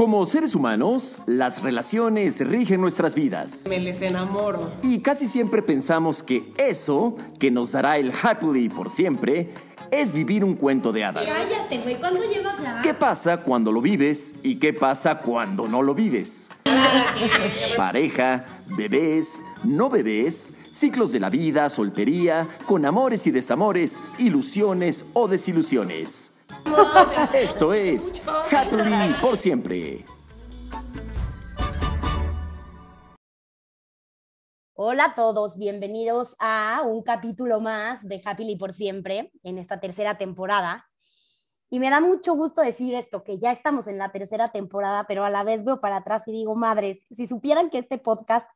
Como 0.00 0.24
seres 0.24 0.54
humanos, 0.54 1.18
las 1.26 1.62
relaciones 1.62 2.40
rigen 2.48 2.80
nuestras 2.80 3.14
vidas. 3.14 3.66
Me 3.68 3.78
les 3.78 4.00
enamoro. 4.00 4.72
Y 4.82 5.00
casi 5.00 5.26
siempre 5.26 5.60
pensamos 5.60 6.22
que 6.22 6.54
eso, 6.56 7.16
que 7.38 7.50
nos 7.50 7.72
dará 7.72 7.98
el 7.98 8.10
happily 8.10 8.70
por 8.70 8.90
siempre, 8.90 9.50
es 9.90 10.14
vivir 10.14 10.42
un 10.42 10.54
cuento 10.54 10.90
de 10.92 11.04
hadas. 11.04 11.30
Cállate, 11.30 11.82
güey, 11.82 12.00
¿cuándo 12.00 12.20
llevas 12.24 12.62
ya? 12.62 12.80
¿Qué 12.80 12.94
pasa 12.94 13.42
cuando 13.42 13.72
lo 13.72 13.82
vives 13.82 14.36
y 14.42 14.56
qué 14.56 14.72
pasa 14.72 15.18
cuando 15.18 15.68
no 15.68 15.82
lo 15.82 15.94
vives? 15.94 16.50
Pareja, 17.76 18.46
bebés, 18.68 19.44
no 19.64 19.90
bebés, 19.90 20.54
ciclos 20.70 21.12
de 21.12 21.20
la 21.20 21.28
vida, 21.28 21.68
soltería, 21.68 22.48
con 22.64 22.86
amores 22.86 23.26
y 23.26 23.32
desamores, 23.32 24.00
ilusiones 24.16 25.04
o 25.12 25.28
desilusiones. 25.28 26.32
Esto 27.34 27.72
es 27.72 28.20
Happily 28.26 29.14
por 29.20 29.36
siempre. 29.36 30.04
Hola 34.74 35.04
a 35.06 35.14
todos, 35.14 35.58
bienvenidos 35.58 36.36
a 36.38 36.82
un 36.84 37.02
capítulo 37.02 37.60
más 37.60 38.06
de 38.06 38.20
Happily 38.24 38.56
por 38.56 38.72
siempre 38.72 39.30
en 39.42 39.58
esta 39.58 39.78
tercera 39.78 40.16
temporada. 40.16 40.86
Y 41.68 41.78
me 41.78 41.90
da 41.90 42.00
mucho 42.00 42.34
gusto 42.34 42.62
decir 42.62 42.94
esto, 42.94 43.22
que 43.22 43.38
ya 43.38 43.52
estamos 43.52 43.86
en 43.86 43.98
la 43.98 44.10
tercera 44.10 44.50
temporada, 44.50 45.04
pero 45.06 45.24
a 45.24 45.30
la 45.30 45.44
vez 45.44 45.64
veo 45.64 45.80
para 45.80 45.96
atrás 45.96 46.26
y 46.26 46.32
digo, 46.32 46.56
madres, 46.56 47.06
si 47.10 47.26
supieran 47.26 47.70
que 47.70 47.78
este 47.78 47.98
podcast, 47.98 48.48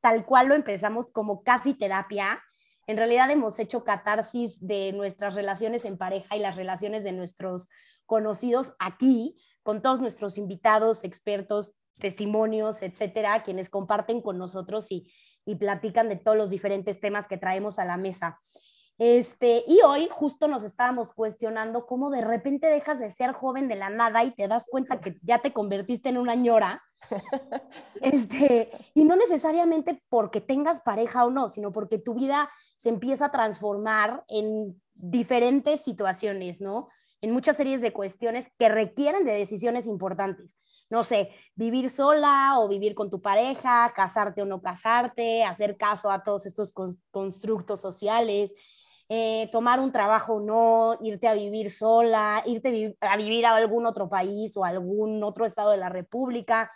tal 0.00 0.26
cual 0.26 0.48
lo 0.48 0.54
empezamos 0.54 1.10
como 1.10 1.42
casi 1.42 1.74
terapia, 1.74 2.42
en 2.88 2.96
realidad 2.96 3.30
hemos 3.30 3.58
hecho 3.58 3.84
catarsis 3.84 4.58
de 4.66 4.92
nuestras 4.92 5.34
relaciones 5.34 5.84
en 5.84 5.98
pareja 5.98 6.36
y 6.36 6.40
las 6.40 6.56
relaciones 6.56 7.04
de 7.04 7.12
nuestros 7.12 7.68
conocidos 8.06 8.74
aquí, 8.78 9.36
con 9.62 9.82
todos 9.82 10.00
nuestros 10.00 10.38
invitados, 10.38 11.04
expertos, 11.04 11.74
testimonios, 12.00 12.80
etcétera, 12.80 13.42
quienes 13.42 13.68
comparten 13.68 14.22
con 14.22 14.38
nosotros 14.38 14.90
y, 14.90 15.12
y 15.44 15.56
platican 15.56 16.08
de 16.08 16.16
todos 16.16 16.38
los 16.38 16.48
diferentes 16.48 16.98
temas 16.98 17.28
que 17.28 17.36
traemos 17.36 17.78
a 17.78 17.84
la 17.84 17.98
mesa. 17.98 18.38
Este, 18.96 19.64
y 19.68 19.80
hoy 19.82 20.08
justo 20.10 20.48
nos 20.48 20.64
estábamos 20.64 21.12
cuestionando 21.12 21.86
cómo 21.86 22.10
de 22.10 22.22
repente 22.22 22.68
dejas 22.68 22.98
de 22.98 23.10
ser 23.10 23.32
joven 23.32 23.68
de 23.68 23.76
la 23.76 23.90
nada 23.90 24.24
y 24.24 24.34
te 24.34 24.48
das 24.48 24.64
cuenta 24.68 25.00
que 25.00 25.18
ya 25.22 25.38
te 25.38 25.52
convertiste 25.52 26.08
en 26.08 26.16
una 26.16 26.34
ñora 26.34 26.82
este, 28.02 28.70
y 28.94 29.04
no 29.04 29.14
necesariamente 29.14 30.02
porque 30.08 30.40
tengas 30.40 30.80
pareja 30.80 31.24
o 31.26 31.30
no, 31.30 31.48
sino 31.48 31.70
porque 31.70 31.98
tu 31.98 32.14
vida 32.14 32.48
se 32.78 32.88
empieza 32.88 33.26
a 33.26 33.30
transformar 33.30 34.24
en 34.28 34.80
diferentes 34.94 35.82
situaciones, 35.82 36.62
¿no? 36.62 36.88
En 37.20 37.32
muchas 37.32 37.56
series 37.56 37.82
de 37.82 37.92
cuestiones 37.92 38.50
que 38.58 38.70
requieren 38.70 39.24
de 39.24 39.34
decisiones 39.34 39.86
importantes. 39.86 40.56
No 40.88 41.04
sé, 41.04 41.30
vivir 41.54 41.90
sola 41.90 42.54
o 42.58 42.68
vivir 42.68 42.94
con 42.94 43.10
tu 43.10 43.20
pareja, 43.20 43.92
casarte 43.94 44.40
o 44.40 44.46
no 44.46 44.62
casarte, 44.62 45.44
hacer 45.44 45.76
caso 45.76 46.10
a 46.10 46.22
todos 46.22 46.46
estos 46.46 46.72
constructos 47.10 47.80
sociales, 47.80 48.54
eh, 49.10 49.50
tomar 49.52 49.80
un 49.80 49.92
trabajo 49.92 50.34
o 50.34 50.40
no, 50.40 50.96
irte 51.02 51.28
a 51.28 51.34
vivir 51.34 51.70
sola, 51.70 52.42
irte 52.46 52.96
a 53.00 53.16
vivir 53.16 53.44
a 53.44 53.56
algún 53.56 53.84
otro 53.84 54.08
país 54.08 54.56
o 54.56 54.64
algún 54.64 55.22
otro 55.22 55.44
estado 55.44 55.72
de 55.72 55.78
la 55.78 55.90
República 55.90 56.70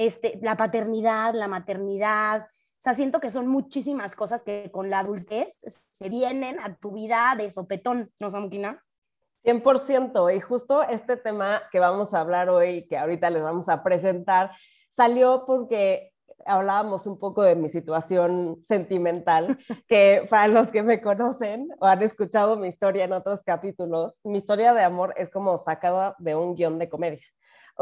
este, 0.00 0.38
la 0.40 0.56
paternidad, 0.56 1.34
la 1.34 1.46
maternidad. 1.46 2.46
O 2.80 2.82
sea, 2.82 2.94
siento 2.94 3.20
que 3.20 3.28
son 3.28 3.46
muchísimas 3.46 4.16
cosas 4.16 4.42
que 4.42 4.70
con 4.72 4.88
la 4.88 5.00
adultez 5.00 5.54
se 5.92 6.08
vienen 6.08 6.58
a 6.60 6.76
tu 6.76 6.92
vida 6.92 7.34
de 7.36 7.50
sopetón, 7.50 8.10
¿no, 8.18 8.30
Samuquina? 8.30 8.82
100%. 9.44 10.34
Y 10.34 10.40
justo 10.40 10.82
este 10.84 11.18
tema 11.18 11.60
que 11.70 11.78
vamos 11.78 12.14
a 12.14 12.20
hablar 12.20 12.48
hoy, 12.48 12.86
que 12.88 12.96
ahorita 12.96 13.28
les 13.28 13.42
vamos 13.42 13.68
a 13.68 13.82
presentar, 13.82 14.52
salió 14.88 15.44
porque 15.46 16.14
hablábamos 16.46 17.06
un 17.06 17.18
poco 17.18 17.42
de 17.42 17.54
mi 17.54 17.68
situación 17.68 18.56
sentimental, 18.62 19.58
que 19.86 20.26
para 20.30 20.48
los 20.48 20.68
que 20.68 20.82
me 20.82 21.02
conocen 21.02 21.68
o 21.80 21.86
han 21.86 22.02
escuchado 22.02 22.56
mi 22.56 22.68
historia 22.68 23.04
en 23.04 23.12
otros 23.12 23.42
capítulos, 23.44 24.20
mi 24.24 24.38
historia 24.38 24.72
de 24.72 24.84
amor 24.84 25.12
es 25.18 25.28
como 25.28 25.58
sacada 25.58 26.16
de 26.18 26.34
un 26.34 26.54
guion 26.54 26.78
de 26.78 26.88
comedia. 26.88 27.26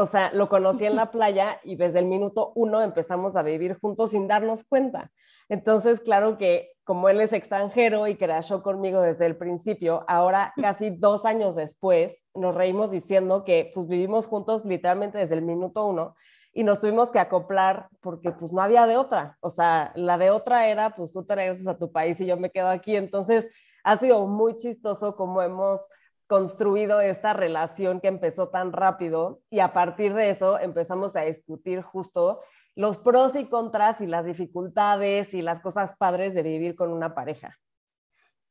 O 0.01 0.07
sea, 0.07 0.31
lo 0.33 0.49
conocí 0.49 0.85
en 0.85 0.95
la 0.95 1.11
playa 1.11 1.59
y 1.65 1.75
desde 1.75 1.99
el 1.99 2.07
minuto 2.07 2.53
uno 2.55 2.83
empezamos 2.83 3.35
a 3.35 3.43
vivir 3.43 3.77
juntos 3.81 4.13
sin 4.13 4.29
darnos 4.29 4.63
cuenta. 4.63 5.11
Entonces, 5.49 6.01
claro 6.01 6.39
que 6.39 6.71
como 6.85 7.09
él 7.09 7.21
es 7.21 7.33
extranjero 7.33 8.07
y 8.07 8.15
crashó 8.15 8.63
conmigo 8.63 9.01
desde 9.01 9.27
el 9.27 9.37
principio, 9.37 10.05
ahora 10.07 10.53
casi 10.55 10.91
dos 10.91 11.25
años 11.25 11.57
después 11.57 12.25
nos 12.33 12.55
reímos 12.55 12.93
diciendo 12.93 13.43
que 13.43 13.73
pues 13.75 13.89
vivimos 13.89 14.29
juntos 14.29 14.65
literalmente 14.65 15.19
desde 15.19 15.35
el 15.35 15.43
minuto 15.43 15.85
uno 15.85 16.15
y 16.53 16.63
nos 16.63 16.79
tuvimos 16.79 17.11
que 17.11 17.19
acoplar 17.19 17.89
porque 18.01 18.31
pues 18.31 18.53
no 18.53 18.63
había 18.63 18.87
de 18.87 18.97
otra. 18.97 19.37
O 19.41 19.51
sea, 19.51 19.91
la 19.97 20.17
de 20.17 20.31
otra 20.31 20.69
era 20.69 20.95
pues 20.95 21.11
tú 21.11 21.25
te 21.25 21.35
regresas 21.35 21.67
a 21.67 21.77
tu 21.77 21.91
país 21.91 22.21
y 22.21 22.27
yo 22.27 22.37
me 22.37 22.51
quedo 22.51 22.69
aquí. 22.69 22.95
Entonces, 22.95 23.49
ha 23.83 23.97
sido 23.97 24.29
muy 24.29 24.55
chistoso 24.55 25.17
como 25.17 25.43
hemos 25.43 25.89
construido 26.29 27.01
esta 27.01 27.33
relación 27.33 28.01
que 28.01 28.09
empezó 28.09 28.51
tan 28.51 28.73
rápido 28.73 29.41
y 29.51 29.61
a 29.61 29.73
partir 29.73 30.15
de 30.15 30.31
eso 30.31 30.59
empezamos 30.59 31.17
a 31.17 31.23
discutir 31.23 31.83
justo 31.83 32.41
los 32.77 32.99
pros 32.99 33.35
y 33.35 33.47
contras 33.47 34.01
y 34.03 34.07
las 34.07 34.25
dificultades 34.25 35.35
y 35.35 35.43
las 35.43 35.61
cosas 35.61 35.97
padres 35.97 36.35
de 36.35 36.43
vivir 36.43 36.77
con 36.77 36.93
una 36.93 37.15
pareja. 37.15 37.59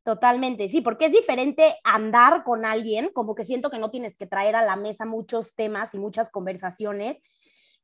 Totalmente, 0.04 0.70
sí, 0.70 0.82
porque 0.82 1.06
es 1.06 1.12
diferente 1.12 1.76
andar 1.84 2.44
con 2.44 2.66
alguien, 2.66 3.12
como 3.14 3.36
que 3.36 3.44
siento 3.44 3.70
que 3.70 3.78
no 3.78 3.92
tienes 3.92 4.16
que 4.16 4.26
traer 4.26 4.56
a 4.56 4.64
la 4.64 4.76
mesa 4.76 5.06
muchos 5.06 5.54
temas 5.54 5.94
y 5.94 6.00
muchas 6.00 6.30
conversaciones 6.30 7.22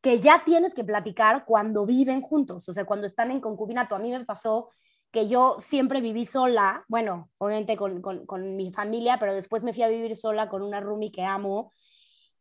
que 0.01 0.19
ya 0.19 0.43
tienes 0.43 0.73
que 0.73 0.83
platicar 0.83 1.45
cuando 1.45 1.85
viven 1.85 2.21
juntos, 2.21 2.67
o 2.67 2.73
sea, 2.73 2.85
cuando 2.85 3.07
están 3.07 3.29
en 3.29 3.39
concubinato. 3.39 3.95
A 3.95 3.99
mí 3.99 4.11
me 4.11 4.25
pasó 4.25 4.69
que 5.13 5.27
yo 5.27 5.57
siempre 5.59 6.01
viví 6.01 6.25
sola, 6.25 6.83
bueno, 6.87 7.29
obviamente 7.37 7.77
con, 7.77 8.01
con, 8.01 8.55
mi 8.57 8.73
familia, 8.73 9.17
pero 9.19 9.35
después 9.35 9.63
me 9.63 9.71
fui 9.71 9.83
a 9.83 9.87
vivir 9.87 10.15
sola 10.15 10.49
con 10.49 10.63
una 10.63 10.81
roomie 10.81 11.11
que 11.11 11.21
amo. 11.21 11.71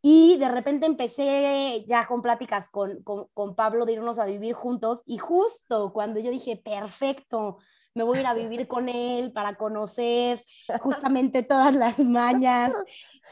Y 0.01 0.39
de 0.39 0.49
repente 0.49 0.87
empecé 0.87 1.85
ya 1.87 2.07
con 2.07 2.23
pláticas 2.23 2.71
con, 2.71 3.03
con, 3.03 3.55
Pablo 3.55 3.85
de 3.85 3.93
irnos 3.93 4.19
a 4.19 4.25
vivir 4.25 4.55
juntos. 4.55 5.03
Y 5.05 5.19
justo 5.19 5.93
cuando 5.93 6.19
yo 6.19 6.31
dije, 6.31 6.57
perfecto, 6.57 7.59
me 7.95 8.05
voy 8.05 8.17
a 8.17 8.21
ir 8.23 8.27
a 8.27 8.35
vivir 8.35 8.67
con 8.67 8.89
él 8.89 9.33
para 9.33 9.57
conocer 9.57 10.43
justamente 10.81 11.43
todas 11.43 11.77
las 11.77 11.99
mañas, 11.99 12.73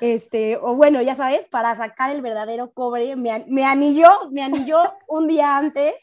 este, 0.03 0.59
o 0.59 0.77
bueno, 0.77 1.01
ya 1.01 1.15
sabes, 1.15 1.47
para 1.47 1.75
sacar 1.77 2.11
el 2.11 2.21
verdadero 2.21 2.73
cobre, 2.73 3.17
me, 3.17 3.47
me 3.49 3.65
anilló, 3.65 4.11
me 4.31 4.43
anilló 4.43 4.81
un 5.09 5.29
día 5.29 5.57
antes 5.57 5.95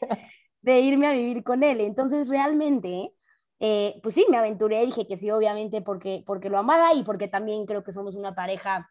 de 0.60 0.80
irme 0.80 1.06
a 1.06 1.12
vivir 1.12 1.44
con 1.44 1.62
él. 1.62 1.80
Entonces, 1.80 2.28
realmente, 2.28 3.12
eh, 3.60 3.98
pues 4.02 4.14
sí, 4.14 4.24
me 4.30 4.36
aventuré, 4.36 4.84
dije 4.86 5.06
que 5.06 5.16
sí, 5.16 5.30
obviamente, 5.30 5.82
porque, 5.82 6.22
porque 6.26 6.48
lo 6.48 6.58
amaba 6.58 6.94
y 6.94 7.02
porque 7.02 7.28
también 7.28 7.66
creo 7.66 7.82
que 7.82 7.92
somos 7.92 8.14
una 8.14 8.34
pareja 8.34 8.90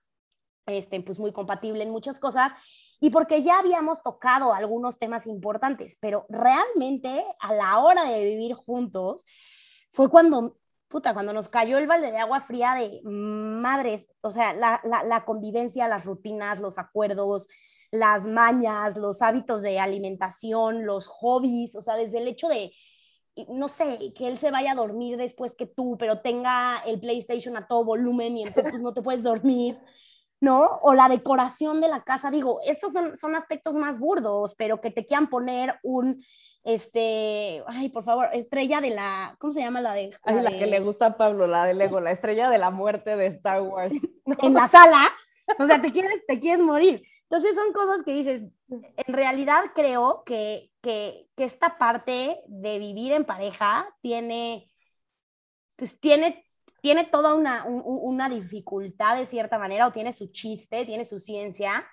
este, 0.65 1.01
pues 1.01 1.19
muy 1.19 1.31
compatible 1.31 1.83
en 1.83 1.91
muchas 1.91 2.19
cosas 2.19 2.51
y 2.99 3.09
porque 3.09 3.43
ya 3.43 3.59
habíamos 3.59 4.01
tocado 4.03 4.53
algunos 4.53 4.99
temas 4.99 5.27
importantes, 5.27 5.97
pero 6.01 6.25
realmente 6.29 7.23
a 7.39 7.53
la 7.53 7.79
hora 7.79 8.03
de 8.03 8.25
vivir 8.25 8.53
juntos 8.53 9.25
fue 9.89 10.09
cuando, 10.09 10.57
puta, 10.89 11.13
cuando 11.13 11.31
nos 11.31 11.47
cayó 11.47 11.77
el 11.77 11.87
balde 11.87 12.11
de 12.11 12.17
agua 12.17 12.41
fría 12.41 12.73
de 12.73 13.01
madres, 13.03 14.07
o 14.21 14.31
sea, 14.31 14.53
la, 14.53 14.81
la, 14.83 15.03
la 15.03 15.23
convivencia, 15.23 15.87
las 15.87 16.05
rutinas, 16.05 16.59
los 16.59 16.77
acuerdos, 16.77 17.47
las 17.91 18.25
mañas, 18.25 18.97
los 18.97 19.21
hábitos 19.21 19.61
de 19.61 19.79
alimentación, 19.79 20.85
los 20.85 21.07
hobbies, 21.07 21.75
o 21.75 21.81
sea, 21.81 21.95
desde 21.95 22.17
el 22.17 22.27
hecho 22.27 22.49
de 22.49 22.73
no 23.49 23.67
sé, 23.67 24.13
que 24.13 24.27
él 24.27 24.37
se 24.37 24.51
vaya 24.51 24.71
a 24.71 24.75
dormir 24.75 25.17
después 25.17 25.55
que 25.55 25.65
tú, 25.65 25.97
pero 25.97 26.19
tenga 26.19 26.81
el 26.85 26.99
PlayStation 26.99 27.55
a 27.57 27.67
todo 27.67 27.83
volumen 27.83 28.37
y 28.37 28.43
entonces 28.43 28.71
pues, 28.71 28.81
no 28.81 28.93
te 28.93 29.01
puedes 29.01 29.23
dormir, 29.23 29.79
¿no? 30.39 30.79
O 30.81 30.93
la 30.93 31.09
decoración 31.09 31.81
de 31.81 31.89
la 31.89 32.03
casa, 32.03 32.31
digo, 32.31 32.59
estos 32.65 32.93
son, 32.93 33.17
son 33.17 33.35
aspectos 33.35 33.75
más 33.75 33.99
burdos, 33.99 34.55
pero 34.57 34.81
que 34.81 34.91
te 34.91 35.05
quieran 35.05 35.29
poner 35.29 35.79
un, 35.83 36.23
este, 36.63 37.63
ay, 37.67 37.89
por 37.89 38.03
favor, 38.03 38.29
estrella 38.33 38.81
de 38.81 38.89
la, 38.89 39.35
¿cómo 39.39 39.53
se 39.53 39.61
llama 39.61 39.81
la 39.81 39.93
de? 39.93 40.11
La, 40.25 40.41
la 40.41 40.51
que 40.51 40.67
le 40.67 40.79
gusta 40.79 41.05
a 41.05 41.17
Pablo, 41.17 41.47
la 41.47 41.65
de 41.65 41.73
Lego, 41.73 41.99
la 41.99 42.11
estrella 42.11 42.49
de 42.49 42.57
la 42.57 42.71
muerte 42.71 43.15
de 43.15 43.27
Star 43.27 43.61
Wars. 43.61 43.93
en 44.41 44.53
la 44.53 44.67
sala, 44.67 45.09
o 45.59 45.65
sea, 45.65 45.81
te 45.81 45.91
quieres, 45.91 46.25
te 46.27 46.39
quieres 46.39 46.63
morir. 46.63 47.03
Entonces 47.29 47.55
son 47.55 47.73
cosas 47.73 48.03
que 48.03 48.13
dices, 48.13 48.43
en 48.69 49.13
realidad 49.13 49.63
creo 49.75 50.23
que, 50.25 50.71
que, 50.81 51.29
que 51.35 51.43
esta 51.43 51.77
parte 51.77 52.41
de 52.47 52.79
vivir 52.79 53.11
en 53.11 53.25
pareja 53.25 53.85
tiene, 54.01 54.71
pues 55.75 55.99
tiene, 55.99 56.45
tiene 56.81 57.03
toda 57.05 57.33
una, 57.33 57.65
una 57.65 58.29
dificultad 58.29 59.17
de 59.17 59.25
cierta 59.25 59.59
manera 59.59 59.87
o 59.87 59.91
tiene 59.91 60.13
su 60.13 60.27
chiste, 60.31 60.85
tiene 60.85 61.03
su 61.03 61.19
ciencia. 61.19 61.85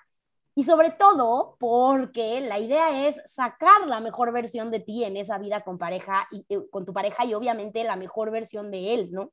Y 0.54 0.62
sobre 0.62 0.90
todo 0.90 1.56
porque 1.58 2.40
la 2.40 2.60
idea 2.60 3.08
es 3.08 3.20
sacar 3.26 3.88
la 3.88 3.98
mejor 3.98 4.32
versión 4.32 4.70
de 4.70 4.78
ti 4.78 5.02
en 5.02 5.16
esa 5.16 5.36
vida 5.38 5.62
con 5.62 5.78
pareja 5.78 6.28
y 6.30 6.46
eh, 6.48 6.60
con 6.70 6.84
tu 6.84 6.92
pareja 6.92 7.24
y 7.24 7.34
obviamente 7.34 7.82
la 7.82 7.96
mejor 7.96 8.30
versión 8.30 8.70
de 8.70 8.94
él, 8.94 9.10
¿no? 9.10 9.32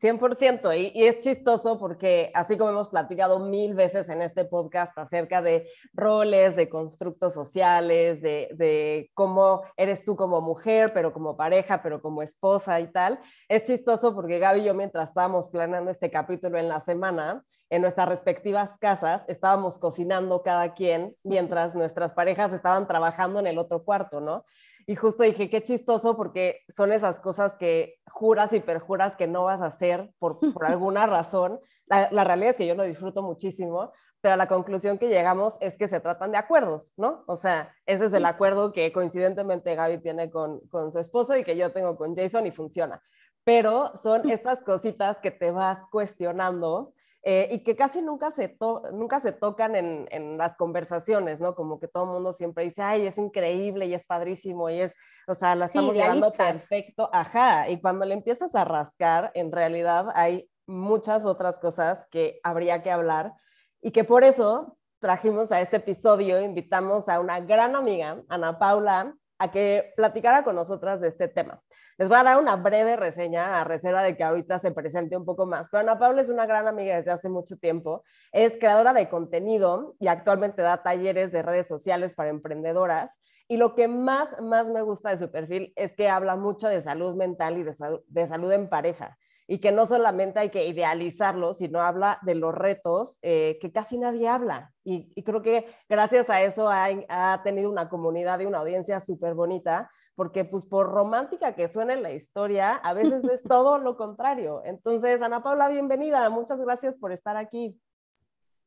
100%, 0.00 0.78
y, 0.78 0.92
y, 0.94 1.06
es 1.06 1.18
chistoso 1.18 1.78
porque 1.78 2.30
así 2.34 2.56
como 2.56 2.70
hemos 2.70 2.88
platicado 2.88 3.40
mil 3.40 3.74
veces 3.74 4.08
en 4.08 4.22
este 4.22 4.44
podcast 4.44 4.96
acerca 4.96 5.42
de 5.42 5.68
roles, 5.92 6.54
de 6.54 6.68
constructos 6.68 7.34
sociales, 7.34 8.22
de, 8.22 8.48
de, 8.54 9.10
cómo 9.14 9.62
eres 9.76 10.04
tú 10.04 10.14
como 10.14 10.40
mujer, 10.40 10.92
pero 10.94 11.12
como 11.12 11.36
pareja, 11.36 11.82
pero 11.82 12.00
como 12.00 12.22
esposa 12.22 12.78
y 12.80 12.92
tal, 12.92 13.18
es 13.48 13.64
chistoso 13.64 14.14
porque 14.14 14.38
Gaby 14.38 14.60
y 14.60 14.64
yo 14.64 14.74
mientras 14.74 15.08
estábamos 15.08 15.48
planeando 15.48 15.90
este 15.90 16.10
capítulo 16.10 16.58
en 16.58 16.68
la 16.68 16.78
semana, 16.78 17.44
en 17.70 17.82
nuestras 17.82 18.08
respectivas 18.08 18.78
casas, 18.78 19.24
estábamos 19.28 19.78
cocinando 19.78 20.42
cada 20.42 20.74
quien 20.74 21.16
mientras 21.24 21.74
nuestras 21.74 22.14
parejas 22.14 22.52
estaban 22.52 22.86
trabajando 22.86 23.40
en 23.40 23.46
el 23.46 23.58
otro 23.58 23.84
cuarto, 23.84 24.20
¿no? 24.20 24.44
Y 24.88 24.96
justo 24.96 25.22
dije, 25.22 25.50
qué 25.50 25.62
chistoso 25.62 26.16
porque 26.16 26.62
son 26.70 26.94
esas 26.94 27.20
cosas 27.20 27.54
que 27.56 28.00
juras 28.10 28.54
y 28.54 28.60
perjuras 28.60 29.16
que 29.16 29.26
no 29.26 29.44
vas 29.44 29.60
a 29.60 29.66
hacer 29.66 30.14
por, 30.18 30.40
por 30.40 30.64
alguna 30.64 31.06
razón. 31.06 31.60
La, 31.84 32.08
la, 32.10 32.24
realidad 32.24 32.52
es 32.52 32.56
que 32.56 32.66
yo 32.66 32.74
lo 32.74 32.84
disfruto 32.84 33.22
muchísimo, 33.22 33.92
pero 34.22 34.36
la 34.36 34.48
conclusión 34.48 34.96
que 34.96 35.08
llegamos 35.08 35.58
es 35.60 35.76
que 35.76 35.88
se 35.88 36.00
tratan 36.00 36.32
de 36.32 36.38
acuerdos, 36.38 36.94
¿no? 36.96 37.22
O 37.26 37.36
sea, 37.36 37.70
ese 37.84 38.06
es 38.06 38.14
el 38.14 38.24
acuerdo 38.24 38.72
que 38.72 38.90
coincidentemente 38.90 39.74
Gaby 39.74 39.98
tiene 39.98 40.30
con, 40.30 40.60
con 40.70 40.90
su 40.90 41.00
esposo 41.00 41.36
y 41.36 41.44
que 41.44 41.54
yo 41.54 41.70
tengo 41.70 41.94
con 41.98 42.16
Jason 42.16 42.46
y 42.46 42.50
funciona. 42.50 43.02
Pero 43.44 43.94
son 43.94 44.26
estas 44.30 44.62
cositas 44.62 45.20
que 45.20 45.30
te 45.30 45.50
vas 45.50 45.84
cuestionando 45.92 46.94
eh, 47.22 47.48
y 47.50 47.58
que 47.64 47.74
casi 47.74 48.00
nunca 48.00 48.30
se, 48.30 48.56
nunca 48.92 49.20
se 49.20 49.32
tocan 49.32 49.74
en, 49.74 50.06
en, 50.10 50.38
las 50.38 50.56
conversaciones, 50.56 51.40
¿no? 51.40 51.54
Como 51.54 51.80
que 51.80 51.88
todo 51.88 52.04
el 52.04 52.10
mundo 52.10 52.32
siempre 52.32 52.64
dice, 52.64 52.82
ay, 52.82 53.06
es 53.06 53.18
increíble 53.18 53.86
y 53.86 53.94
es 53.94 54.04
padrísimo 54.04 54.70
y 54.70 54.80
es, 54.80 54.94
o 55.26 55.34
sea, 55.34 55.54
la 55.56 55.66
estamos 55.66 55.92
sí, 55.92 56.00
llevando 56.00 56.30
perfecto, 56.30 57.10
ajá, 57.12 57.68
y 57.68 57.80
cuando 57.80 58.06
le 58.06 58.14
empiezas 58.14 58.54
a 58.54 58.64
rascar, 58.64 59.32
en 59.34 59.50
realidad 59.50 60.06
hay 60.14 60.48
muchas 60.66 61.26
otras 61.26 61.58
cosas 61.58 62.06
que 62.10 62.38
habría 62.44 62.82
que 62.82 62.90
hablar 62.90 63.34
y 63.82 63.90
que 63.90 64.04
por 64.04 64.22
eso 64.22 64.78
trajimos 65.00 65.50
a 65.50 65.60
este 65.60 65.76
episodio, 65.76 66.40
invitamos 66.40 67.08
a 67.08 67.20
una 67.20 67.40
gran 67.40 67.74
amiga, 67.74 68.22
Ana 68.28 68.58
Paula, 68.58 69.14
a 69.38 69.50
que 69.50 69.92
platicara 69.96 70.44
con 70.44 70.56
nosotras 70.56 71.00
de 71.00 71.08
este 71.08 71.28
tema. 71.28 71.62
Les 71.96 72.08
voy 72.08 72.18
a 72.18 72.22
dar 72.22 72.38
una 72.38 72.56
breve 72.56 72.96
reseña 72.96 73.60
a 73.60 73.64
reserva 73.64 74.02
de 74.02 74.16
que 74.16 74.22
ahorita 74.22 74.60
se 74.60 74.70
presente 74.70 75.16
un 75.16 75.24
poco 75.24 75.46
más. 75.46 75.68
Pero 75.68 75.80
Ana 75.80 75.98
Paula 75.98 76.20
es 76.20 76.28
una 76.28 76.46
gran 76.46 76.68
amiga 76.68 76.96
desde 76.96 77.10
hace 77.10 77.28
mucho 77.28 77.56
tiempo. 77.56 78.04
Es 78.30 78.56
creadora 78.56 78.92
de 78.92 79.08
contenido 79.08 79.96
y 79.98 80.06
actualmente 80.06 80.62
da 80.62 80.82
talleres 80.82 81.32
de 81.32 81.42
redes 81.42 81.66
sociales 81.66 82.14
para 82.14 82.30
emprendedoras. 82.30 83.16
Y 83.48 83.56
lo 83.56 83.74
que 83.74 83.88
más, 83.88 84.28
más 84.40 84.70
me 84.70 84.82
gusta 84.82 85.10
de 85.10 85.18
su 85.18 85.30
perfil 85.30 85.72
es 85.74 85.96
que 85.96 86.08
habla 86.08 86.36
mucho 86.36 86.68
de 86.68 86.80
salud 86.80 87.16
mental 87.16 87.58
y 87.58 87.64
de, 87.64 87.74
salud, 87.74 88.00
de 88.06 88.26
salud 88.26 88.52
en 88.52 88.68
pareja 88.68 89.18
y 89.50 89.58
que 89.58 89.72
no 89.72 89.86
solamente 89.86 90.38
hay 90.38 90.50
que 90.50 90.66
idealizarlo, 90.66 91.54
sino 91.54 91.80
habla 91.80 92.18
de 92.20 92.34
los 92.34 92.54
retos 92.54 93.18
eh, 93.22 93.58
que 93.62 93.72
casi 93.72 93.96
nadie 93.96 94.28
habla. 94.28 94.72
Y, 94.84 95.10
y, 95.16 95.22
creo 95.22 95.40
que 95.40 95.64
gracias 95.88 96.28
a 96.28 96.42
eso 96.42 96.68
ha, 96.68 96.88
ha 97.08 97.42
tenido 97.42 97.70
una 97.70 97.88
comunidad 97.88 98.40
y 98.40 98.44
una 98.44 98.58
audiencia 98.58 99.00
súper 99.00 99.32
bonita, 99.34 99.90
porque 100.14 100.44
pues 100.44 100.66
por 100.66 100.90
romántica 100.90 101.54
que 101.54 101.66
suene 101.66 101.96
la 101.96 102.12
historia, 102.12 102.74
a 102.74 102.92
veces 102.92 103.24
es 103.24 103.42
todo 103.48 103.78
lo 103.78 103.96
contrario. 103.96 104.60
Entonces, 104.66 105.22
Ana 105.22 105.42
Paula, 105.42 105.68
bienvenida. 105.68 106.28
Muchas 106.28 106.60
gracias 106.60 106.98
por 106.98 107.10
estar 107.12 107.38
aquí. 107.38 107.74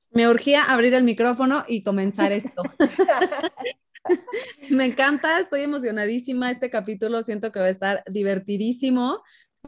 Me 0.10 0.28
urgía 0.28 0.64
abrir 0.64 0.96
el 0.96 1.04
micrófono 1.04 1.64
y 1.68 1.84
comenzar 1.84 2.32
esto. 2.32 2.64
Me 4.72 4.86
encanta, 4.86 5.40
estoy 5.40 5.62
emocionadísima. 5.62 6.52
Este 6.52 6.70
capítulo 6.70 7.22
siento 7.24 7.52
que 7.52 7.60
va 7.60 7.66
a 7.66 7.70
estar 7.70 8.04
divertidísimo 8.08 9.22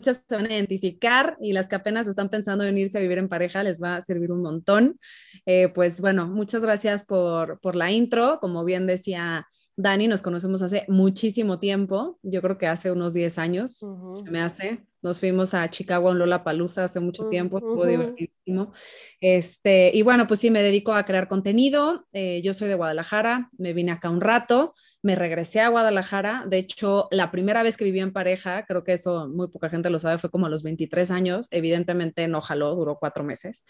muchas 0.04 0.22
se 0.28 0.36
van 0.36 0.48
a 0.48 0.54
identificar 0.54 1.38
y 1.40 1.54
las 1.54 1.70
que 1.70 1.76
apenas 1.76 2.08
están 2.08 2.28
pensando 2.28 2.66
en 2.66 2.78
irse 2.78 2.98
a 2.98 3.02
vivir 3.02 3.20
en 3.20 3.30
pareja 3.30 3.64
les 3.64 3.82
va 3.82 3.96
a 3.96 4.02
servir 4.02 4.34
un 4.34 4.42
montón. 4.42 5.00
Eh, 5.46 5.70
pues 5.70 6.02
bueno, 6.02 6.28
muchas 6.28 6.62
gracias 6.62 7.04
por, 7.04 7.62
por 7.62 7.78
la 7.78 7.90
intro. 7.90 8.40
Como 8.42 8.66
bien 8.66 8.86
decía 8.86 9.48
Dani, 9.78 10.10
nos 10.10 10.22
conocemos 10.22 10.62
hace 10.62 10.84
muchísimo 10.90 11.58
tiempo, 11.58 12.20
yo 12.22 12.42
creo 12.42 12.58
que 12.58 12.68
hace 12.68 12.92
unos 12.92 13.14
10 13.14 13.38
años, 13.38 13.82
uh 13.82 13.88
-huh. 13.88 14.30
me 14.30 14.42
hace. 14.42 14.86
Nos 15.04 15.20
fuimos 15.20 15.54
a 15.54 15.70
Chicago 15.70 16.12
en 16.12 16.20
Lola 16.20 16.44
Palusa 16.44 16.86
hace 16.86 17.02
mucho 17.02 17.28
tiempo, 17.28 17.58
uh 17.58 17.60
-huh. 17.60 17.68
estuvo 17.68 17.86
divertidísimo. 17.86 18.72
Este, 19.20 19.92
y 19.94 20.02
bueno, 20.02 20.28
pues 20.28 20.40
sí, 20.40 20.50
me 20.50 20.64
dedico 20.64 20.94
a 20.94 21.06
crear 21.06 21.28
contenido. 21.28 22.06
Eh, 22.14 22.42
yo 22.42 22.54
soy 22.54 22.70
de 22.70 22.76
Guadalajara, 22.76 23.50
me 23.58 23.74
vine 23.74 23.92
acá 23.92 24.10
un 24.10 24.22
rato, 24.22 24.74
me 25.02 25.16
regresé 25.16 25.60
a 25.60 25.68
Guadalajara. 25.68 26.46
De 26.48 26.58
hecho, 26.58 27.10
la 27.12 27.32
primera 27.32 27.64
vez 27.64 27.76
que 27.76 27.84
viví 27.84 28.00
en 28.00 28.14
pareja, 28.14 28.66
creo 28.66 28.86
que 28.86 28.94
eso 28.94 29.28
muy 29.28 29.50
poca 29.50 29.70
gente 29.70 29.90
lo 29.90 30.00
sabe, 30.00 30.18
fue 30.18 30.30
como 30.30 30.46
a 30.46 30.50
los 30.50 30.64
23 30.64 31.12
años. 31.12 31.48
Evidentemente 31.52 32.28
no 32.30 32.42
jaló, 32.42 32.74
duró 32.76 32.98
cuatro 32.98 33.26
meses. 33.26 33.66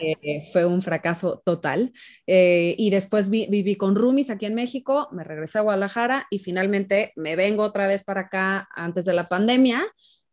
eh, 0.00 0.44
fue 0.52 0.64
un 0.64 0.82
fracaso 0.82 1.42
total. 1.44 1.92
Eh, 2.28 2.76
y 2.78 2.90
después 2.90 3.28
vi, 3.28 3.46
viví 3.50 3.74
con 3.76 3.96
roomies 3.96 4.30
aquí 4.30 4.46
en 4.46 4.54
México, 4.54 5.08
me 5.10 5.24
regresé 5.24 5.58
a 5.58 5.62
Guadalajara 5.62 6.26
y 6.30 6.38
finalmente 6.38 7.12
me 7.16 7.34
vengo 7.34 7.64
otra 7.64 7.88
vez 7.88 8.04
para 8.04 8.22
acá 8.22 8.68
antes 8.74 9.04
de 9.04 9.14
la 9.14 9.28
pandemia. 9.28 9.84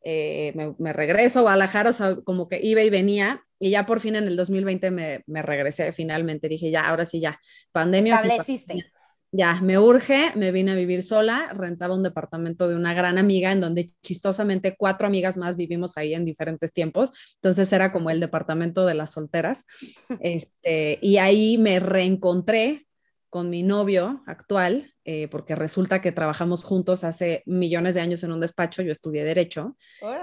Eh, 0.03 0.53
me, 0.55 0.73
me, 0.77 0.93
regreso 0.93 1.39
a 1.39 1.41
Guadalajara, 1.43 1.89
o 1.89 1.93
sea, 1.93 2.15
como 2.23 2.47
que 2.47 2.59
iba 2.61 2.81
y 2.81 2.89
venía, 2.89 3.43
y 3.59 3.71
ya 3.71 3.85
por 3.85 3.99
fin 3.99 4.15
en 4.15 4.25
el 4.25 4.35
2020 4.35 4.91
me, 4.91 5.23
me 5.25 5.41
regresé 5.41 5.91
finalmente, 5.91 6.47
dije 6.47 6.71
ya, 6.71 6.87
ahora 6.87 7.05
sí 7.05 7.19
ya, 7.19 7.39
pandemia. 7.71 8.15
Estableciste. 8.15 8.67
Pandemia, 8.67 8.91
ya, 9.31 9.59
me 9.61 9.77
urge, 9.77 10.31
me 10.35 10.51
vine 10.51 10.71
a 10.71 10.75
vivir 10.75 11.03
sola, 11.03 11.51
rentaba 11.53 11.93
un 11.93 12.03
departamento 12.03 12.69
de 12.69 12.75
una 12.75 12.93
gran 12.93 13.17
amiga 13.17 13.51
en 13.51 13.59
donde 13.59 13.91
chistosamente 14.01 14.75
cuatro 14.77 15.05
amigas 15.05 15.37
más 15.37 15.57
vivimos 15.57 15.97
ahí 15.97 16.13
en 16.13 16.23
diferentes 16.23 16.71
tiempos, 16.71 17.11
entonces 17.35 17.71
era 17.73 17.91
como 17.91 18.09
el 18.09 18.21
departamento 18.21 18.85
de 18.85 18.93
las 18.93 19.11
solteras, 19.11 19.65
este, 20.21 20.97
y 21.01 21.17
ahí 21.17 21.57
me 21.57 21.79
reencontré 21.79 22.86
con 23.29 23.49
mi 23.49 23.63
novio 23.63 24.23
actual, 24.25 24.93
eh, 25.03 25.27
porque 25.27 25.55
resulta 25.55 26.01
que 26.01 26.11
trabajamos 26.11 26.63
juntos 26.63 27.03
hace 27.03 27.43
millones 27.45 27.95
de 27.95 28.01
años 28.01 28.23
en 28.23 28.31
un 28.31 28.39
despacho, 28.39 28.81
yo 28.81 28.91
estudié 28.91 29.23
derecho, 29.23 29.75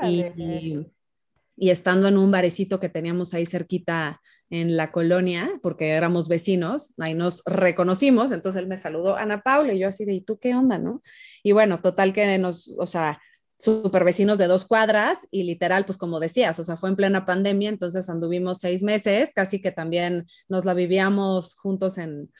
y, 0.02 0.22
y, 0.36 0.86
y, 1.56 1.70
estando 1.70 2.08
en 2.08 2.16
un 2.16 2.30
barecito 2.30 2.80
que 2.80 2.88
teníamos 2.88 3.34
ahí 3.34 3.46
cerquita 3.46 4.20
en 4.50 4.76
la 4.76 4.90
colonia, 4.92 5.50
porque 5.62 5.90
éramos 5.90 6.28
vecinos, 6.28 6.94
ahí 6.98 7.14
nos 7.14 7.42
reconocimos, 7.44 8.32
entonces 8.32 8.62
él 8.62 8.68
me 8.68 8.76
saludó, 8.76 9.16
Ana 9.16 9.42
Paula, 9.42 9.72
y 9.74 9.80
yo 9.80 9.88
así 9.88 10.04
de, 10.04 10.14
¿y 10.14 10.20
tú 10.20 10.38
qué 10.38 10.54
onda, 10.54 10.78
no? 10.78 11.02
Y 11.42 11.52
bueno, 11.52 11.80
total 11.80 12.12
que 12.12 12.38
nos, 12.38 12.74
o 12.78 12.86
sea, 12.86 13.20
super 13.58 14.04
vecinos 14.04 14.38
de 14.38 14.46
dos 14.46 14.66
cuadras 14.66 15.26
y 15.30 15.44
literal, 15.44 15.86
pues 15.86 15.96
como 15.98 16.20
decías, 16.20 16.58
o 16.58 16.64
sea, 16.64 16.76
fue 16.76 16.88
en 16.90 16.96
plena 16.96 17.24
pandemia, 17.24 17.68
entonces 17.68 18.08
anduvimos 18.10 18.58
seis 18.58 18.82
meses, 18.82 19.32
casi 19.34 19.60
que 19.60 19.72
también 19.72 20.26
nos 20.48 20.64
la 20.64 20.74
vivíamos 20.74 21.56
juntos 21.56 21.98
en, 21.98 22.30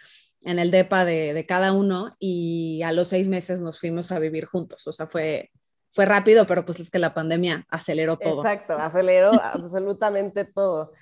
en 0.44 0.58
el 0.58 0.70
DEPA 0.70 1.04
de, 1.04 1.34
de, 1.34 1.46
cada 1.46 1.72
uno 1.72 2.14
y 2.18 2.82
a 2.82 2.92
los 2.92 3.08
seis 3.08 3.28
meses 3.28 3.60
nos 3.60 3.80
fuimos 3.80 4.12
a 4.12 4.18
vivir 4.18 4.44
juntos. 4.44 4.86
O 4.86 4.92
sea, 4.92 5.06
fue, 5.06 5.50
fue 5.90 6.06
rápido, 6.06 6.46
pero 6.46 6.64
pues 6.64 6.80
es 6.80 6.90
que 6.90 6.98
la 6.98 7.14
pandemia 7.14 7.66
aceleró 7.70 8.18
todo. 8.18 8.42
Exacto, 8.42 8.76
aceleró 8.76 9.32
absolutamente 9.42 10.44
todo. 10.44 10.92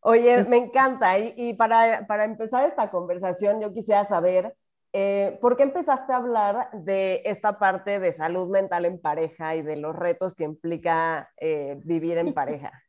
Oye, 0.00 0.44
me 0.44 0.58
encanta. 0.58 1.18
Y, 1.18 1.34
y 1.36 1.54
para, 1.54 2.06
para, 2.06 2.24
empezar 2.24 2.68
esta 2.68 2.90
conversación, 2.90 3.62
yo 3.62 3.72
quisiera 3.72 4.04
saber, 4.04 4.54
eh, 4.92 5.38
¿por 5.40 5.56
qué 5.56 5.62
empezaste 5.62 6.12
a 6.12 6.16
hablar 6.16 6.68
de 6.74 7.22
esta 7.24 7.58
parte 7.58 7.98
de 7.98 8.12
salud 8.12 8.50
mental 8.50 8.84
en 8.84 9.00
pareja 9.00 9.56
y 9.56 9.62
de 9.62 9.76
los 9.76 9.96
retos 9.96 10.36
que 10.36 10.44
implica 10.44 11.32
eh, 11.38 11.80
vivir 11.84 12.18
en 12.18 12.34
pareja? 12.34 12.83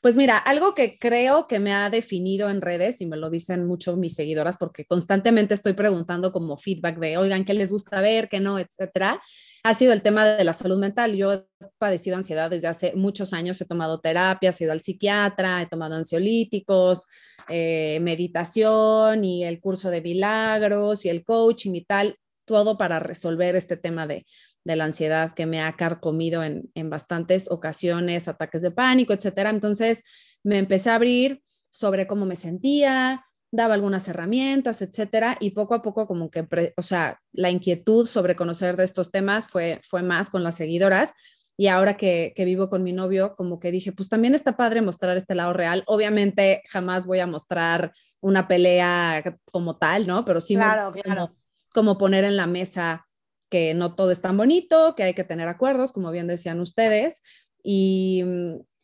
Pues 0.00 0.16
mira, 0.16 0.38
algo 0.38 0.74
que 0.74 0.98
creo 0.98 1.46
que 1.46 1.58
me 1.58 1.72
ha 1.72 1.90
definido 1.90 2.48
en 2.50 2.60
redes, 2.60 3.00
y 3.00 3.06
me 3.06 3.16
lo 3.16 3.30
dicen 3.30 3.66
mucho 3.66 3.96
mis 3.96 4.14
seguidoras, 4.14 4.56
porque 4.56 4.84
constantemente 4.84 5.54
estoy 5.54 5.72
preguntando 5.72 6.32
como 6.32 6.56
feedback 6.56 6.98
de, 6.98 7.16
oigan, 7.16 7.44
¿qué 7.44 7.54
les 7.54 7.72
gusta 7.72 8.00
ver, 8.00 8.28
qué 8.28 8.40
no, 8.40 8.58
etcétera? 8.58 9.20
Ha 9.64 9.74
sido 9.74 9.92
el 9.92 10.02
tema 10.02 10.26
de 10.26 10.44
la 10.44 10.52
salud 10.52 10.78
mental. 10.78 11.16
Yo 11.16 11.32
he 11.32 11.44
padecido 11.78 12.16
ansiedad 12.16 12.50
desde 12.50 12.68
hace 12.68 12.92
muchos 12.94 13.32
años, 13.32 13.60
he 13.60 13.64
tomado 13.64 14.00
terapia, 14.00 14.54
he 14.58 14.64
ido 14.64 14.72
al 14.72 14.80
psiquiatra, 14.80 15.62
he 15.62 15.66
tomado 15.66 15.96
ansiolíticos, 15.96 17.06
eh, 17.48 17.98
meditación 18.00 19.24
y 19.24 19.44
el 19.44 19.60
curso 19.60 19.90
de 19.90 20.00
milagros 20.00 21.04
y 21.04 21.08
el 21.08 21.24
coaching 21.24 21.74
y 21.74 21.84
tal, 21.84 22.16
todo 22.44 22.78
para 22.78 22.98
resolver 22.98 23.56
este 23.56 23.76
tema 23.76 24.06
de, 24.06 24.26
de 24.64 24.76
la 24.76 24.84
ansiedad 24.84 25.32
que 25.32 25.46
me 25.46 25.62
ha 25.62 25.76
carcomido 25.76 26.42
en, 26.42 26.70
en 26.74 26.90
bastantes 26.90 27.50
ocasiones, 27.50 28.28
ataques 28.28 28.62
de 28.62 28.70
pánico, 28.70 29.12
etcétera. 29.12 29.50
Entonces 29.50 30.04
me 30.42 30.58
empecé 30.58 30.90
a 30.90 30.96
abrir 30.96 31.42
sobre 31.70 32.06
cómo 32.06 32.26
me 32.26 32.36
sentía, 32.36 33.24
daba 33.50 33.74
algunas 33.74 34.06
herramientas, 34.08 34.82
etcétera, 34.82 35.36
y 35.40 35.50
poco 35.50 35.74
a 35.74 35.82
poco 35.82 36.06
como 36.06 36.30
que, 36.30 36.46
o 36.76 36.82
sea, 36.82 37.20
la 37.32 37.50
inquietud 37.50 38.06
sobre 38.06 38.36
conocer 38.36 38.76
de 38.76 38.84
estos 38.84 39.10
temas 39.10 39.46
fue, 39.46 39.80
fue 39.88 40.02
más 40.02 40.30
con 40.30 40.42
las 40.42 40.56
seguidoras. 40.56 41.14
Y 41.60 41.66
ahora 41.66 41.96
que, 41.96 42.32
que, 42.36 42.44
vivo 42.44 42.70
con 42.70 42.84
mi 42.84 42.92
novio, 42.92 43.34
como 43.34 43.58
que 43.58 43.72
dije, 43.72 43.90
pues 43.90 44.08
también 44.08 44.36
está 44.36 44.56
padre 44.56 44.80
mostrar 44.80 45.16
este 45.16 45.34
lado 45.34 45.52
real. 45.52 45.82
Obviamente 45.86 46.62
jamás 46.68 47.04
voy 47.04 47.18
a 47.18 47.26
mostrar 47.26 47.92
una 48.20 48.46
pelea 48.46 49.40
como 49.50 49.76
tal, 49.76 50.06
¿no? 50.06 50.24
Pero 50.24 50.40
sí 50.40 50.54
claro, 50.54 50.92
me, 50.92 51.02
claro. 51.02 51.26
Como, 51.26 51.36
como 51.72 51.98
poner 51.98 52.22
en 52.22 52.36
la 52.36 52.46
mesa 52.46 53.07
que 53.48 53.74
no 53.74 53.94
todo 53.94 54.10
es 54.10 54.20
tan 54.20 54.36
bonito, 54.36 54.94
que 54.96 55.02
hay 55.02 55.14
que 55.14 55.24
tener 55.24 55.48
acuerdos, 55.48 55.92
como 55.92 56.10
bien 56.10 56.26
decían 56.26 56.60
ustedes. 56.60 57.22
Y, 57.62 58.22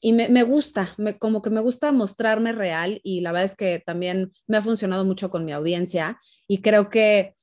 y 0.04 0.12
me, 0.12 0.42
gusta, 0.42 0.94
como 1.18 1.40
que 1.40 1.48
me 1.48 1.62
gusta 1.62 1.90
mostrarme 1.90 2.52
real 2.52 3.00
y 3.02 3.22
la 3.22 3.32
verdad 3.32 3.50
es 3.50 3.56
que 3.56 3.82
también 3.86 4.32
me 4.46 4.58
ha 4.58 4.60
funcionado 4.60 5.06
mucho 5.06 5.30
con 5.30 5.46
mi 5.46 5.52
audiencia 5.52 6.18
y 6.46 6.60
creo 6.60 6.90
que, 6.90 7.36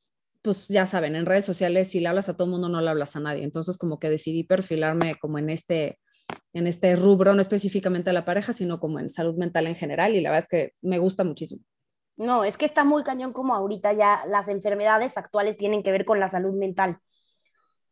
pues 0.43 0.67
ya 0.67 0.85
saben, 0.85 1.15
en 1.15 1.25
redes 1.25 1.43
sociales 1.43 1.89
si 1.89 1.99
le 1.99 2.09
hablas 2.09 2.29
a 2.29 2.37
todo 2.37 2.45
mundo 2.45 2.69
no 2.69 2.79
le 2.79 2.87
hablas 2.87 3.15
a 3.15 3.19
nadie, 3.19 3.43
entonces 3.43 3.79
como 3.79 3.99
que 3.99 4.11
decidí 4.11 4.43
perfilarme 4.43 5.15
como 5.15 5.39
en 5.39 5.49
este, 5.49 5.97
en 6.53 6.67
este 6.67 6.95
rubro, 6.95 7.33
no 7.33 7.41
específicamente 7.41 8.11
a 8.11 8.13
la 8.13 8.25
pareja, 8.25 8.53
sino 8.53 8.79
como 8.79 8.99
en 8.99 9.09
salud 9.09 9.35
mental 9.37 9.65
en 9.65 9.73
general 9.73 10.13
y 10.13 10.21
la 10.21 10.29
verdad 10.29 10.43
es 10.43 10.49
que 10.49 10.73
me 10.81 10.99
gusta 10.99 11.23
muchísimo. 11.23 11.63
No, 12.15 12.43
es 12.43 12.57
que 12.57 12.65
está 12.65 12.83
muy 12.83 13.01
cañón 13.01 13.33
como 13.33 13.55
ahorita 13.55 13.93
ya 13.93 14.23
las 14.27 14.47
enfermedades 14.47 15.17
actuales 15.17 15.57
tienen 15.57 15.81
que 15.81 15.91
ver 15.91 16.05
con 16.05 16.19
la 16.19 16.27
salud 16.27 16.53
mental. 16.53 16.99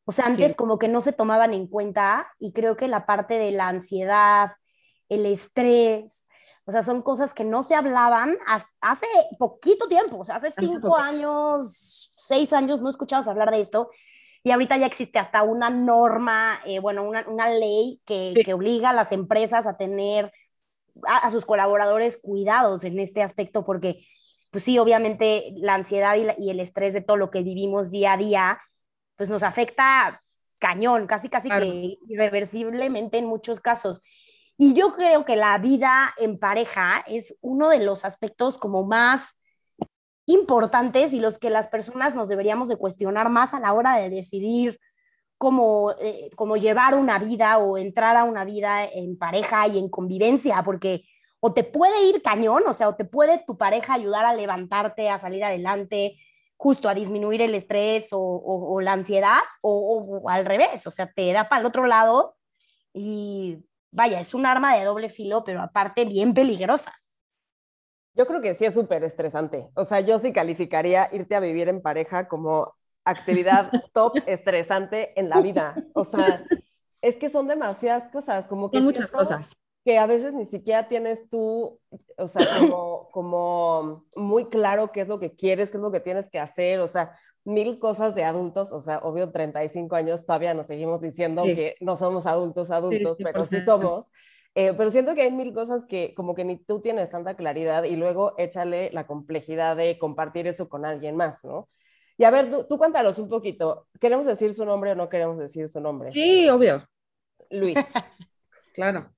O 0.09 0.11
sea, 0.11 0.25
antes 0.25 0.55
como 0.55 0.79
que 0.79 0.87
no 0.87 1.01
se 1.01 1.13
tomaban 1.13 1.53
en 1.53 1.67
cuenta 1.67 2.25
y 2.39 2.51
creo 2.51 2.75
que 2.75 2.87
la 2.87 3.05
parte 3.05 3.37
de 3.37 3.51
la 3.51 3.67
ansiedad, 3.67 4.49
el 5.07 5.27
estrés, 5.27 6.25
o 6.65 6.71
sea, 6.71 6.81
son 6.81 7.03
cosas 7.03 7.35
que 7.35 7.43
no 7.43 7.61
se 7.61 7.75
hablaban 7.75 8.35
hace 8.81 9.05
poquito 9.37 9.87
tiempo, 9.87 10.17
o 10.17 10.25
sea, 10.25 10.37
hace 10.37 10.49
cinco 10.49 10.97
años, 10.97 12.11
seis 12.17 12.53
años 12.53 12.81
no 12.81 12.89
escuchabas 12.89 13.27
hablar 13.27 13.51
de 13.51 13.59
esto 13.59 13.91
y 14.41 14.49
ahorita 14.49 14.77
ya 14.77 14.87
existe 14.87 15.19
hasta 15.19 15.43
una 15.43 15.69
norma, 15.69 16.59
eh, 16.65 16.79
bueno, 16.79 17.03
una, 17.03 17.23
una 17.27 17.47
ley 17.47 18.01
que, 18.03 18.33
que, 18.43 18.55
obliga 18.55 18.89
a 18.89 18.93
las 18.93 19.11
empresas 19.11 19.67
a 19.67 19.77
tener 19.77 20.31
a, 21.07 21.29
sus 21.29 21.45
colaboradores 21.45 22.17
cuidados 22.17 22.83
en 22.83 22.97
este 22.97 23.21
aspecto 23.21 23.63
porque, 23.63 24.07
pues 24.49 24.63
sí, 24.63 24.79
obviamente 24.79 25.53
la 25.57 25.75
ansiedad 25.75 26.15
y, 26.15 26.43
y 26.43 26.49
el 26.49 26.61
estrés 26.61 26.93
de 26.93 27.01
todo 27.01 27.15
lo 27.15 27.29
que 27.29 27.43
vivimos 27.43 27.91
día 27.91 28.13
a 28.13 28.17
día 28.17 28.59
pues 29.19 29.29
nos 29.29 29.43
afecta 29.43 30.23
cañón, 30.59 31.05
casi 31.05 31.27
casi 31.27 31.49
que 31.49 31.97
irreversiblemente 32.07 33.17
en 33.17 33.25
muchos 33.25 33.59
casos. 33.59 34.01
Y 34.57 34.75
yo 34.75 34.93
creo 34.93 35.25
que 35.25 35.35
la 35.35 35.57
vida 35.57 36.15
en 36.17 36.39
pareja 36.39 37.03
es 37.05 37.35
uno 37.41 37.67
de 37.67 37.83
los 37.83 38.05
aspectos 38.05 38.57
como 38.57 38.85
más 38.85 39.37
importantes 40.25 41.11
y 41.11 41.19
los 41.19 41.37
que 41.37 41.49
las 41.49 41.67
personas 41.67 42.15
nos 42.15 42.29
deberíamos 42.29 42.69
de 42.69 42.77
cuestionar 42.77 43.27
más 43.27 43.53
a 43.53 43.59
la 43.59 43.73
hora 43.73 43.97
de 43.97 44.09
decidir 44.09 44.79
cómo, 45.37 45.93
eh, 45.99 46.29
cómo 46.37 46.55
llevar 46.55 46.95
una 46.95 47.19
vida 47.19 47.57
o 47.57 47.77
entrar 47.77 48.15
a 48.15 48.23
una 48.23 48.45
vida 48.45 48.85
en 48.85 49.17
pareja 49.17 49.67
y 49.67 49.79
en 49.79 49.89
convivencia, 49.89 50.63
porque 50.63 51.03
o 51.41 51.53
te 51.53 51.65
puede 51.65 52.05
ir 52.05 52.21
cañón, 52.21 52.63
o 52.65 52.71
sea, 52.71 52.87
o 52.87 52.95
te 52.95 53.03
puede 53.03 53.43
tu 53.45 53.57
pareja 53.57 53.95
ayudar 53.95 54.25
a 54.25 54.33
levantarte, 54.33 55.09
a 55.09 55.17
salir 55.17 55.43
adelante, 55.43 56.15
justo 56.59 56.89
a 56.89 56.93
disminuir 56.93 57.41
el 57.41 57.55
estrés 57.55 58.09
o, 58.11 58.79
la 58.81 58.91
ansiedad 58.91 59.39
o, 59.61 60.29
al 60.29 60.45
revés, 60.45 60.85
o 60.85 60.91
sea, 60.91 61.09
te 61.09 61.31
da 61.31 61.47
para 61.47 61.61
el 61.61 61.65
otro 61.65 61.87
lado 61.87 62.35
y 62.93 63.63
vaya, 63.91 64.19
es 64.19 64.33
un 64.33 64.45
arma 64.45 64.75
de 64.75 64.83
doble 64.83 65.09
filo, 65.09 65.45
pero 65.45 65.61
aparte 65.61 66.03
bien 66.03 66.33
peligrosa. 66.33 66.93
Yo 68.13 68.27
creo 68.27 68.41
que 68.41 68.55
sí 68.55 68.65
es 68.65 68.73
súper 68.73 69.05
estresante. 69.05 69.69
O 69.73 69.85
sea, 69.85 70.01
yo 70.01 70.19
sí 70.19 70.33
calificaría 70.33 71.07
irte 71.13 71.33
a 71.33 71.39
vivir 71.39 71.69
en 71.69 71.81
pareja 71.81 72.27
como 72.27 72.75
actividad 73.05 73.71
top 73.93 74.17
estresante 74.25 75.17
en 75.17 75.29
la 75.29 75.39
vida. 75.39 75.75
O 75.93 76.03
sea, 76.03 76.43
es 77.01 77.15
que 77.15 77.29
son 77.29 77.47
demasiadas 77.47 78.09
cosas, 78.09 78.49
como 78.49 78.69
que... 78.69 78.79
Son 78.79 78.85
muchas 78.85 79.11
cosas 79.11 79.55
que 79.85 79.97
a 79.97 80.05
veces 80.05 80.33
ni 80.33 80.45
siquiera 80.45 80.87
tienes 80.87 81.29
tú, 81.29 81.79
o 82.17 82.27
sea, 82.27 82.41
como, 82.59 83.09
como 83.11 84.05
muy 84.15 84.45
claro 84.45 84.91
qué 84.91 85.01
es 85.01 85.07
lo 85.07 85.19
que 85.19 85.35
quieres, 85.35 85.71
qué 85.71 85.77
es 85.77 85.81
lo 85.81 85.91
que 85.91 85.99
tienes 85.99 86.29
que 86.29 86.39
hacer, 86.39 86.79
o 86.79 86.87
sea, 86.87 87.15
mil 87.43 87.79
cosas 87.79 88.15
de 88.15 88.23
adultos, 88.23 88.71
o 88.71 88.79
sea, 88.79 88.99
obvio 88.99 89.31
35 89.31 89.95
años 89.95 90.25
todavía 90.25 90.53
nos 90.53 90.67
seguimos 90.67 91.01
diciendo 91.01 91.43
que 91.43 91.75
no 91.79 91.95
somos 91.95 92.25
adultos 92.25 92.71
adultos, 92.71 93.17
pero 93.21 93.43
sí 93.45 93.61
somos. 93.61 94.11
Eh, 94.55 94.73
pero 94.75 94.89
siento 94.89 95.13
que 95.13 95.21
hay 95.21 95.31
mil 95.31 95.53
cosas 95.53 95.85
que 95.85 96.13
como 96.15 96.33
que 96.33 96.43
ni 96.43 96.57
tú 96.57 96.81
tienes 96.81 97.11
tanta 97.11 97.35
claridad 97.35 97.83
y 97.83 97.95
luego 97.95 98.33
échale 98.37 98.89
la 98.91 99.05
complejidad 99.05 99.77
de 99.77 99.97
compartir 99.99 100.47
eso 100.47 100.67
con 100.69 100.85
alguien 100.85 101.15
más, 101.15 101.43
¿no? 101.43 101.67
Y 102.17 102.23
a 102.25 102.31
ver, 102.31 102.49
tú, 102.49 102.65
tú 102.67 102.77
cuéntanos 102.77 103.17
un 103.19 103.29
poquito, 103.29 103.87
¿queremos 103.99 104.25
decir 104.25 104.53
su 104.53 104.65
nombre 104.65 104.91
o 104.91 104.95
no 104.95 105.07
queremos 105.07 105.37
decir 105.37 105.69
su 105.69 105.79
nombre? 105.79 106.11
Sí, 106.11 106.49
obvio. 106.49 106.85
Luis. 107.49 107.77
claro. 108.73 109.11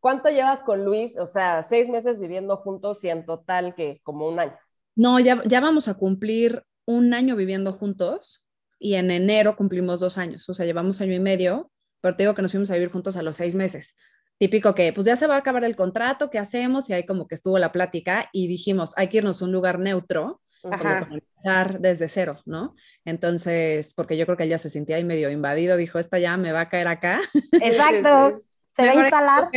¿Cuánto 0.00 0.30
llevas 0.30 0.62
con 0.62 0.84
Luis? 0.84 1.16
O 1.18 1.26
sea, 1.26 1.62
seis 1.62 1.88
meses 1.88 2.18
viviendo 2.18 2.56
juntos 2.56 3.04
y 3.04 3.08
en 3.08 3.24
total 3.26 3.74
que 3.74 4.00
como 4.02 4.26
un 4.28 4.40
año. 4.40 4.56
No, 4.96 5.20
ya, 5.20 5.42
ya 5.44 5.60
vamos 5.60 5.88
a 5.88 5.94
cumplir 5.94 6.64
un 6.86 7.14
año 7.14 7.36
viviendo 7.36 7.72
juntos 7.72 8.46
y 8.78 8.94
en 8.94 9.10
enero 9.10 9.56
cumplimos 9.56 10.00
dos 10.00 10.18
años, 10.18 10.48
o 10.48 10.54
sea, 10.54 10.66
llevamos 10.66 11.00
año 11.00 11.14
y 11.14 11.20
medio, 11.20 11.70
pero 12.00 12.16
te 12.16 12.22
digo 12.22 12.34
que 12.34 12.42
nos 12.42 12.50
fuimos 12.50 12.70
a 12.70 12.74
vivir 12.74 12.90
juntos 12.90 13.16
a 13.16 13.22
los 13.22 13.36
seis 13.36 13.54
meses. 13.54 13.94
Típico 14.38 14.74
que 14.74 14.92
pues 14.94 15.06
ya 15.06 15.16
se 15.16 15.26
va 15.26 15.34
a 15.34 15.38
acabar 15.38 15.64
el 15.64 15.76
contrato, 15.76 16.30
¿qué 16.30 16.38
hacemos? 16.38 16.88
Y 16.88 16.94
ahí 16.94 17.04
como 17.04 17.28
que 17.28 17.34
estuvo 17.34 17.58
la 17.58 17.72
plática 17.72 18.30
y 18.32 18.48
dijimos, 18.48 18.94
hay 18.96 19.08
que 19.08 19.18
irnos 19.18 19.42
a 19.42 19.44
un 19.44 19.52
lugar 19.52 19.78
neutro, 19.78 20.40
para 20.62 21.08
empezar 21.10 21.80
desde 21.80 22.08
cero, 22.08 22.40
¿no? 22.44 22.74
Entonces, 23.04 23.94
porque 23.94 24.16
yo 24.16 24.26
creo 24.26 24.36
que 24.36 24.44
ella 24.44 24.58
se 24.58 24.70
sentía 24.70 24.96
ahí 24.96 25.04
medio 25.04 25.30
invadido, 25.30 25.76
dijo, 25.76 25.98
esta 25.98 26.18
ya 26.18 26.36
me 26.36 26.52
va 26.52 26.62
a 26.62 26.68
caer 26.68 26.88
acá. 26.88 27.20
Exacto, 27.52 28.42
se 28.72 28.86
va 28.86 28.92
a 28.92 28.94
instalar 28.94 29.50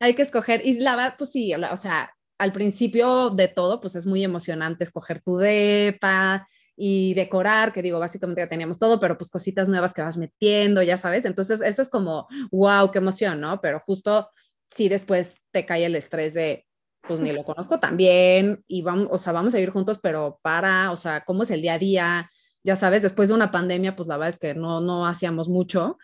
hay 0.00 0.14
que 0.14 0.22
escoger, 0.22 0.64
y 0.64 0.78
la 0.80 0.96
verdad, 0.96 1.14
pues 1.18 1.30
sí, 1.30 1.52
o 1.54 1.76
sea, 1.76 2.14
al 2.38 2.52
principio 2.52 3.30
de 3.30 3.48
todo, 3.48 3.80
pues 3.80 3.96
es 3.96 4.06
muy 4.06 4.22
emocionante 4.22 4.84
escoger 4.84 5.20
tu 5.20 5.38
depa 5.38 6.46
y 6.76 7.14
decorar, 7.14 7.72
que 7.72 7.82
digo, 7.82 7.98
básicamente 7.98 8.40
ya 8.40 8.48
teníamos 8.48 8.78
todo, 8.78 9.00
pero 9.00 9.18
pues 9.18 9.30
cositas 9.30 9.68
nuevas 9.68 9.92
que 9.92 10.02
vas 10.02 10.16
metiendo, 10.16 10.82
ya 10.82 10.96
sabes, 10.96 11.24
entonces 11.24 11.60
eso 11.60 11.82
es 11.82 11.88
como, 11.88 12.28
wow, 12.52 12.90
qué 12.92 12.98
emoción, 12.98 13.40
¿no? 13.40 13.60
Pero 13.60 13.80
justo 13.80 14.28
sí 14.70 14.88
después 14.88 15.38
te 15.50 15.66
cae 15.66 15.86
el 15.86 15.96
estrés 15.96 16.34
de, 16.34 16.64
pues 17.00 17.18
ni 17.18 17.32
lo 17.32 17.42
conozco 17.42 17.80
tan 17.80 17.96
bien 17.96 18.62
y 18.68 18.82
vamos, 18.82 19.08
o 19.10 19.18
sea, 19.18 19.32
vamos 19.32 19.54
a 19.54 19.60
ir 19.60 19.70
juntos, 19.70 19.98
pero 20.00 20.38
para, 20.42 20.92
o 20.92 20.96
sea, 20.96 21.24
¿cómo 21.24 21.42
es 21.42 21.50
el 21.50 21.62
día 21.62 21.74
a 21.74 21.78
día? 21.78 22.30
Ya 22.68 22.76
sabes, 22.76 23.00
después 23.00 23.30
de 23.30 23.34
una 23.34 23.50
pandemia, 23.50 23.96
pues 23.96 24.08
la 24.08 24.18
verdad 24.18 24.28
es 24.28 24.38
que 24.38 24.54
no, 24.54 24.82
no 24.82 25.06
hacíamos 25.06 25.48
mucho. 25.48 25.96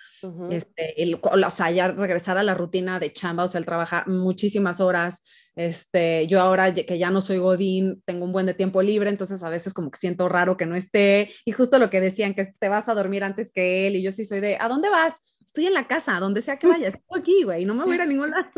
este, 0.50 1.02
el, 1.02 1.20
o 1.22 1.50
sea, 1.50 1.70
ya 1.70 1.88
regresar 1.88 2.38
a 2.38 2.42
la 2.42 2.54
rutina 2.54 2.98
de 2.98 3.12
chamba, 3.12 3.44
o 3.44 3.48
sea, 3.48 3.58
él 3.58 3.66
trabaja 3.66 4.04
muchísimas 4.06 4.80
horas. 4.80 5.22
Este, 5.56 6.26
yo 6.26 6.40
ahora 6.40 6.72
que 6.72 6.98
ya 6.98 7.10
no 7.10 7.20
soy 7.20 7.36
Godín, 7.36 8.02
tengo 8.06 8.24
un 8.24 8.32
buen 8.32 8.46
de 8.46 8.54
tiempo 8.54 8.80
libre, 8.80 9.10
entonces 9.10 9.42
a 9.42 9.50
veces 9.50 9.74
como 9.74 9.90
que 9.90 9.98
siento 9.98 10.26
raro 10.26 10.56
que 10.56 10.64
no 10.64 10.74
esté. 10.74 11.34
Y 11.44 11.52
justo 11.52 11.78
lo 11.78 11.90
que 11.90 12.00
decían, 12.00 12.32
que 12.32 12.46
te 12.46 12.68
vas 12.70 12.88
a 12.88 12.94
dormir 12.94 13.24
antes 13.24 13.52
que 13.52 13.86
él, 13.86 13.96
y 13.96 14.02
yo 14.02 14.10
sí 14.10 14.24
soy 14.24 14.40
de, 14.40 14.56
¿a 14.58 14.66
dónde 14.66 14.88
vas? 14.88 15.20
Estoy 15.44 15.66
en 15.66 15.74
la 15.74 15.86
casa, 15.86 16.18
donde 16.18 16.40
sea 16.40 16.56
que 16.56 16.66
vayas, 16.66 16.94
estoy 16.94 17.20
aquí, 17.20 17.42
güey, 17.42 17.66
no 17.66 17.74
me 17.74 17.84
voy 17.84 17.92
a 17.92 17.96
ir 17.96 18.00
a 18.00 18.06
ningún 18.06 18.30
lado. 18.30 18.48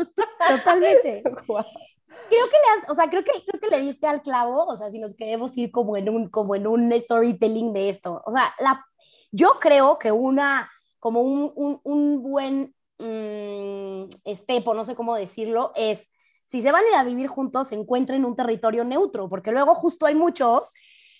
Totalmente. 0.49 1.23
creo 2.29 2.45
que 2.45 2.57
le 2.57 2.91
o 2.91 2.95
sea, 2.95 3.09
creo 3.09 3.23
que, 3.23 3.31
creo 3.45 3.59
que 3.59 3.69
le 3.69 3.81
diste 3.81 4.07
al 4.07 4.21
clavo, 4.21 4.65
o 4.65 4.75
sea, 4.75 4.89
si 4.89 4.99
nos 4.99 5.15
queremos 5.15 5.57
ir 5.57 5.71
como 5.71 5.97
en 5.97 6.09
un, 6.09 6.29
como 6.29 6.55
en 6.55 6.67
un 6.67 6.91
storytelling 6.91 7.73
de 7.73 7.89
esto. 7.89 8.21
O 8.25 8.31
sea, 8.31 8.53
la, 8.59 8.85
yo 9.31 9.57
creo 9.59 9.97
que 9.99 10.11
una, 10.11 10.69
como 10.99 11.21
un, 11.21 11.51
un, 11.55 11.79
un 11.83 12.21
buen 12.21 12.75
mmm, 12.99 14.09
estepo, 14.25 14.73
no 14.73 14.85
sé 14.85 14.95
cómo 14.95 15.15
decirlo, 15.15 15.71
es 15.75 16.09
si 16.45 16.61
se 16.61 16.71
van 16.71 16.83
a 16.85 16.89
ir 16.89 16.95
a 16.95 17.03
vivir 17.03 17.27
juntos, 17.27 17.67
se 17.67 17.75
encuentren 17.75 18.23
un 18.23 18.35
territorio 18.35 18.85
neutro, 18.85 19.27
porque 19.29 19.51
luego 19.51 19.75
justo 19.75 20.05
hay 20.05 20.15
muchos 20.15 20.71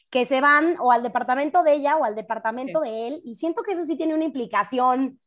que 0.10 0.26
se 0.26 0.40
van 0.40 0.78
o 0.80 0.92
al 0.92 1.04
departamento 1.04 1.64
de 1.64 1.74
ella 1.74 1.98
o 1.98 2.06
al 2.06 2.16
departamento 2.16 2.80
de 2.80 3.08
él, 3.08 3.22
y 3.26 3.36
siento 3.36 3.62
que 3.62 3.74
eso 3.74 3.86
sí 3.86 3.98
tiene 3.98 4.16
una 4.16 4.24
implicación 4.24 5.20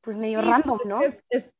pues 0.00 0.16
medio 0.16 0.40
random, 0.40 0.78
¿no? 0.86 1.00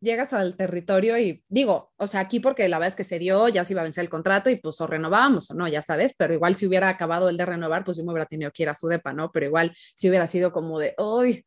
llegas 0.00 0.32
al 0.32 0.56
territorio 0.56 1.18
y 1.18 1.44
digo, 1.48 1.92
o 1.96 2.06
sea, 2.06 2.20
aquí 2.20 2.40
porque 2.40 2.68
la 2.68 2.84
es 2.86 2.94
que 2.94 3.04
se 3.04 3.18
dio, 3.18 3.48
ya 3.48 3.64
se 3.64 3.72
iba 3.72 3.80
a 3.80 3.84
vencer 3.84 4.02
el 4.02 4.10
contrato 4.10 4.48
y 4.48 4.56
pues 4.56 4.80
o 4.80 4.86
renovábamos 4.86 5.50
o 5.50 5.54
no, 5.54 5.68
ya 5.68 5.82
sabes, 5.82 6.14
pero 6.16 6.32
igual 6.32 6.54
si 6.54 6.66
hubiera 6.66 6.88
acabado 6.88 7.28
el 7.28 7.36
de 7.36 7.46
renovar, 7.46 7.84
pues 7.84 7.96
yo 7.96 8.04
me 8.04 8.12
hubiera 8.12 8.26
tenido 8.26 8.50
que 8.52 8.62
ir 8.62 8.68
a 8.68 8.74
su 8.74 8.86
depa, 8.88 9.12
¿no? 9.12 9.30
Pero 9.32 9.46
igual 9.46 9.74
si 9.94 10.08
hubiera 10.08 10.26
sido 10.26 10.52
como 10.52 10.78
de, 10.78 10.94
uy, 10.98 11.44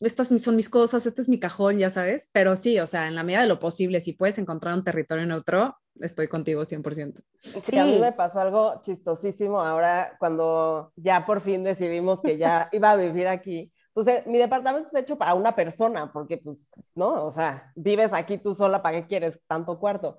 estas 0.00 0.28
son 0.40 0.56
mis 0.56 0.68
cosas, 0.68 1.06
este 1.06 1.22
es 1.22 1.28
mi 1.28 1.38
cajón, 1.38 1.78
ya 1.78 1.90
sabes, 1.90 2.28
pero 2.32 2.56
sí, 2.56 2.78
o 2.80 2.86
sea, 2.86 3.08
en 3.08 3.14
la 3.14 3.22
medida 3.22 3.42
de 3.42 3.48
lo 3.48 3.58
posible, 3.58 4.00
si 4.00 4.12
puedes 4.12 4.38
encontrar 4.38 4.74
un 4.74 4.84
territorio 4.84 5.24
neutro, 5.24 5.76
estoy 6.00 6.28
contigo 6.28 6.62
100%. 6.62 7.22
Sí, 7.64 7.78
a 7.78 7.84
mí 7.84 7.98
me 7.98 8.12
pasó 8.12 8.40
algo 8.40 8.80
chistosísimo 8.82 9.60
ahora 9.60 10.16
cuando 10.18 10.92
ya 10.96 11.26
por 11.26 11.40
fin 11.40 11.62
decidimos 11.62 12.20
que 12.20 12.38
ya 12.38 12.68
iba 12.72 12.90
a 12.90 12.96
vivir 12.96 13.28
aquí 13.28 13.72
pues 13.92 14.06
eh, 14.06 14.22
mi 14.26 14.38
departamento 14.38 14.88
es 14.88 14.94
hecho 14.94 15.16
para 15.16 15.34
una 15.34 15.54
persona, 15.54 16.12
porque 16.12 16.38
pues, 16.38 16.70
¿no? 16.94 17.24
O 17.24 17.30
sea, 17.30 17.72
vives 17.74 18.12
aquí 18.12 18.38
tú 18.38 18.54
sola, 18.54 18.82
¿para 18.82 19.00
qué 19.00 19.06
quieres 19.06 19.40
tanto 19.46 19.78
cuarto? 19.78 20.18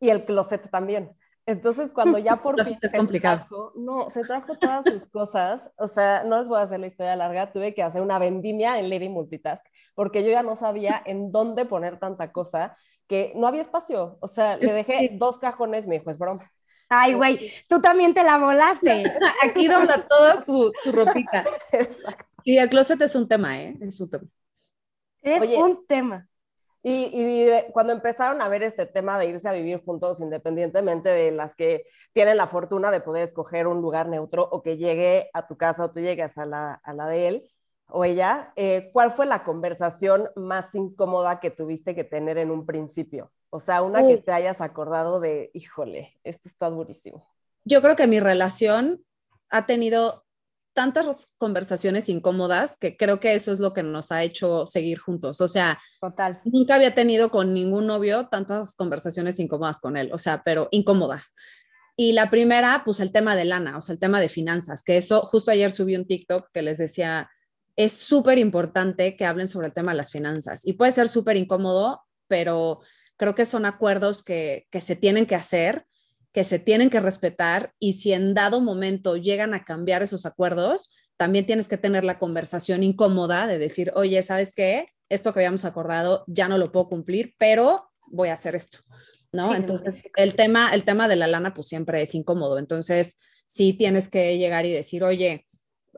Y 0.00 0.10
el 0.10 0.24
closet 0.24 0.70
también. 0.70 1.16
Entonces, 1.46 1.92
cuando 1.92 2.18
ya 2.18 2.36
por 2.36 2.56
fin 2.64 2.78
es 2.80 2.92
complicado. 2.92 3.38
Trajo, 3.38 3.72
no, 3.76 4.10
se 4.10 4.22
trajo 4.22 4.56
todas 4.56 4.84
sus 4.84 5.06
cosas, 5.08 5.70
o 5.76 5.88
sea, 5.88 6.24
no 6.24 6.38
les 6.38 6.48
voy 6.48 6.58
a 6.58 6.62
hacer 6.62 6.80
la 6.80 6.86
historia 6.86 7.16
larga, 7.16 7.52
tuve 7.52 7.74
que 7.74 7.82
hacer 7.82 8.00
una 8.00 8.18
vendimia 8.18 8.78
en 8.78 8.88
Lady 8.90 9.08
Multitask, 9.08 9.64
porque 9.94 10.24
yo 10.24 10.30
ya 10.30 10.42
no 10.42 10.56
sabía 10.56 11.02
en 11.04 11.32
dónde 11.32 11.64
poner 11.64 11.98
tanta 11.98 12.32
cosa, 12.32 12.76
que 13.06 13.32
no 13.36 13.46
había 13.46 13.60
espacio, 13.60 14.16
o 14.20 14.28
sea, 14.28 14.56
le 14.56 14.72
dejé 14.72 15.10
dos 15.12 15.36
cajones, 15.36 15.86
me 15.86 15.98
dijo, 15.98 16.10
es 16.10 16.18
broma. 16.18 16.50
Ay, 16.88 17.14
güey, 17.14 17.52
tú 17.68 17.80
también 17.80 18.14
te 18.14 18.22
la 18.22 18.38
volaste. 18.38 19.04
Aquí 19.42 19.66
dobla 19.68 20.06
toda 20.06 20.44
su, 20.44 20.72
su 20.82 20.92
ropita. 20.92 21.44
Exacto. 21.72 22.33
Sí, 22.44 22.58
el 22.58 22.68
closet 22.68 23.00
es 23.00 23.16
un 23.16 23.26
tema, 23.26 23.60
¿eh? 23.60 23.76
Es 23.80 24.00
un 24.00 24.10
tema. 24.10 24.24
Es 25.22 25.42
un 25.56 25.86
tema. 25.86 26.28
Y, 26.82 27.48
cuando 27.72 27.94
empezaron 27.94 28.42
a 28.42 28.48
ver 28.48 28.62
este 28.62 28.84
tema 28.84 29.18
de 29.18 29.26
irse 29.26 29.48
a 29.48 29.52
vivir 29.52 29.82
juntos, 29.82 30.20
independientemente 30.20 31.08
de 31.08 31.30
las 31.30 31.56
que 31.56 31.86
tienen 32.12 32.36
la 32.36 32.46
fortuna 32.46 32.90
de 32.90 33.00
poder 33.00 33.24
escoger 33.24 33.66
un 33.66 33.80
lugar 33.80 34.08
neutro 34.08 34.46
o 34.50 34.62
que 34.62 34.76
llegue 34.76 35.30
a 35.32 35.46
tu 35.46 35.56
casa 35.56 35.84
o 35.84 35.90
tú 35.90 36.00
llegues 36.00 36.36
a 36.36 36.44
la, 36.44 36.74
a 36.74 36.92
la 36.92 37.06
de 37.06 37.28
él 37.28 37.48
o 37.88 38.04
ella, 38.04 38.52
eh, 38.56 38.90
¿cuál 38.92 39.12
fue 39.12 39.24
la 39.24 39.44
conversación 39.44 40.28
más 40.36 40.74
incómoda 40.74 41.40
que 41.40 41.50
tuviste 41.50 41.94
que 41.94 42.04
tener 42.04 42.36
en 42.36 42.50
un 42.50 42.66
principio? 42.66 43.30
O 43.50 43.60
sea, 43.60 43.82
una 43.82 44.06
que 44.06 44.18
te 44.18 44.32
hayas 44.32 44.60
acordado 44.60 45.20
de, 45.20 45.50
híjole, 45.54 46.18
esto 46.24 46.48
está 46.48 46.68
durísimo. 46.68 47.26
Yo 47.64 47.80
creo 47.80 47.96
que 47.96 48.06
mi 48.06 48.20
relación 48.20 49.02
ha 49.48 49.64
tenido 49.64 50.23
tantas 50.74 51.26
conversaciones 51.38 52.08
incómodas 52.08 52.76
que 52.76 52.96
creo 52.96 53.20
que 53.20 53.34
eso 53.34 53.52
es 53.52 53.60
lo 53.60 53.72
que 53.72 53.82
nos 53.82 54.12
ha 54.12 54.22
hecho 54.22 54.66
seguir 54.66 54.98
juntos. 54.98 55.40
O 55.40 55.48
sea, 55.48 55.80
Total. 56.00 56.40
nunca 56.44 56.74
había 56.74 56.94
tenido 56.94 57.30
con 57.30 57.54
ningún 57.54 57.86
novio 57.86 58.28
tantas 58.28 58.74
conversaciones 58.74 59.38
incómodas 59.38 59.80
con 59.80 59.96
él, 59.96 60.10
o 60.12 60.18
sea, 60.18 60.42
pero 60.44 60.68
incómodas. 60.72 61.32
Y 61.96 62.12
la 62.12 62.28
primera, 62.28 62.82
pues 62.84 62.98
el 62.98 63.12
tema 63.12 63.36
de 63.36 63.44
lana, 63.44 63.78
o 63.78 63.80
sea, 63.80 63.92
el 63.92 64.00
tema 64.00 64.20
de 64.20 64.28
finanzas, 64.28 64.82
que 64.82 64.96
eso, 64.96 65.22
justo 65.22 65.52
ayer 65.52 65.70
subí 65.70 65.94
un 65.94 66.06
TikTok 66.06 66.48
que 66.52 66.62
les 66.62 66.78
decía, 66.78 67.30
es 67.76 67.92
súper 67.92 68.38
importante 68.38 69.16
que 69.16 69.24
hablen 69.24 69.46
sobre 69.46 69.68
el 69.68 69.72
tema 69.72 69.92
de 69.92 69.98
las 69.98 70.10
finanzas. 70.10 70.66
Y 70.66 70.72
puede 70.72 70.90
ser 70.90 71.08
súper 71.08 71.36
incómodo, 71.36 72.02
pero 72.26 72.80
creo 73.16 73.36
que 73.36 73.44
son 73.44 73.64
acuerdos 73.64 74.24
que, 74.24 74.66
que 74.72 74.80
se 74.80 74.96
tienen 74.96 75.26
que 75.26 75.36
hacer 75.36 75.86
que 76.34 76.44
se 76.44 76.58
tienen 76.58 76.90
que 76.90 76.98
respetar 76.98 77.72
y 77.78 77.92
si 77.92 78.12
en 78.12 78.34
dado 78.34 78.60
momento 78.60 79.16
llegan 79.16 79.54
a 79.54 79.64
cambiar 79.64 80.02
esos 80.02 80.26
acuerdos, 80.26 80.92
también 81.16 81.46
tienes 81.46 81.68
que 81.68 81.78
tener 81.78 82.04
la 82.04 82.18
conversación 82.18 82.82
incómoda 82.82 83.46
de 83.46 83.58
decir, 83.58 83.92
oye, 83.94 84.20
¿sabes 84.22 84.52
qué? 84.52 84.86
Esto 85.08 85.32
que 85.32 85.38
habíamos 85.38 85.64
acordado 85.64 86.24
ya 86.26 86.48
no 86.48 86.58
lo 86.58 86.72
puedo 86.72 86.88
cumplir, 86.88 87.34
pero 87.38 87.88
voy 88.08 88.30
a 88.30 88.34
hacer 88.34 88.56
esto, 88.56 88.80
¿no? 89.30 89.54
Entonces, 89.54 90.02
el 90.16 90.34
tema, 90.34 90.74
el 90.74 90.82
tema 90.82 91.06
de 91.06 91.14
la 91.14 91.28
lana, 91.28 91.54
pues 91.54 91.68
siempre 91.68 92.02
es 92.02 92.16
incómodo. 92.16 92.58
Entonces, 92.58 93.20
sí 93.46 93.72
tienes 93.72 94.08
que 94.08 94.36
llegar 94.36 94.66
y 94.66 94.72
decir, 94.72 95.04
oye, 95.04 95.46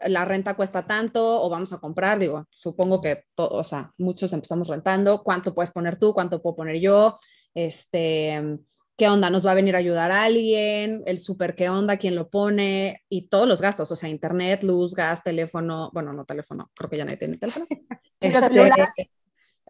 la 0.04 0.26
renta 0.26 0.54
cuesta 0.54 0.86
tanto 0.86 1.42
o 1.42 1.48
vamos 1.48 1.72
a 1.72 1.78
comprar, 1.78 2.18
digo, 2.18 2.46
supongo 2.50 3.00
que, 3.00 3.24
o 3.36 3.64
sea, 3.64 3.94
muchos 3.96 4.34
empezamos 4.34 4.68
rentando, 4.68 5.22
¿cuánto 5.22 5.54
puedes 5.54 5.70
poner 5.70 5.98
tú? 5.98 6.12
¿Cuánto 6.12 6.42
puedo 6.42 6.56
poner 6.56 6.78
yo? 6.78 7.18
Este, 7.54 8.58
qué 8.96 9.08
onda, 9.08 9.28
nos 9.28 9.46
va 9.46 9.52
a 9.52 9.54
venir 9.54 9.74
a 9.74 9.78
ayudar 9.78 10.10
a 10.10 10.24
alguien, 10.24 11.02
el 11.06 11.18
súper, 11.18 11.54
qué 11.54 11.68
onda, 11.68 11.98
quién 11.98 12.14
lo 12.14 12.30
pone 12.30 13.02
y 13.08 13.28
todos 13.28 13.46
los 13.46 13.60
gastos, 13.60 13.90
o 13.90 13.96
sea, 13.96 14.08
internet, 14.08 14.62
luz, 14.62 14.94
gas, 14.94 15.22
teléfono, 15.22 15.90
bueno, 15.92 16.12
no 16.12 16.24
teléfono, 16.24 16.70
creo 16.74 16.90
que 16.90 16.96
ya 16.96 17.04
nadie 17.04 17.18
tiene 17.18 17.36
teléfono. 17.36 17.66
este, 18.20 18.62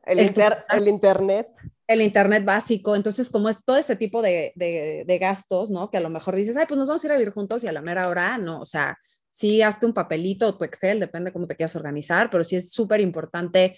el, 0.05 0.19
el, 0.21 0.89
internet. 0.89 1.49
El 1.89 2.03
internet 2.03 2.45
básico, 2.45 2.95
entonces 2.95 3.29
como 3.29 3.49
es 3.49 3.57
todo 3.65 3.77
este 3.77 3.97
tipo 3.97 4.23
de, 4.23 4.53
de, 4.55 5.05
de, 5.05 5.19
gastos, 5.19 5.71
¿no? 5.71 5.91
Que 5.91 5.97
a 5.97 6.01
lo 6.01 6.09
mejor 6.09 6.37
dices, 6.37 6.57
ay, 6.57 6.67
pues 6.69 6.79
nos 6.79 6.87
vamos 6.87 7.03
a 7.03 7.07
ir 7.09 7.13
a 7.13 7.17
vivir 7.17 7.33
juntos 7.33 7.65
y 7.65 7.67
a 7.67 7.73
la 7.73 7.83
mera 7.83 8.09
hora, 8.09 8.39
no, 8.39 8.61
o 8.61 8.67
sea, 8.67 8.97
sí, 9.29 9.61
hazte 9.61 9.87
un 9.87 9.93
papelito 9.93 10.47
o 10.47 10.57
tu 10.57 10.65
Excel, 10.65 11.01
depende 11.01 11.33
cómo 11.33 11.49
te 11.49 11.57
quieras 11.57 11.75
organizar, 11.75 12.31
pero 12.31 12.45
sí 12.45 12.55
es 12.55 12.71
súper 12.71 13.01
importante 13.01 13.77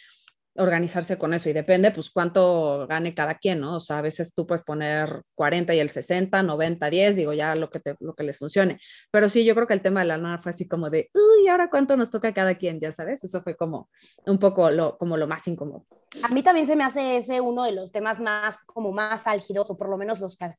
organizarse 0.58 1.16
con 1.16 1.32
eso 1.34 1.48
y 1.48 1.52
depende 1.52 1.90
pues 1.90 2.10
cuánto 2.10 2.86
gane 2.88 3.14
cada 3.14 3.36
quien, 3.36 3.60
¿no? 3.60 3.76
O 3.76 3.80
sea, 3.80 3.98
a 3.98 4.02
veces 4.02 4.34
tú 4.34 4.46
puedes 4.46 4.62
poner 4.62 5.22
40 5.34 5.74
y 5.74 5.78
el 5.78 5.90
60, 5.90 6.42
90, 6.42 6.90
10, 6.90 7.16
digo 7.16 7.32
ya 7.32 7.54
lo 7.54 7.70
que, 7.70 7.80
te, 7.80 7.96
lo 8.00 8.14
que 8.14 8.24
les 8.24 8.38
funcione. 8.38 8.78
Pero 9.10 9.28
sí, 9.28 9.44
yo 9.44 9.54
creo 9.54 9.66
que 9.66 9.74
el 9.74 9.82
tema 9.82 10.00
de 10.00 10.06
la 10.06 10.18
lana 10.18 10.38
fue 10.38 10.50
así 10.50 10.66
como 10.66 10.90
de, 10.90 11.10
uy, 11.14 11.48
ahora 11.48 11.70
cuánto 11.70 11.96
nos 11.96 12.10
toca 12.10 12.34
cada 12.34 12.56
quien, 12.56 12.80
ya 12.80 12.92
sabes, 12.92 13.22
eso 13.24 13.40
fue 13.40 13.56
como 13.56 13.88
un 14.26 14.38
poco 14.38 14.70
lo, 14.70 14.98
como 14.98 15.16
lo 15.16 15.26
más 15.28 15.46
incómodo. 15.48 15.86
A 16.22 16.28
mí 16.28 16.42
también 16.42 16.66
se 16.66 16.76
me 16.76 16.84
hace 16.84 17.16
ese 17.16 17.40
uno 17.40 17.64
de 17.64 17.72
los 17.72 17.92
temas 17.92 18.18
más, 18.18 18.64
como 18.66 18.92
más 18.92 19.26
álgidos, 19.26 19.70
o 19.70 19.76
por 19.76 19.88
lo 19.88 19.96
menos 19.96 20.20
los 20.20 20.36
que 20.36 20.54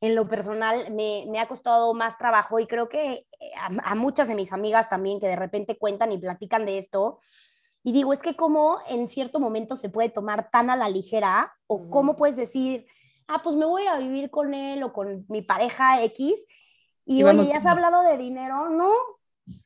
en 0.00 0.14
lo 0.14 0.28
personal 0.28 0.92
me, 0.92 1.24
me 1.28 1.38
ha 1.38 1.48
costado 1.48 1.94
más 1.94 2.18
trabajo 2.18 2.58
y 2.58 2.66
creo 2.66 2.88
que 2.88 3.26
a, 3.56 3.92
a 3.92 3.94
muchas 3.94 4.28
de 4.28 4.34
mis 4.34 4.52
amigas 4.52 4.88
también 4.88 5.20
que 5.20 5.28
de 5.28 5.36
repente 5.36 5.78
cuentan 5.78 6.12
y 6.12 6.18
platican 6.18 6.66
de 6.66 6.78
esto, 6.78 7.20
y 7.84 7.92
digo, 7.92 8.14
es 8.14 8.20
que 8.20 8.34
cómo 8.34 8.78
en 8.88 9.08
cierto 9.10 9.38
momento 9.38 9.76
se 9.76 9.90
puede 9.90 10.08
tomar 10.08 10.50
tan 10.50 10.70
a 10.70 10.76
la 10.76 10.88
ligera 10.88 11.54
o 11.66 11.90
cómo 11.90 12.16
puedes 12.16 12.34
decir, 12.34 12.86
ah, 13.28 13.42
pues 13.42 13.56
me 13.56 13.66
voy 13.66 13.86
a 13.86 13.98
vivir 13.98 14.30
con 14.30 14.54
él 14.54 14.82
o 14.82 14.92
con 14.94 15.26
mi 15.28 15.42
pareja 15.42 16.02
X 16.02 16.46
y, 17.04 17.22
oye, 17.22 17.46
¿ya 17.46 17.58
has 17.58 17.66
hablado 17.66 18.02
de 18.02 18.16
dinero? 18.16 18.70
No, 18.70 18.90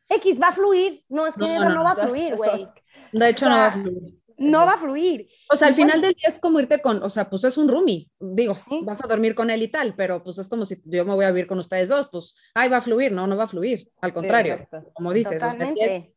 X 0.09 0.43
va 0.43 0.49
a 0.49 0.53
fluir. 0.53 1.05
No, 1.09 1.27
es 1.27 1.35
que 1.37 1.47
no, 1.47 1.69
no, 1.71 1.85
va 1.85 1.93
a 1.93 1.95
fluir, 1.95 2.35
güey. 2.35 2.69
De 3.13 3.29
hecho, 3.29 3.49
no 3.49 3.57
va 3.57 3.67
a 3.67 3.73
fluir. 3.73 4.18
No 4.39 4.65
va 4.65 4.75
a 4.75 4.79
fluir. 4.79 5.29
O 5.53 5.57
sea, 5.57 5.69
al 5.69 5.75
final 5.75 6.01
del 6.01 6.15
día 6.15 6.29
es 6.29 6.39
como 6.39 6.61
irte 6.61 6.81
con, 6.81 7.03
o 7.03 7.09
sea, 7.09 7.29
pues 7.29 7.45
es 7.45 7.59
un 7.59 7.69
roomie, 7.69 8.09
digo, 8.21 8.55
vas 8.83 9.05
a 9.05 9.07
dormir 9.09 9.35
con 9.35 9.51
él 9.51 9.63
y 9.63 9.69
tal, 9.69 9.95
pero 9.97 10.23
pues 10.23 10.39
es 10.39 10.49
como 10.49 10.65
si 10.65 10.81
yo 10.85 11.05
me 11.05 11.15
voy 11.15 11.25
a 11.25 11.31
vivir 11.31 11.47
con 11.47 11.59
ustedes 11.59 11.89
dos, 11.89 12.09
pues, 12.11 12.35
ay, 12.55 12.69
va 12.69 12.79
a 12.79 12.83
fluir, 12.83 13.13
no, 13.13 13.27
no 13.27 13.37
va 13.37 13.45
a 13.45 13.49
fluir, 13.49 13.91
al 14.01 14.13
contrario, 14.13 14.69
como 14.95 15.13
dices, 15.13 15.43
o 15.43 15.51
sea, 15.51 15.65
es, 15.65 16.09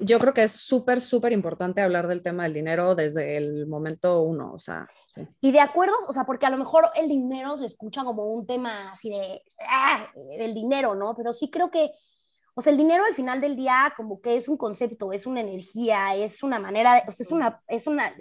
yo 0.00 0.18
creo 0.18 0.34
que 0.34 0.42
es 0.42 0.52
súper, 0.52 1.00
súper 1.00 1.32
importante 1.32 1.80
hablar 1.80 2.06
del 2.08 2.22
tema 2.22 2.44
del 2.44 2.54
dinero 2.54 2.94
desde 2.94 3.36
el 3.36 3.66
momento 3.66 4.22
uno, 4.22 4.52
o 4.52 4.58
sea. 4.58 4.88
Y 5.40 5.50
de 5.50 5.60
acuerdo, 5.60 5.94
o 6.06 6.12
sea, 6.12 6.24
porque 6.24 6.46
a 6.46 6.50
lo 6.50 6.58
mejor 6.58 6.90
el 6.94 7.08
dinero 7.08 7.56
se 7.56 7.66
escucha 7.66 8.04
como 8.04 8.26
un 8.26 8.46
tema 8.46 8.92
así 8.92 9.10
de, 9.10 9.42
ah, 9.68 10.06
el 10.32 10.54
dinero, 10.54 10.94
¿no? 10.94 11.14
Pero 11.16 11.32
sí 11.32 11.50
creo 11.50 11.70
que, 11.70 11.90
o 12.58 12.60
sea, 12.60 12.72
el 12.72 12.76
dinero 12.76 13.04
al 13.04 13.14
final 13.14 13.40
del 13.40 13.54
día 13.54 13.94
como 13.96 14.20
que 14.20 14.34
es 14.34 14.48
un 14.48 14.56
concepto, 14.56 15.12
es 15.12 15.26
una 15.26 15.42
energía, 15.42 16.16
es 16.16 16.42
una 16.42 16.58
manera, 16.58 16.94
de, 16.94 17.02
o 17.06 17.12
sea, 17.12 17.24
es 17.24 17.30
una, 17.30 17.62
es 17.68 17.86
una, 17.86 18.12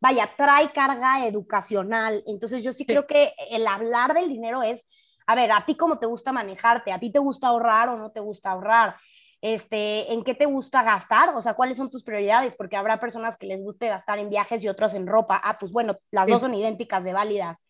vaya, 0.00 0.28
trae 0.36 0.72
carga 0.72 1.24
educacional. 1.24 2.20
Entonces 2.26 2.64
yo 2.64 2.72
sí, 2.72 2.78
sí 2.78 2.86
creo 2.86 3.06
que 3.06 3.32
el 3.48 3.64
hablar 3.64 4.12
del 4.12 4.28
dinero 4.28 4.64
es, 4.64 4.88
a 5.24 5.36
ver, 5.36 5.52
a 5.52 5.64
ti 5.64 5.76
cómo 5.76 6.00
te 6.00 6.06
gusta 6.06 6.32
manejarte, 6.32 6.90
a 6.90 6.98
ti 6.98 7.12
te 7.12 7.20
gusta 7.20 7.46
ahorrar 7.46 7.88
o 7.88 7.96
no 7.96 8.10
te 8.10 8.18
gusta 8.18 8.50
ahorrar 8.50 8.96
este, 9.40 10.12
en 10.12 10.24
qué 10.24 10.34
te 10.34 10.46
gusta 10.46 10.82
gastar, 10.82 11.36
o 11.36 11.40
sea, 11.40 11.54
cuáles 11.54 11.76
son 11.76 11.88
tus 11.88 12.02
prioridades, 12.02 12.56
porque 12.56 12.74
habrá 12.74 12.98
personas 12.98 13.36
que 13.36 13.46
les 13.46 13.62
guste 13.62 13.86
gastar 13.86 14.18
en 14.18 14.30
viajes 14.30 14.64
y 14.64 14.68
otros 14.68 14.94
en 14.94 15.06
ropa. 15.06 15.40
Ah, 15.44 15.58
pues 15.60 15.70
bueno, 15.70 15.96
las 16.10 16.28
dos 16.28 16.40
son 16.40 16.54
idénticas 16.54 17.04
de 17.04 17.12
válidas. 17.12 17.64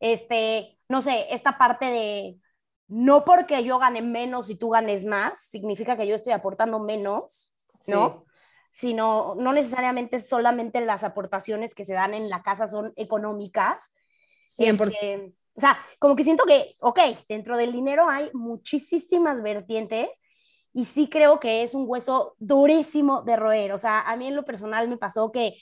Este, 0.00 0.76
no 0.88 1.02
sé, 1.02 1.28
esta 1.30 1.56
parte 1.56 1.86
de 1.86 2.36
no 2.92 3.24
porque 3.24 3.64
yo 3.64 3.78
gane 3.78 4.02
menos 4.02 4.50
y 4.50 4.54
tú 4.54 4.68
ganes 4.68 5.06
más, 5.06 5.40
significa 5.40 5.96
que 5.96 6.06
yo 6.06 6.14
estoy 6.14 6.34
aportando 6.34 6.78
menos, 6.78 7.50
¿no? 7.86 8.26
Sino, 8.70 9.34
no 9.38 9.54
necesariamente 9.54 10.20
solamente 10.20 10.78
las 10.82 11.02
aportaciones 11.02 11.74
que 11.74 11.86
se 11.86 11.94
dan 11.94 12.12
en 12.12 12.28
la 12.28 12.42
casa 12.42 12.68
son 12.68 12.92
económicas. 12.96 13.94
100%. 14.58 14.92
Este, 14.92 15.32
o 15.54 15.60
sea, 15.60 15.78
como 15.98 16.14
que 16.14 16.22
siento 16.22 16.44
que, 16.44 16.74
ok, 16.80 17.00
dentro 17.30 17.56
del 17.56 17.72
dinero 17.72 18.10
hay 18.10 18.28
muchísimas 18.34 19.42
vertientes 19.42 20.10
y 20.74 20.84
sí 20.84 21.08
creo 21.08 21.40
que 21.40 21.62
es 21.62 21.72
un 21.72 21.84
hueso 21.88 22.36
durísimo 22.40 23.22
de 23.22 23.36
roer. 23.36 23.72
O 23.72 23.78
sea, 23.78 24.00
a 24.00 24.16
mí 24.18 24.26
en 24.26 24.36
lo 24.36 24.44
personal 24.44 24.86
me 24.90 24.98
pasó 24.98 25.32
que 25.32 25.56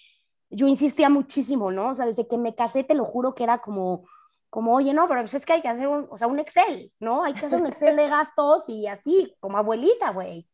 yo 0.48 0.66
insistía 0.66 1.08
muchísimo, 1.08 1.70
¿no? 1.70 1.90
O 1.90 1.94
sea, 1.94 2.06
desde 2.06 2.26
que 2.26 2.38
me 2.38 2.56
casé, 2.56 2.82
te 2.82 2.96
lo 2.96 3.04
juro 3.04 3.36
que 3.36 3.44
era 3.44 3.60
como, 3.60 4.04
como, 4.50 4.74
oye, 4.74 4.92
no, 4.92 5.06
pero 5.06 5.20
pues 5.20 5.34
es 5.34 5.46
que 5.46 5.54
hay 5.54 5.62
que 5.62 5.68
hacer 5.68 5.86
un, 5.86 6.08
o 6.10 6.16
sea, 6.16 6.26
un 6.26 6.38
Excel, 6.40 6.92
¿no? 6.98 7.24
Hay 7.24 7.34
que 7.34 7.46
hacer 7.46 7.60
un 7.60 7.66
Excel 7.66 7.96
de 7.96 8.08
gastos 8.08 8.68
y 8.68 8.86
así, 8.88 9.34
como 9.40 9.56
abuelita, 9.56 10.10
güey. 10.10 10.46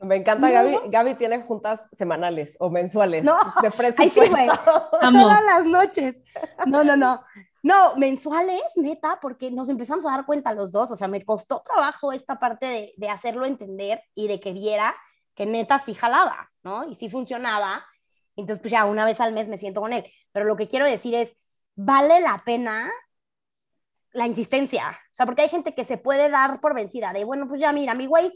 Me 0.00 0.16
encanta, 0.16 0.50
Gaby. 0.50 0.76
Gaby 0.88 1.14
tiene 1.14 1.40
juntas 1.42 1.88
semanales 1.92 2.56
o 2.58 2.68
mensuales 2.68 3.24
no, 3.24 3.38
de 3.62 3.70
presupuesto. 3.70 4.22
sí, 4.22 4.28
güey. 4.28 4.48
Todas 5.00 5.44
las 5.44 5.64
noches. 5.64 6.20
No, 6.66 6.84
no, 6.84 6.96
no. 6.96 7.22
No, 7.62 7.96
mensuales, 7.96 8.62
neta, 8.76 9.18
porque 9.22 9.50
nos 9.50 9.70
empezamos 9.70 10.04
a 10.04 10.10
dar 10.10 10.26
cuenta 10.26 10.52
los 10.52 10.70
dos, 10.70 10.90
o 10.90 10.96
sea, 10.96 11.08
me 11.08 11.24
costó 11.24 11.62
trabajo 11.62 12.12
esta 12.12 12.38
parte 12.38 12.66
de, 12.66 12.92
de 12.98 13.08
hacerlo 13.08 13.46
entender 13.46 14.02
y 14.14 14.28
de 14.28 14.38
que 14.38 14.52
viera 14.52 14.92
que 15.34 15.46
neta 15.46 15.78
sí 15.78 15.94
jalaba, 15.94 16.50
¿no? 16.62 16.86
Y 16.86 16.94
sí 16.94 17.08
funcionaba. 17.08 17.84
Entonces, 18.36 18.60
pues 18.60 18.72
ya 18.72 18.84
una 18.84 19.04
vez 19.04 19.20
al 19.20 19.32
mes 19.32 19.48
me 19.48 19.56
siento 19.56 19.80
con 19.80 19.92
él. 19.92 20.04
Pero 20.32 20.44
lo 20.44 20.56
que 20.56 20.68
quiero 20.68 20.84
decir 20.84 21.14
es, 21.14 21.36
vale 21.76 22.20
la 22.20 22.42
pena 22.44 22.90
la 24.14 24.26
insistencia. 24.26 24.90
O 24.90 25.14
sea, 25.14 25.26
porque 25.26 25.42
hay 25.42 25.48
gente 25.48 25.74
que 25.74 25.84
se 25.84 25.98
puede 25.98 26.30
dar 26.30 26.60
por 26.60 26.74
vencida, 26.74 27.12
de, 27.12 27.24
bueno, 27.24 27.46
pues 27.46 27.60
ya 27.60 27.72
mira, 27.72 27.94
mi 27.94 28.06
güey 28.06 28.32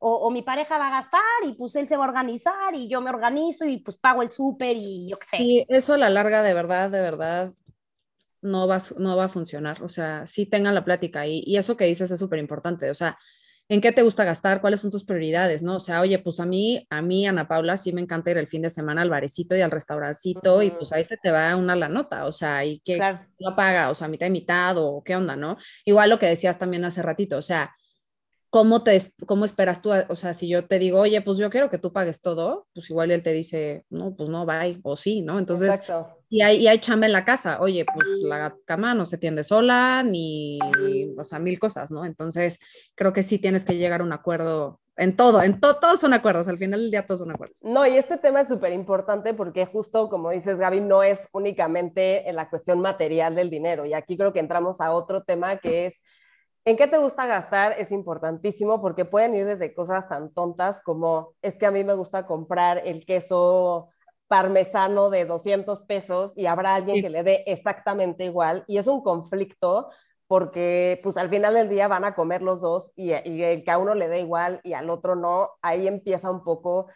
o, 0.00 0.30
mi 0.30 0.42
pareja 0.42 0.78
va 0.78 0.86
a 0.86 1.02
gastar 1.02 1.20
y 1.44 1.54
pues 1.54 1.74
él 1.74 1.88
se 1.88 1.96
va 1.96 2.04
a 2.04 2.08
organizar 2.08 2.72
y 2.74 2.88
yo 2.88 3.00
me 3.00 3.10
organizo 3.10 3.64
y 3.64 3.78
pues 3.78 3.96
pago 3.96 4.22
el 4.22 4.30
súper 4.30 4.76
y 4.76 5.08
yo 5.10 5.18
qué 5.18 5.26
sé. 5.26 5.36
Sí, 5.38 5.66
eso 5.68 5.94
a 5.94 5.98
la 5.98 6.08
larga 6.08 6.44
de 6.44 6.54
verdad, 6.54 6.88
de 6.88 7.00
verdad, 7.00 7.52
no 8.40 8.68
va, 8.68 8.80
no 8.96 9.16
va 9.16 9.24
a 9.24 9.28
funcionar. 9.28 9.82
O 9.82 9.88
sea, 9.88 10.24
sí 10.24 10.46
tengan 10.46 10.76
la 10.76 10.84
plática 10.84 11.26
y, 11.26 11.42
y 11.44 11.56
eso 11.56 11.76
que 11.76 11.84
dices 11.84 12.12
es 12.12 12.18
súper 12.18 12.38
importante. 12.38 12.88
O 12.90 12.94
sea, 12.94 13.18
¿en 13.68 13.80
qué 13.80 13.92
te 13.92 14.02
gusta 14.02 14.24
gastar? 14.24 14.60
¿Cuáles 14.60 14.80
son 14.80 14.90
tus 14.90 15.04
prioridades? 15.04 15.62
¿No? 15.62 15.76
O 15.76 15.80
sea, 15.80 16.00
oye, 16.00 16.18
pues 16.18 16.40
a 16.40 16.46
mí, 16.46 16.86
a 16.90 17.02
mí, 17.02 17.26
Ana 17.26 17.48
Paula, 17.48 17.76
sí 17.76 17.92
me 17.92 18.00
encanta 18.00 18.30
ir 18.30 18.38
el 18.38 18.46
fin 18.46 18.62
de 18.62 18.70
semana 18.70 19.02
al 19.02 19.10
barecito 19.10 19.56
y 19.56 19.60
al 19.60 19.70
restaurancito 19.70 20.62
y 20.62 20.70
pues 20.70 20.92
ahí 20.92 21.04
se 21.04 21.16
te 21.16 21.30
va 21.30 21.54
una 21.56 21.76
la 21.76 21.88
nota. 21.88 22.26
O 22.26 22.32
sea, 22.32 22.64
¿y 22.64 22.80
qué 22.80 22.96
claro. 22.96 23.20
lo 23.38 23.54
paga? 23.54 23.90
O 23.90 23.94
sea, 23.94 24.08
mitad 24.08 24.26
y 24.26 24.30
mitad 24.30 24.76
o 24.78 25.02
qué 25.04 25.16
onda, 25.16 25.36
¿no? 25.36 25.56
Igual 25.84 26.10
lo 26.10 26.18
que 26.18 26.26
decías 26.26 26.58
también 26.58 26.84
hace 26.84 27.02
ratito, 27.02 27.36
o 27.38 27.42
sea, 27.42 27.74
¿cómo, 28.50 28.82
te, 28.82 28.98
¿cómo 29.26 29.44
esperas 29.44 29.82
tú? 29.82 29.90
O 30.08 30.16
sea, 30.16 30.32
si 30.32 30.48
yo 30.48 30.66
te 30.66 30.78
digo, 30.78 31.00
oye, 31.00 31.20
pues 31.20 31.38
yo 31.38 31.50
quiero 31.50 31.70
que 31.70 31.78
tú 31.78 31.92
pagues 31.92 32.22
todo, 32.22 32.66
pues 32.74 32.88
igual 32.90 33.10
él 33.10 33.22
te 33.22 33.32
dice, 33.32 33.84
no, 33.90 34.14
pues 34.16 34.28
no, 34.28 34.46
bye, 34.46 34.80
o 34.82 34.96
sí, 34.96 35.22
¿no? 35.22 35.38
Entonces, 35.38 35.68
Exacto. 35.68 36.14
Y, 36.30 36.42
hay, 36.42 36.58
y 36.58 36.68
hay 36.68 36.78
chamba 36.78 37.06
en 37.06 37.12
la 37.12 37.24
casa, 37.24 37.58
oye, 37.60 37.86
pues 37.94 38.06
la 38.22 38.54
cama 38.66 38.94
no 38.94 39.06
se 39.06 39.16
tiende 39.16 39.44
sola, 39.44 40.02
ni, 40.02 40.58
o 41.18 41.24
sea, 41.24 41.38
mil 41.38 41.58
cosas, 41.58 41.90
¿no? 41.90 42.04
Entonces, 42.04 42.58
creo 42.94 43.12
que 43.12 43.22
sí 43.22 43.38
tienes 43.38 43.64
que 43.64 43.76
llegar 43.76 44.02
a 44.02 44.04
un 44.04 44.12
acuerdo 44.12 44.80
en 44.98 45.16
todo, 45.16 45.40
en 45.42 45.60
todo, 45.60 45.78
todos 45.78 46.00
son 46.00 46.12
acuerdos, 46.12 46.48
al 46.48 46.58
final 46.58 46.80
del 46.80 46.90
día 46.90 47.06
todos 47.06 47.20
son 47.20 47.30
acuerdos. 47.30 47.60
No, 47.62 47.86
y 47.86 47.96
este 47.96 48.18
tema 48.18 48.40
es 48.40 48.48
súper 48.48 48.72
importante 48.72 49.32
porque 49.32 49.64
justo 49.64 50.08
como 50.08 50.30
dices 50.30 50.58
Gaby, 50.58 50.80
no 50.80 51.02
es 51.02 51.28
únicamente 51.32 52.28
en 52.28 52.34
la 52.34 52.50
cuestión 52.50 52.80
material 52.80 53.34
del 53.34 53.48
dinero, 53.48 53.86
y 53.86 53.94
aquí 53.94 54.16
creo 54.16 54.32
que 54.32 54.40
entramos 54.40 54.80
a 54.80 54.90
otro 54.90 55.22
tema 55.22 55.58
que 55.58 55.86
es 55.86 56.02
¿En 56.68 56.76
qué 56.76 56.86
te 56.86 56.98
gusta 56.98 57.24
gastar? 57.24 57.72
Es 57.78 57.90
importantísimo 57.92 58.82
porque 58.82 59.06
pueden 59.06 59.34
ir 59.34 59.46
desde 59.46 59.72
cosas 59.72 60.06
tan 60.06 60.34
tontas 60.34 60.82
como 60.82 61.32
es 61.40 61.56
que 61.56 61.64
a 61.64 61.70
mí 61.70 61.82
me 61.82 61.94
gusta 61.94 62.26
comprar 62.26 62.82
el 62.84 63.06
queso 63.06 63.88
parmesano 64.26 65.08
de 65.08 65.24
200 65.24 65.80
pesos 65.84 66.36
y 66.36 66.44
habrá 66.44 66.74
alguien 66.74 67.00
que 67.00 67.08
le 67.08 67.22
dé 67.22 67.42
exactamente 67.46 68.26
igual 68.26 68.64
y 68.66 68.76
es 68.76 68.86
un 68.86 69.02
conflicto 69.02 69.88
porque 70.26 71.00
pues 71.02 71.16
al 71.16 71.30
final 71.30 71.54
del 71.54 71.70
día 71.70 71.88
van 71.88 72.04
a 72.04 72.14
comer 72.14 72.42
los 72.42 72.60
dos 72.60 72.92
y, 72.96 73.14
y 73.14 73.64
que 73.64 73.70
a 73.70 73.78
uno 73.78 73.94
le 73.94 74.08
dé 74.08 74.20
igual 74.20 74.60
y 74.62 74.74
al 74.74 74.90
otro 74.90 75.16
no, 75.16 75.52
ahí 75.62 75.86
empieza 75.88 76.30
un 76.30 76.44
poco 76.44 76.88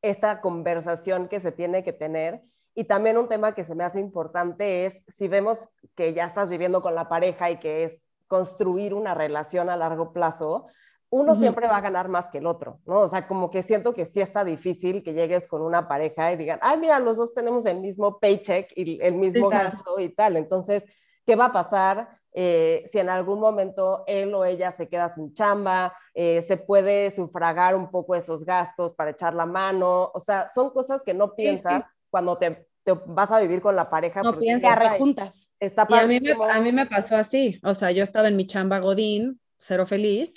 esta 0.00 0.40
conversación 0.40 1.28
que 1.28 1.40
se 1.40 1.52
tiene 1.52 1.84
que 1.84 1.92
tener. 1.92 2.40
Y 2.74 2.84
también 2.84 3.18
un 3.18 3.28
tema 3.28 3.54
que 3.54 3.64
se 3.64 3.74
me 3.74 3.84
hace 3.84 4.00
importante 4.00 4.86
es 4.86 5.04
si 5.06 5.28
vemos 5.28 5.68
que 5.94 6.14
ya 6.14 6.24
estás 6.24 6.48
viviendo 6.48 6.80
con 6.80 6.94
la 6.94 7.10
pareja 7.10 7.50
y 7.50 7.58
que 7.58 7.84
es 7.84 8.07
construir 8.28 8.94
una 8.94 9.14
relación 9.14 9.70
a 9.70 9.76
largo 9.76 10.12
plazo, 10.12 10.66
uno 11.10 11.34
siempre 11.34 11.66
va 11.66 11.78
a 11.78 11.80
ganar 11.80 12.08
más 12.08 12.28
que 12.28 12.38
el 12.38 12.46
otro, 12.46 12.80
¿no? 12.84 13.00
O 13.00 13.08
sea, 13.08 13.26
como 13.26 13.50
que 13.50 13.62
siento 13.62 13.94
que 13.94 14.04
sí 14.04 14.20
está 14.20 14.44
difícil 14.44 15.02
que 15.02 15.14
llegues 15.14 15.48
con 15.48 15.62
una 15.62 15.88
pareja 15.88 16.32
y 16.32 16.36
digan, 16.36 16.58
ay, 16.60 16.78
mira, 16.78 16.98
los 16.98 17.16
dos 17.16 17.32
tenemos 17.32 17.64
el 17.64 17.80
mismo 17.80 18.18
paycheck 18.18 18.70
y 18.76 19.00
el 19.00 19.14
mismo 19.14 19.48
gasto 19.48 19.98
y 19.98 20.10
tal. 20.10 20.36
Entonces, 20.36 20.84
¿qué 21.24 21.34
va 21.34 21.46
a 21.46 21.52
pasar 21.52 22.10
eh, 22.32 22.84
si 22.86 22.98
en 22.98 23.08
algún 23.08 23.40
momento 23.40 24.04
él 24.06 24.34
o 24.34 24.44
ella 24.44 24.70
se 24.70 24.88
queda 24.88 25.08
sin 25.08 25.32
chamba? 25.32 25.94
Eh, 26.12 26.42
¿Se 26.46 26.58
puede 26.58 27.10
sufragar 27.10 27.74
un 27.74 27.90
poco 27.90 28.14
esos 28.14 28.44
gastos 28.44 28.94
para 28.94 29.12
echar 29.12 29.32
la 29.32 29.46
mano? 29.46 30.10
O 30.12 30.20
sea, 30.20 30.50
son 30.50 30.68
cosas 30.70 31.02
que 31.02 31.14
no 31.14 31.34
piensas 31.34 31.86
cuando 32.10 32.36
te 32.36 32.68
vas 32.92 33.30
a 33.30 33.40
vivir 33.40 33.60
con 33.60 33.76
la 33.76 33.90
pareja. 33.90 34.22
No 34.22 34.38
piensas, 34.38 34.96
juntas. 34.96 35.50
Está 35.58 35.86
y 35.88 35.94
a 35.94 36.06
mí, 36.06 36.20
me, 36.20 36.32
a 36.32 36.60
mí 36.60 36.72
me 36.72 36.86
pasó 36.86 37.16
así, 37.16 37.58
o 37.62 37.74
sea, 37.74 37.90
yo 37.90 38.02
estaba 38.02 38.28
en 38.28 38.36
mi 38.36 38.46
chamba 38.46 38.78
Godín, 38.78 39.40
cero 39.58 39.86
feliz, 39.86 40.34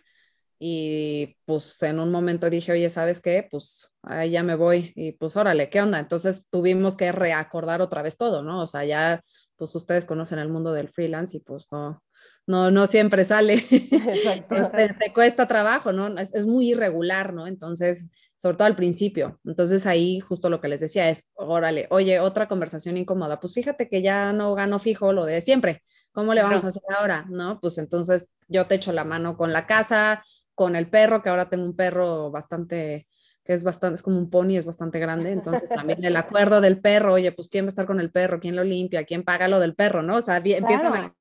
y 0.64 1.38
pues 1.46 1.82
en 1.82 2.00
un 2.00 2.12
momento 2.12 2.48
dije, 2.48 2.72
oye, 2.72 2.88
¿sabes 2.90 3.20
qué? 3.20 3.48
Pues 3.50 3.92
ahí 4.04 4.30
ya 4.30 4.44
me 4.44 4.54
voy 4.54 4.94
y 4.96 5.14
pues 5.14 5.36
órale, 5.36 5.72
¿qué 5.72 5.82
onda? 5.82 5.98
Entonces 5.98 6.46
tuvimos 6.52 6.96
que 6.96 7.12
reacordar 7.12 7.82
otra 7.82 8.04
vez 8.04 8.16
todo, 8.16 8.44
¿no? 8.44 8.62
O 8.62 8.68
sea, 8.68 8.86
ya 8.86 9.22
pues 9.56 9.74
ustedes 9.74 10.06
conocen 10.06 10.38
el 10.38 10.50
mundo 10.50 10.72
del 10.72 10.88
freelance 10.88 11.36
y 11.36 11.40
pues 11.40 11.68
no, 11.72 12.04
no, 12.48 12.72
no 12.72 12.88
siempre 12.88 13.24
sale. 13.24 13.62
te, 13.70 14.96
te, 15.00 15.14
cuesta 15.14 15.48
trabajo, 15.48 15.92
¿no? 15.92 16.08
Es, 16.20 16.34
es, 16.34 16.46
muy 16.46 16.72
irregular, 16.72 17.34
¿no? 17.34 17.48
Entonces, 17.48 18.10
sobre 18.36 18.58
todo 18.58 18.66
al 18.66 18.76
principio. 18.76 19.40
Entonces 19.46 19.86
ahí 19.86 20.20
justo 20.20 20.50
lo 20.50 20.62
que 20.62 20.68
les 20.68 20.80
decía 20.80 21.10
es, 21.10 21.30
órale, 21.36 21.88
oye, 21.92 22.20
otra 22.20 22.48
conversación 22.48 22.98
incómoda, 22.98 23.40
pues 23.40 23.54
fíjate 23.54 23.88
que 23.88 24.02
ya 24.02 24.34
no 24.34 24.56
gano 24.56 24.80
fijo 24.80 25.14
lo 25.14 25.26
de 25.26 25.42
siempre. 25.42 25.84
¿Cómo 26.12 26.34
le 26.34 26.44
vamos 26.44 26.66
a 26.66 26.70
hacer 26.70 26.82
ahora? 26.98 27.26
¿No? 27.30 27.60
Pues 27.62 27.78
entonces 27.78 28.32
yo 28.48 28.66
te 28.68 28.76
echo 28.76 28.92
la 28.92 29.06
mano 29.06 29.38
con 29.38 29.54
la 29.54 29.66
casa, 29.66 30.24
con 30.56 30.76
el 30.76 30.90
perro, 30.90 31.22
que 31.22 31.30
ahora 31.30 31.50
tengo 31.50 31.64
un 31.64 31.76
perro 31.76 32.32
bastante, 32.32 33.08
que 33.46 33.54
es 33.54 33.64
bastante, 33.64 33.96
es 33.96 34.02
como 34.02 34.18
un 34.18 34.30
pony, 34.30 34.58
es 34.58 34.66
bastante 34.66 35.00
grande, 35.00 35.32
entonces 35.32 35.70
también 35.70 36.04
el 36.04 36.16
acuerdo 36.16 36.60
del 36.62 36.82
perro, 36.82 37.14
oye, 37.14 37.32
pues 37.32 37.48
quién 37.48 37.66
va 37.66 37.68
a 37.68 37.70
estar 37.70 37.86
con 37.86 38.00
el 38.00 38.12
perro, 38.12 38.40
quién 38.40 38.56
lo 38.56 38.64
limpia, 38.64 39.06
quién 39.06 39.24
paga 39.24 39.48
lo 39.48 39.60
del 39.60 39.76
perro, 39.76 40.02
¿no? 40.02 40.18
O 40.18 40.22
sea, 40.22 40.38
empiezan 40.38 40.94
a 40.94 41.16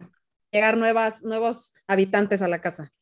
llegar 0.50 0.76
nuevas, 0.76 1.22
nuevos 1.22 1.74
habitantes 1.86 2.42
a 2.42 2.48
la 2.48 2.60
casa. 2.60 2.92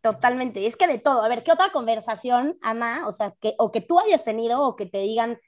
Totalmente, 0.00 0.66
es 0.66 0.76
que 0.76 0.88
de 0.88 0.98
todo. 0.98 1.22
A 1.22 1.28
ver, 1.28 1.44
¿qué 1.44 1.52
otra 1.52 1.70
conversación, 1.70 2.58
Ana? 2.60 3.06
O 3.06 3.12
sea, 3.12 3.34
que, 3.40 3.54
o 3.58 3.70
que 3.70 3.80
tú 3.80 4.00
hayas 4.00 4.24
tenido 4.24 4.60
o 4.60 4.74
que 4.74 4.86
te 4.86 4.98
digan, 4.98 5.38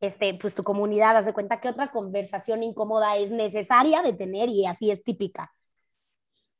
este, 0.00 0.34
pues 0.34 0.54
tu 0.54 0.64
comunidad, 0.64 1.16
haz 1.16 1.26
de 1.26 1.32
cuenta, 1.32 1.60
¿qué 1.60 1.68
otra 1.68 1.92
conversación 1.92 2.62
incómoda 2.62 3.16
es 3.16 3.30
necesaria 3.30 4.02
de 4.02 4.12
tener 4.12 4.48
y 4.48 4.66
así 4.66 4.90
es 4.90 5.04
típica? 5.04 5.52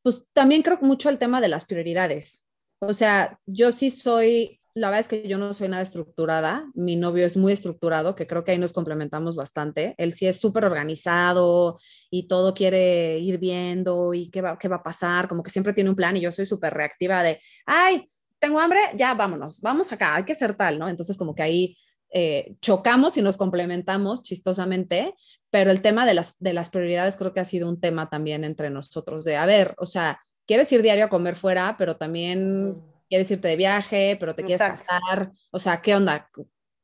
Pues 0.03 0.29
también 0.33 0.63
creo 0.63 0.79
mucho 0.81 1.09
el 1.09 1.19
tema 1.19 1.41
de 1.41 1.49
las 1.49 1.65
prioridades. 1.65 2.47
O 2.79 2.93
sea, 2.93 3.39
yo 3.47 3.73
sí 3.73 3.91
soy, 3.91 4.60
la 4.75 4.89
verdad 4.89 5.01
es 5.01 5.09
que 5.09 5.29
yo 5.29 5.37
no 5.37 5.53
soy 5.53 5.69
nada 5.69 5.83
estructurada, 5.83 6.71
mi 6.75 6.97
novio 6.97 7.27
es 7.27 7.37
muy 7.37 7.53
estructurado, 7.53 8.15
que 8.15 8.27
creo 8.27 8.45
que 8.45 8.53
ahí 8.53 8.59
nos 8.59 8.73
complementamos 8.73 9.35
bastante. 9.35 9.95
Él 9.99 10.13
sí 10.13 10.27
es 10.27 10.41
súper 10.41 10.65
organizado 10.65 11.79
y 12.11 12.29
todo 12.29 12.55
quiere 12.55 13.19
ir 13.19 13.39
viendo 13.39 14.15
y 14.15 14.31
qué 14.31 14.43
va, 14.43 14.59
qué 14.59 14.69
va 14.69 14.77
a 14.77 14.83
pasar, 14.83 15.29
como 15.29 15.43
que 15.43 15.51
siempre 15.51 15.73
tiene 15.73 15.91
un 15.91 15.97
plan 15.97 16.17
y 16.17 16.21
yo 16.21 16.31
soy 16.31 16.47
súper 16.47 16.73
reactiva 16.75 17.23
de, 17.23 17.41
ay, 17.67 18.09
tengo 18.39 18.61
hambre, 18.61 18.81
ya 18.95 19.15
vámonos, 19.15 19.61
vamos 19.61 19.93
acá, 19.93 20.15
hay 20.15 20.25
que 20.25 20.35
ser 20.35 20.55
tal, 20.55 20.79
¿no? 20.79 20.89
Entonces 20.89 21.19
como 21.19 21.35
que 21.35 21.43
ahí 21.43 21.77
eh, 22.13 22.55
chocamos 22.61 23.17
y 23.17 23.23
nos 23.23 23.37
complementamos 23.37 24.23
chistosamente, 24.23 25.15
pero 25.51 25.71
el 25.71 25.83
tema 25.83 26.07
de 26.07 26.15
las, 26.15 26.37
de 26.39 26.53
las 26.53 26.71
prioridades 26.71 27.17
creo 27.17 27.33
que 27.33 27.41
ha 27.41 27.45
sido 27.45 27.69
un 27.69 27.81
tema 27.81 28.09
también 28.09 28.45
entre 28.45 28.71
nosotros, 28.71 29.25
de, 29.25 29.37
a 29.37 29.47
ver, 29.47 29.75
o 29.79 29.87
sea, 29.87 30.21
quieres 30.47 30.73
ir 30.73 30.83
diario 30.83 31.05
a 31.05 31.09
comer 31.09 31.37
fuera, 31.37 31.77
pero 31.79 31.97
también 31.97 32.83
quieres 33.11 33.31
irte 33.31 33.49
de 33.49 33.57
viaje, 33.57 34.17
pero 34.19 34.35
te 34.35 34.45
quieres 34.45 34.63
casar. 34.63 35.33
O 35.51 35.59
sea, 35.59 35.83
¿qué 35.83 35.95
onda? 35.97 36.31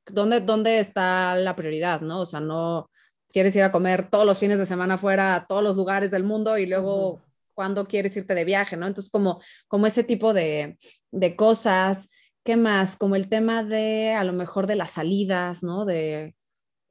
¿Dónde, 0.07 0.41
¿Dónde 0.41 0.81
está 0.81 1.37
la 1.37 1.57
prioridad, 1.57 2.01
no? 2.01 2.21
O 2.21 2.27
sea, 2.27 2.41
no 2.41 2.91
quieres 3.31 3.55
ir 3.57 3.63
a 3.63 3.73
comer 3.73 4.11
todos 4.11 4.27
los 4.27 4.39
fines 4.39 4.59
de 4.59 4.67
semana 4.67 4.99
fuera 4.99 5.37
a 5.37 5.47
todos 5.47 5.63
los 5.63 5.77
lugares 5.77 6.11
del 6.11 6.25
mundo 6.25 6.59
y 6.59 6.67
luego 6.67 7.23
cuando 7.55 7.87
quieres 7.87 8.17
irte 8.17 8.35
de 8.35 8.45
viaje, 8.45 8.77
¿no? 8.77 8.87
Entonces, 8.87 9.11
como, 9.11 9.41
como 9.69 9.87
ese 9.87 10.05
tipo 10.05 10.35
de, 10.35 10.77
de 11.13 11.37
cosas. 11.37 12.11
¿Qué 12.45 12.57
más? 12.57 12.97
Como 12.97 13.17
el 13.17 13.29
tema 13.29 13.65
de 13.65 14.13
a 14.13 14.25
lo 14.25 14.33
mejor 14.33 14.67
de 14.67 14.77
las 14.77 14.91
salidas, 14.91 15.63
¿no? 15.63 15.85
De, 15.85 16.37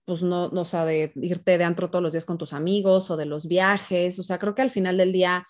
pues 0.05 0.23
no, 0.23 0.49
no, 0.49 0.61
o 0.61 0.65
sea, 0.65 0.85
de 0.85 1.11
irte 1.15 1.57
de 1.57 1.63
antro 1.63 1.89
todos 1.89 2.03
los 2.03 2.13
días 2.13 2.25
con 2.25 2.37
tus 2.37 2.53
amigos 2.53 3.11
o 3.11 3.17
de 3.17 3.25
los 3.25 3.47
viajes. 3.47 4.17
O 4.19 4.23
sea, 4.23 4.39
creo 4.39 4.55
que 4.55 4.61
al 4.61 4.71
final 4.71 4.97
del 4.97 5.11
día 5.11 5.45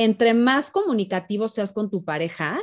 entre 0.00 0.32
más 0.32 0.70
comunicativo 0.70 1.46
seas 1.46 1.74
con 1.74 1.90
tu 1.90 2.04
pareja, 2.06 2.58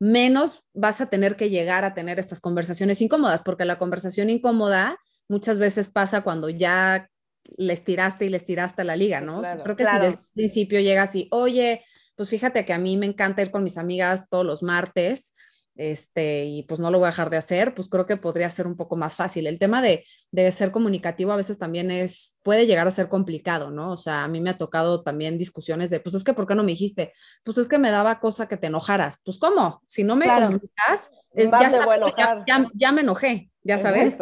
menos 0.00 0.64
vas 0.74 1.00
a 1.00 1.06
tener 1.06 1.36
que 1.36 1.50
llegar 1.50 1.84
a 1.84 1.94
tener 1.94 2.18
estas 2.18 2.40
conversaciones 2.40 3.00
incómodas, 3.00 3.42
porque 3.42 3.64
la 3.64 3.78
conversación 3.78 4.30
incómoda 4.30 4.98
muchas 5.28 5.58
veces 5.58 5.88
pasa 5.88 6.22
cuando 6.22 6.48
ya 6.48 7.10
les 7.56 7.84
tiraste 7.84 8.26
y 8.26 8.28
les 8.28 8.44
tiraste 8.44 8.82
a 8.82 8.84
la 8.84 8.96
liga, 8.96 9.20
¿no? 9.20 9.42
creo 9.62 9.76
que 9.76 9.84
si 9.84 9.94
desde 9.94 10.06
el 10.08 10.18
principio 10.34 10.80
llegas 10.80 11.14
y, 11.14 11.28
oye, 11.30 11.82
pues 12.14 12.28
fíjate 12.28 12.64
que 12.64 12.72
a 12.72 12.78
mí 12.78 12.96
me 12.96 13.06
encanta 13.06 13.42
ir 13.42 13.50
con 13.50 13.64
mis 13.64 13.78
amigas 13.78 14.28
todos 14.28 14.44
los 14.44 14.62
martes, 14.62 15.32
este, 15.78 16.44
y 16.44 16.64
pues 16.64 16.80
no 16.80 16.90
lo 16.90 16.98
voy 16.98 17.06
a 17.06 17.10
dejar 17.10 17.30
de 17.30 17.36
hacer, 17.36 17.72
pues 17.72 17.88
creo 17.88 18.04
que 18.04 18.16
podría 18.16 18.50
ser 18.50 18.66
un 18.66 18.76
poco 18.76 18.96
más 18.96 19.14
fácil. 19.14 19.46
El 19.46 19.60
tema 19.60 19.80
de, 19.80 20.04
de, 20.32 20.50
ser 20.50 20.72
comunicativo 20.72 21.30
a 21.30 21.36
veces 21.36 21.56
también 21.56 21.92
es, 21.92 22.36
puede 22.42 22.66
llegar 22.66 22.88
a 22.88 22.90
ser 22.90 23.08
complicado, 23.08 23.70
¿no? 23.70 23.92
O 23.92 23.96
sea, 23.96 24.24
a 24.24 24.28
mí 24.28 24.40
me 24.40 24.50
ha 24.50 24.58
tocado 24.58 25.04
también 25.04 25.38
discusiones 25.38 25.88
de, 25.90 26.00
pues 26.00 26.16
es 26.16 26.24
que, 26.24 26.34
¿por 26.34 26.48
qué 26.48 26.56
no 26.56 26.64
me 26.64 26.72
dijiste? 26.72 27.12
Pues 27.44 27.58
es 27.58 27.68
que 27.68 27.78
me 27.78 27.92
daba 27.92 28.18
cosa 28.18 28.48
que 28.48 28.56
te 28.56 28.66
enojaras. 28.66 29.20
Pues 29.24 29.38
¿cómo? 29.38 29.80
Si 29.86 30.02
no 30.02 30.16
me 30.16 30.26
comunicas, 30.26 31.12
es, 31.32 31.48
ya, 31.48 32.44
ya, 32.44 32.68
ya, 32.74 32.92
me 32.92 33.02
enojé, 33.02 33.48
ya 33.62 33.78
sabes. 33.78 34.16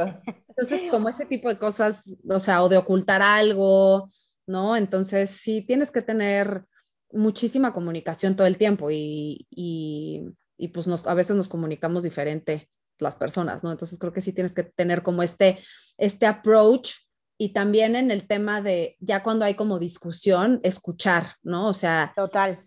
Entonces, 0.49 0.91
como 0.91 1.09
ese 1.09 1.25
tipo 1.25 1.49
de 1.49 1.59
cosas, 1.59 2.15
o 2.29 2.39
sea, 2.39 2.63
o 2.65 2.69
de 2.69 2.77
ocultar 2.77 3.23
algo, 3.23 4.11
¿no? 4.47 4.77
Entonces, 4.77 5.31
sí, 5.31 5.65
tienes 5.67 5.91
que 5.91 6.03
tener 6.03 6.65
muchísima 7.13 7.73
comunicación 7.73 8.37
todo 8.37 8.47
el 8.47 8.59
tiempo 8.59 8.91
y, 8.91 9.47
y 9.49 10.23
y 10.59 10.69
pues 10.69 10.87
nos, 10.87 11.07
a 11.07 11.15
veces 11.15 11.37
nos 11.37 11.49
comunicamos 11.49 12.03
diferente 12.03 12.71
las 12.99 13.15
personas, 13.15 13.63
¿no? 13.63 13.73
Entonces 13.73 13.99
creo 13.99 14.13
que 14.13 14.21
sí 14.21 14.33
tienes 14.33 14.55
que 14.55 14.63
tener 14.63 15.03
como 15.03 15.23
este, 15.23 15.59
este 15.99 16.27
approach 16.27 16.93
y 17.39 17.53
también 17.53 17.97
en 17.97 18.11
el 18.11 18.27
tema 18.27 18.63
de 18.63 18.97
ya 19.01 19.23
cuando 19.23 19.45
hay 19.45 19.55
como 19.55 19.79
discusión, 19.79 20.61
escuchar, 20.63 21.35
¿no? 21.43 21.69
O 21.69 21.75
sea, 21.75 22.13
total. 22.17 22.67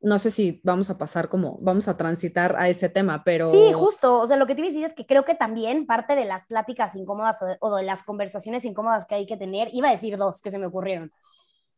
No 0.00 0.18
sé 0.18 0.30
si 0.30 0.60
vamos 0.62 0.90
a 0.90 0.98
pasar 0.98 1.28
como, 1.28 1.58
vamos 1.60 1.88
a 1.88 1.96
transitar 1.96 2.54
a 2.56 2.68
ese 2.68 2.88
tema, 2.88 3.24
pero... 3.24 3.52
Sí, 3.52 3.72
justo, 3.72 4.20
o 4.20 4.26
sea, 4.26 4.36
lo 4.36 4.46
que 4.46 4.54
te 4.54 4.60
iba 4.60 4.68
a 4.68 4.70
decir 4.70 4.84
es 4.84 4.94
que 4.94 5.06
creo 5.06 5.24
que 5.24 5.34
también 5.34 5.86
parte 5.86 6.14
de 6.14 6.24
las 6.24 6.46
pláticas 6.46 6.94
incómodas 6.94 7.38
o 7.60 7.74
de, 7.74 7.82
las 7.82 8.04
conversaciones 8.04 8.64
incómodas 8.64 9.06
que 9.06 9.16
hay 9.16 9.26
que 9.26 9.36
tener, 9.36 9.68
iba 9.72 9.88
a 9.88 9.92
decir 9.92 10.16
dos 10.16 10.40
que 10.40 10.50
se 10.50 10.58
me 10.58 10.66
ocurrieron. 10.66 11.10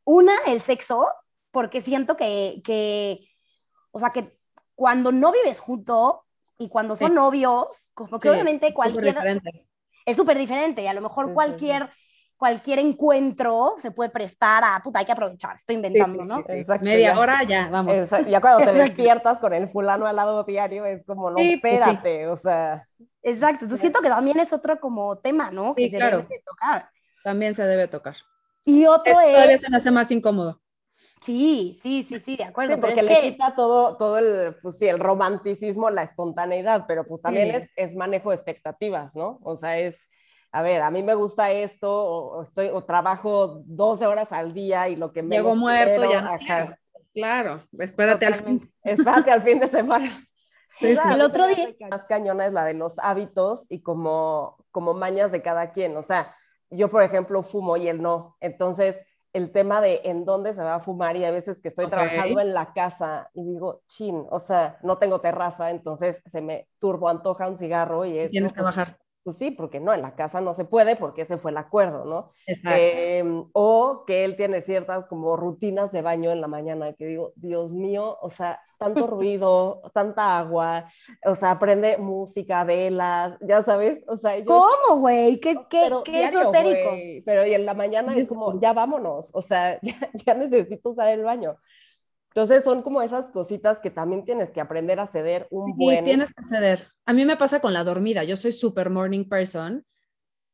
Una, 0.04 0.32
el 0.48 0.60
sexo, 0.60 1.06
porque 1.50 1.80
siento 1.80 2.16
que, 2.16 2.60
que 2.62 3.28
o 3.92 4.00
sea, 4.00 4.10
que 4.10 4.39
cuando 4.80 5.12
no 5.12 5.30
vives 5.30 5.58
junto 5.58 6.24
y 6.56 6.70
cuando 6.70 6.96
son 6.96 7.14
novios, 7.14 7.90
como 7.92 8.18
que 8.18 8.30
obviamente 8.30 8.72
cualquier... 8.72 9.14
Es 10.06 10.16
súper 10.16 10.38
diferente. 10.38 10.82
Y 10.82 10.86
a 10.86 10.94
lo 10.94 11.02
mejor 11.02 11.34
cualquier 11.34 11.90
cualquier 12.38 12.78
encuentro 12.78 13.74
se 13.76 13.90
puede 13.90 14.08
prestar 14.08 14.64
a, 14.64 14.82
puta, 14.82 15.00
hay 15.00 15.04
que 15.04 15.12
aprovechar, 15.12 15.56
estoy 15.56 15.76
inventando, 15.76 16.24
¿no? 16.24 16.42
Exacto, 16.48 16.86
Media 16.86 17.18
hora 17.18 17.42
ya, 17.44 17.68
vamos. 17.68 17.94
ya 18.26 18.40
cuando 18.40 18.64
te 18.64 18.72
despiertas 18.78 19.38
con 19.38 19.52
el 19.52 19.68
fulano 19.68 20.06
al 20.06 20.16
lado 20.16 20.44
diario 20.44 20.86
es 20.86 21.04
como, 21.04 21.28
no, 21.28 21.36
pues 21.36 21.56
espérate, 21.56 22.26
o 22.28 22.36
sea. 22.36 22.88
Exacto, 23.22 23.66
entonces 23.66 23.82
siento 23.82 24.00
que 24.00 24.08
también 24.08 24.40
es 24.40 24.54
otro 24.54 24.80
como 24.80 25.18
tema, 25.18 25.50
¿no? 25.50 25.74
Que 25.74 25.90
se 25.90 25.98
debe 25.98 26.42
tocar. 26.46 26.88
También 27.22 27.54
se 27.54 27.64
debe 27.64 27.86
tocar. 27.86 28.16
Y 28.64 28.86
otro 28.86 29.20
es... 29.20 29.34
Todavía 29.34 29.58
se 29.58 29.68
me 29.68 29.76
hace 29.76 29.90
más 29.90 30.10
incómodo. 30.10 30.62
Sí, 31.20 31.72
sí, 31.74 32.02
sí, 32.02 32.18
sí, 32.18 32.36
de 32.36 32.44
acuerdo. 32.44 32.80
porque 32.80 33.02
le 33.02 33.20
quita 33.20 33.54
todo, 33.54 33.96
todo 33.96 34.18
el, 34.18 34.56
pues 34.62 34.78
sí, 34.78 34.88
el 34.88 34.98
romanticismo, 34.98 35.90
la 35.90 36.02
espontaneidad, 36.02 36.86
pero 36.88 37.06
pues 37.06 37.20
también 37.20 37.50
es, 37.54 37.68
es, 37.76 37.94
manejo 37.94 38.30
de 38.30 38.36
expectativas, 38.36 39.14
¿no? 39.14 39.38
O 39.42 39.54
sea, 39.54 39.78
es, 39.78 40.08
a 40.50 40.62
ver, 40.62 40.80
a 40.80 40.90
mí 40.90 41.02
me 41.02 41.14
gusta 41.14 41.50
esto, 41.50 41.92
o, 41.92 42.42
estoy, 42.42 42.68
o 42.68 42.84
trabajo 42.84 43.62
12 43.66 44.06
horas 44.06 44.32
al 44.32 44.54
día 44.54 44.88
y 44.88 44.96
lo 44.96 45.12
que 45.12 45.22
me 45.22 45.36
Llego 45.36 45.54
muerto 45.56 46.10
ya. 46.10 46.34
Ajá. 46.34 46.78
Claro, 47.12 47.64
espérate 47.78 48.26
al 48.26 48.34
fin. 48.34 48.72
Espérate 48.82 49.30
al 49.30 49.42
fin 49.42 49.60
de 49.60 49.66
semana. 49.66 50.10
el 50.80 51.20
otro 51.20 51.46
día. 51.46 51.68
Más 51.90 52.04
cañona 52.04 52.46
es 52.46 52.52
la 52.52 52.64
de 52.64 52.74
los 52.74 52.98
hábitos 52.98 53.66
y 53.68 53.82
como, 53.82 54.56
como 54.70 54.94
mañas 54.94 55.32
de 55.32 55.42
cada 55.42 55.72
quien. 55.72 55.96
O 55.96 56.02
sea, 56.02 56.34
yo, 56.70 56.88
por 56.88 57.02
ejemplo, 57.02 57.42
fumo 57.42 57.76
y 57.76 57.88
él 57.88 58.00
no. 58.00 58.36
Entonces, 58.40 59.04
el 59.32 59.52
tema 59.52 59.80
de 59.80 60.00
en 60.04 60.24
dónde 60.24 60.54
se 60.54 60.62
va 60.62 60.76
a 60.76 60.80
fumar 60.80 61.16
y 61.16 61.24
a 61.24 61.30
veces 61.30 61.60
que 61.60 61.68
estoy 61.68 61.86
trabajando 61.86 62.40
en 62.40 62.52
la 62.52 62.72
casa 62.72 63.30
y 63.34 63.44
digo, 63.44 63.82
chin, 63.86 64.24
o 64.30 64.40
sea, 64.40 64.78
no 64.82 64.98
tengo 64.98 65.20
terraza, 65.20 65.70
entonces 65.70 66.22
se 66.26 66.40
me 66.40 66.66
turbo 66.78 67.08
antoja 67.08 67.48
un 67.48 67.56
cigarro 67.56 68.04
y 68.04 68.18
es... 68.18 68.30
Tienes 68.30 68.52
que 68.52 68.60
pues, 68.60 68.76
bajar. 68.76 68.98
Pues 69.22 69.36
sí, 69.36 69.50
porque 69.50 69.80
no, 69.80 69.92
en 69.92 70.00
la 70.00 70.14
casa 70.14 70.40
no 70.40 70.54
se 70.54 70.64
puede 70.64 70.96
porque 70.96 71.22
ese 71.22 71.36
fue 71.36 71.50
el 71.50 71.58
acuerdo, 71.58 72.06
¿no? 72.06 72.30
Em, 72.46 73.44
o 73.52 74.04
que 74.06 74.24
él 74.24 74.34
tiene 74.34 74.62
ciertas 74.62 75.06
como 75.06 75.36
rutinas 75.36 75.92
de 75.92 76.00
baño 76.00 76.30
en 76.30 76.40
la 76.40 76.48
mañana 76.48 76.94
que 76.94 77.04
digo, 77.04 77.32
Dios 77.36 77.70
mío, 77.70 78.16
o 78.22 78.30
sea, 78.30 78.62
tanto 78.78 79.06
ruido, 79.06 79.82
tanta 79.92 80.38
agua, 80.38 80.90
o 81.26 81.34
sea, 81.34 81.50
aprende 81.50 81.98
música, 81.98 82.64
velas, 82.64 83.36
ya 83.42 83.62
sabes, 83.62 84.02
o 84.08 84.16
sea, 84.16 84.42
¿Cómo, 84.42 85.00
güey? 85.00 85.38
¿Qué, 85.38 85.54
qué, 85.68 85.90
qué 86.04 86.24
esotérico? 86.24 86.90
Pero 87.26 87.46
y 87.46 87.52
en 87.52 87.66
la 87.66 87.74
mañana 87.74 88.16
es 88.16 88.26
como, 88.26 88.58
ya 88.58 88.72
vámonos, 88.72 89.30
o 89.34 89.42
sea, 89.42 89.78
ya, 89.82 89.98
ya 90.14 90.34
necesito 90.34 90.90
usar 90.90 91.08
el 91.08 91.24
baño. 91.24 91.58
Entonces 92.34 92.62
son 92.62 92.82
como 92.82 93.02
esas 93.02 93.28
cositas 93.28 93.80
que 93.80 93.90
también 93.90 94.24
tienes 94.24 94.50
que 94.50 94.60
aprender 94.60 95.00
a 95.00 95.08
ceder 95.08 95.48
un 95.50 95.76
buen. 95.76 95.98
Sí, 95.98 96.04
tienes 96.04 96.32
que 96.32 96.42
ceder. 96.44 96.86
A 97.04 97.12
mí 97.12 97.24
me 97.24 97.36
pasa 97.36 97.60
con 97.60 97.72
la 97.72 97.82
dormida. 97.82 98.22
Yo 98.22 98.36
soy 98.36 98.52
super 98.52 98.88
morning 98.88 99.28
person 99.28 99.84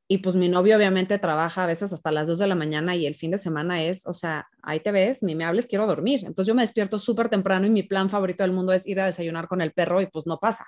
y 0.09 0.19
pues 0.19 0.37
mi 0.37 0.49
novio 0.49 0.77
obviamente 0.77 1.19
trabaja 1.19 1.65
a 1.65 1.67
veces 1.67 1.93
hasta 1.93 2.13
las 2.13 2.29
2 2.29 2.39
de 2.39 2.47
la 2.47 2.55
mañana 2.55 2.95
y 2.95 3.07
el 3.07 3.15
fin 3.15 3.33
de 3.33 3.39
semana 3.39 3.83
es, 3.83 4.07
o 4.07 4.15
sea, 4.15 4.47
ahí 4.63 4.81
te 4.81 4.93
ves, 4.93 5.23
ni 5.23 5.35
me 5.35 5.45
hables, 5.45 5.67
quiero 5.67 5.87
dormir. 5.87 6.21
Entonces 6.21 6.47
yo 6.47 6.55
me 6.55 6.63
despierto 6.63 6.99
súper 6.99 7.29
temprano 7.29 7.67
y 7.67 7.71
mi 7.71 7.83
plan 7.83 8.09
favorito 8.09 8.45
del 8.45 8.53
mundo 8.53 8.73
es 8.73 8.87
ir 8.87 9.01
a 9.01 9.07
desayunar 9.07 9.49
con 9.49 9.61
el 9.61 9.73
perro 9.73 10.01
y 10.01 10.07
pues 10.07 10.27
no 10.27 10.39
pasa. 10.39 10.65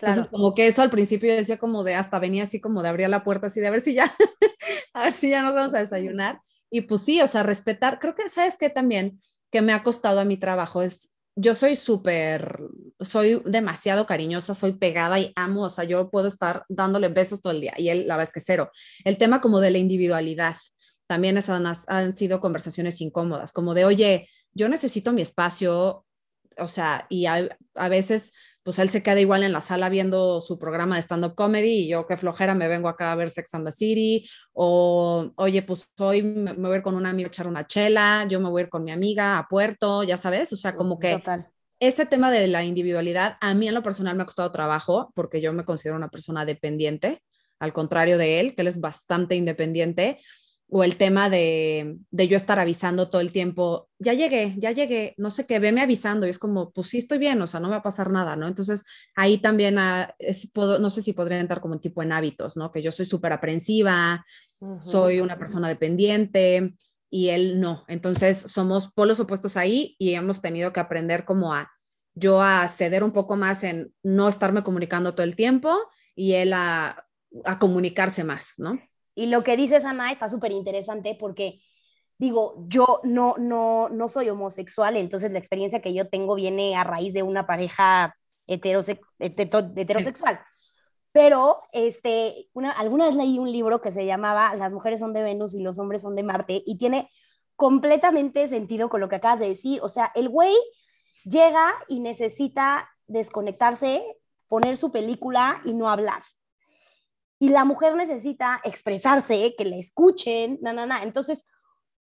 Entonces 0.00 0.26
como 0.28 0.54
que 0.54 0.66
eso 0.66 0.82
al 0.82 0.90
principio 0.90 1.28
yo 1.28 1.36
decía 1.36 1.58
como 1.58 1.84
de, 1.84 1.94
hasta 1.94 2.18
venía 2.18 2.44
así 2.44 2.60
como 2.60 2.82
de 2.82 2.88
abrir 2.88 3.10
la 3.10 3.22
puerta 3.22 3.46
así 3.46 3.60
de 3.60 3.68
a 3.68 3.70
ver 3.70 3.82
si 3.82 3.94
ya, 3.94 4.12
a 4.94 5.04
ver 5.04 5.12
si 5.12 5.30
ya 5.30 5.42
nos 5.42 5.54
vamos 5.54 5.74
a 5.74 5.80
desayunar. 5.80 6.40
Y 6.70 6.82
pues 6.82 7.02
sí, 7.02 7.20
o 7.20 7.26
sea, 7.26 7.42
respetar, 7.42 7.98
creo 7.98 8.14
que 8.14 8.28
sabes 8.28 8.56
que 8.56 8.70
también 8.70 9.20
que 9.50 9.62
me 9.62 9.72
ha 9.72 9.82
costado 9.82 10.20
a 10.20 10.24
mi 10.24 10.36
trabajo 10.36 10.82
es, 10.82 11.14
yo 11.36 11.54
soy 11.54 11.76
súper, 11.76 12.60
soy 13.00 13.42
demasiado 13.44 14.06
cariñosa, 14.06 14.54
soy 14.54 14.72
pegada 14.72 15.18
y 15.20 15.32
amo, 15.36 15.62
o 15.62 15.70
sea, 15.70 15.84
yo 15.84 16.10
puedo 16.10 16.26
estar 16.26 16.64
dándole 16.68 17.08
besos 17.08 17.40
todo 17.40 17.52
el 17.52 17.60
día 17.60 17.74
y 17.76 17.90
él 17.90 18.08
la 18.08 18.16
verdad 18.16 18.30
es 18.30 18.34
que 18.34 18.44
cero. 18.44 18.70
El 19.04 19.18
tema 19.18 19.40
como 19.40 19.60
de 19.60 19.70
la 19.70 19.78
individualidad, 19.78 20.56
también 21.06 21.38
esas 21.38 21.60
han, 21.60 21.96
han 21.96 22.12
sido 22.12 22.40
conversaciones 22.40 23.00
incómodas, 23.00 23.52
como 23.52 23.74
de, 23.74 23.84
oye, 23.84 24.28
yo 24.52 24.68
necesito 24.68 25.12
mi 25.12 25.22
espacio, 25.22 26.04
o 26.58 26.68
sea, 26.68 27.06
y 27.08 27.26
a, 27.26 27.48
a 27.74 27.88
veces 27.88 28.32
pues 28.68 28.78
él 28.80 28.90
se 28.90 29.02
queda 29.02 29.18
igual 29.18 29.44
en 29.44 29.52
la 29.52 29.62
sala 29.62 29.88
viendo 29.88 30.42
su 30.42 30.58
programa 30.58 30.96
de 30.96 31.00
stand-up 31.00 31.34
comedy 31.34 31.70
y 31.70 31.88
yo 31.88 32.06
qué 32.06 32.18
flojera 32.18 32.54
me 32.54 32.68
vengo 32.68 32.88
acá 32.88 33.12
a 33.12 33.14
ver 33.14 33.30
Sex 33.30 33.54
and 33.54 33.64
the 33.64 33.72
City 33.72 34.28
o 34.52 35.32
oye 35.36 35.62
pues 35.62 35.88
hoy 35.98 36.22
me, 36.22 36.52
voy 36.52 36.74
a 36.74 36.76
ir 36.76 36.82
con 36.82 36.94
una 36.94 37.08
amiga 37.08 37.28
a 37.28 37.30
echar 37.30 37.46
una 37.46 37.66
chela, 37.66 38.26
yo 38.28 38.40
me 38.40 38.50
voy 38.50 38.60
a 38.60 38.64
ir 38.64 38.68
con 38.68 38.84
mi 38.84 38.90
amiga 38.90 39.38
a 39.38 39.48
Puerto, 39.48 40.02
ya 40.02 40.18
sabes, 40.18 40.52
o 40.52 40.56
sea, 40.56 40.76
como 40.76 40.98
que 40.98 41.18
ese 41.80 42.04
tema 42.04 42.30
de 42.30 42.46
la 42.46 42.62
individualidad 42.62 43.38
a 43.40 43.54
mí 43.54 43.68
en 43.68 43.74
lo 43.74 43.82
personal 43.82 44.14
me 44.16 44.24
ha 44.24 44.26
costado 44.26 44.52
trabajo 44.52 45.12
porque 45.14 45.40
yo 45.40 45.54
me 45.54 45.64
considero 45.64 45.96
una 45.96 46.10
persona 46.10 46.44
dependiente, 46.44 47.22
al 47.60 47.72
contrario 47.72 48.18
de 48.18 48.38
él, 48.38 48.54
que 48.54 48.60
él 48.60 48.68
es 48.68 48.82
bastante 48.82 49.34
independiente 49.34 50.20
o 50.70 50.84
el 50.84 50.96
tema 50.98 51.30
de, 51.30 51.96
de, 52.10 52.28
yo 52.28 52.36
estar 52.36 52.58
avisando 52.58 53.08
todo 53.08 53.22
el 53.22 53.32
tiempo, 53.32 53.88
ya 53.98 54.12
llegué, 54.12 54.54
ya 54.58 54.70
llegué, 54.70 55.14
no 55.16 55.30
sé 55.30 55.46
qué, 55.46 55.58
veme 55.58 55.80
avisando 55.80 56.26
y 56.26 56.30
es 56.30 56.38
como, 56.38 56.72
pues 56.72 56.88
sí 56.88 56.98
estoy 56.98 57.16
bien, 57.16 57.40
o 57.40 57.46
sea, 57.46 57.58
no 57.58 57.68
me 57.68 57.72
va 57.72 57.78
a 57.78 57.82
pasar 57.82 58.10
nada, 58.10 58.36
¿no? 58.36 58.46
Entonces 58.46 58.84
ahí 59.16 59.38
también 59.38 59.78
ah, 59.78 60.14
puedo, 60.52 60.78
no 60.78 60.90
sé 60.90 61.00
si 61.00 61.14
podría 61.14 61.40
entrar 61.40 61.62
como 61.62 61.74
un 61.74 61.80
tipo 61.80 62.02
en 62.02 62.12
hábitos, 62.12 62.56
¿no? 62.58 62.70
Que 62.70 62.82
yo 62.82 62.92
soy 62.92 63.06
súper 63.06 63.32
aprensiva, 63.32 64.26
soy 64.78 65.20
una 65.20 65.38
persona 65.38 65.68
dependiente 65.68 66.74
y 67.08 67.28
él 67.30 67.60
no. 67.60 67.82
Entonces 67.88 68.38
somos 68.38 68.92
polos 68.92 69.20
opuestos 69.20 69.56
ahí 69.56 69.96
y 69.98 70.14
hemos 70.14 70.42
tenido 70.42 70.72
que 70.72 70.80
aprender 70.80 71.24
como 71.24 71.54
a 71.54 71.70
yo 72.14 72.42
a 72.42 72.66
ceder 72.68 73.04
un 73.04 73.12
poco 73.12 73.36
más 73.36 73.62
en 73.64 73.94
no 74.02 74.28
estarme 74.28 74.64
comunicando 74.64 75.14
todo 75.14 75.24
el 75.24 75.36
tiempo 75.36 75.78
y 76.14 76.32
él 76.32 76.52
a, 76.52 77.06
a 77.44 77.58
comunicarse 77.58 78.24
más, 78.24 78.54
¿no? 78.56 78.78
Y 79.18 79.26
lo 79.26 79.42
que 79.42 79.56
dices, 79.56 79.84
Ana, 79.84 80.12
está 80.12 80.28
súper 80.28 80.52
interesante 80.52 81.16
porque, 81.18 81.60
digo, 82.18 82.54
yo 82.68 83.00
no, 83.02 83.34
no, 83.36 83.88
no 83.88 84.08
soy 84.08 84.28
homosexual, 84.28 84.96
entonces 84.96 85.32
la 85.32 85.40
experiencia 85.40 85.82
que 85.82 85.92
yo 85.92 86.08
tengo 86.08 86.36
viene 86.36 86.76
a 86.76 86.84
raíz 86.84 87.12
de 87.12 87.24
una 87.24 87.44
pareja 87.44 88.14
heterosexual. 88.46 90.40
Pero, 91.10 91.62
este, 91.72 92.48
una, 92.52 92.70
alguna 92.70 93.06
vez 93.06 93.16
leí 93.16 93.40
un 93.40 93.50
libro 93.50 93.80
que 93.80 93.90
se 93.90 94.06
llamaba 94.06 94.54
Las 94.54 94.72
mujeres 94.72 95.00
son 95.00 95.12
de 95.12 95.24
Venus 95.24 95.56
y 95.56 95.64
los 95.64 95.80
hombres 95.80 96.02
son 96.02 96.14
de 96.14 96.22
Marte 96.22 96.62
y 96.64 96.78
tiene 96.78 97.10
completamente 97.56 98.46
sentido 98.46 98.88
con 98.88 99.00
lo 99.00 99.08
que 99.08 99.16
acabas 99.16 99.40
de 99.40 99.48
decir. 99.48 99.80
O 99.82 99.88
sea, 99.88 100.12
el 100.14 100.28
güey 100.28 100.54
llega 101.24 101.72
y 101.88 101.98
necesita 101.98 102.88
desconectarse, 103.08 104.00
poner 104.46 104.76
su 104.76 104.92
película 104.92 105.60
y 105.64 105.74
no 105.74 105.90
hablar 105.90 106.22
y 107.38 107.50
la 107.50 107.64
mujer 107.64 107.94
necesita 107.94 108.60
expresarse, 108.64 109.54
que 109.56 109.64
la 109.64 109.76
escuchen, 109.76 110.58
na, 110.60 110.72
na, 110.72 110.86
na. 110.86 111.02
Entonces, 111.02 111.46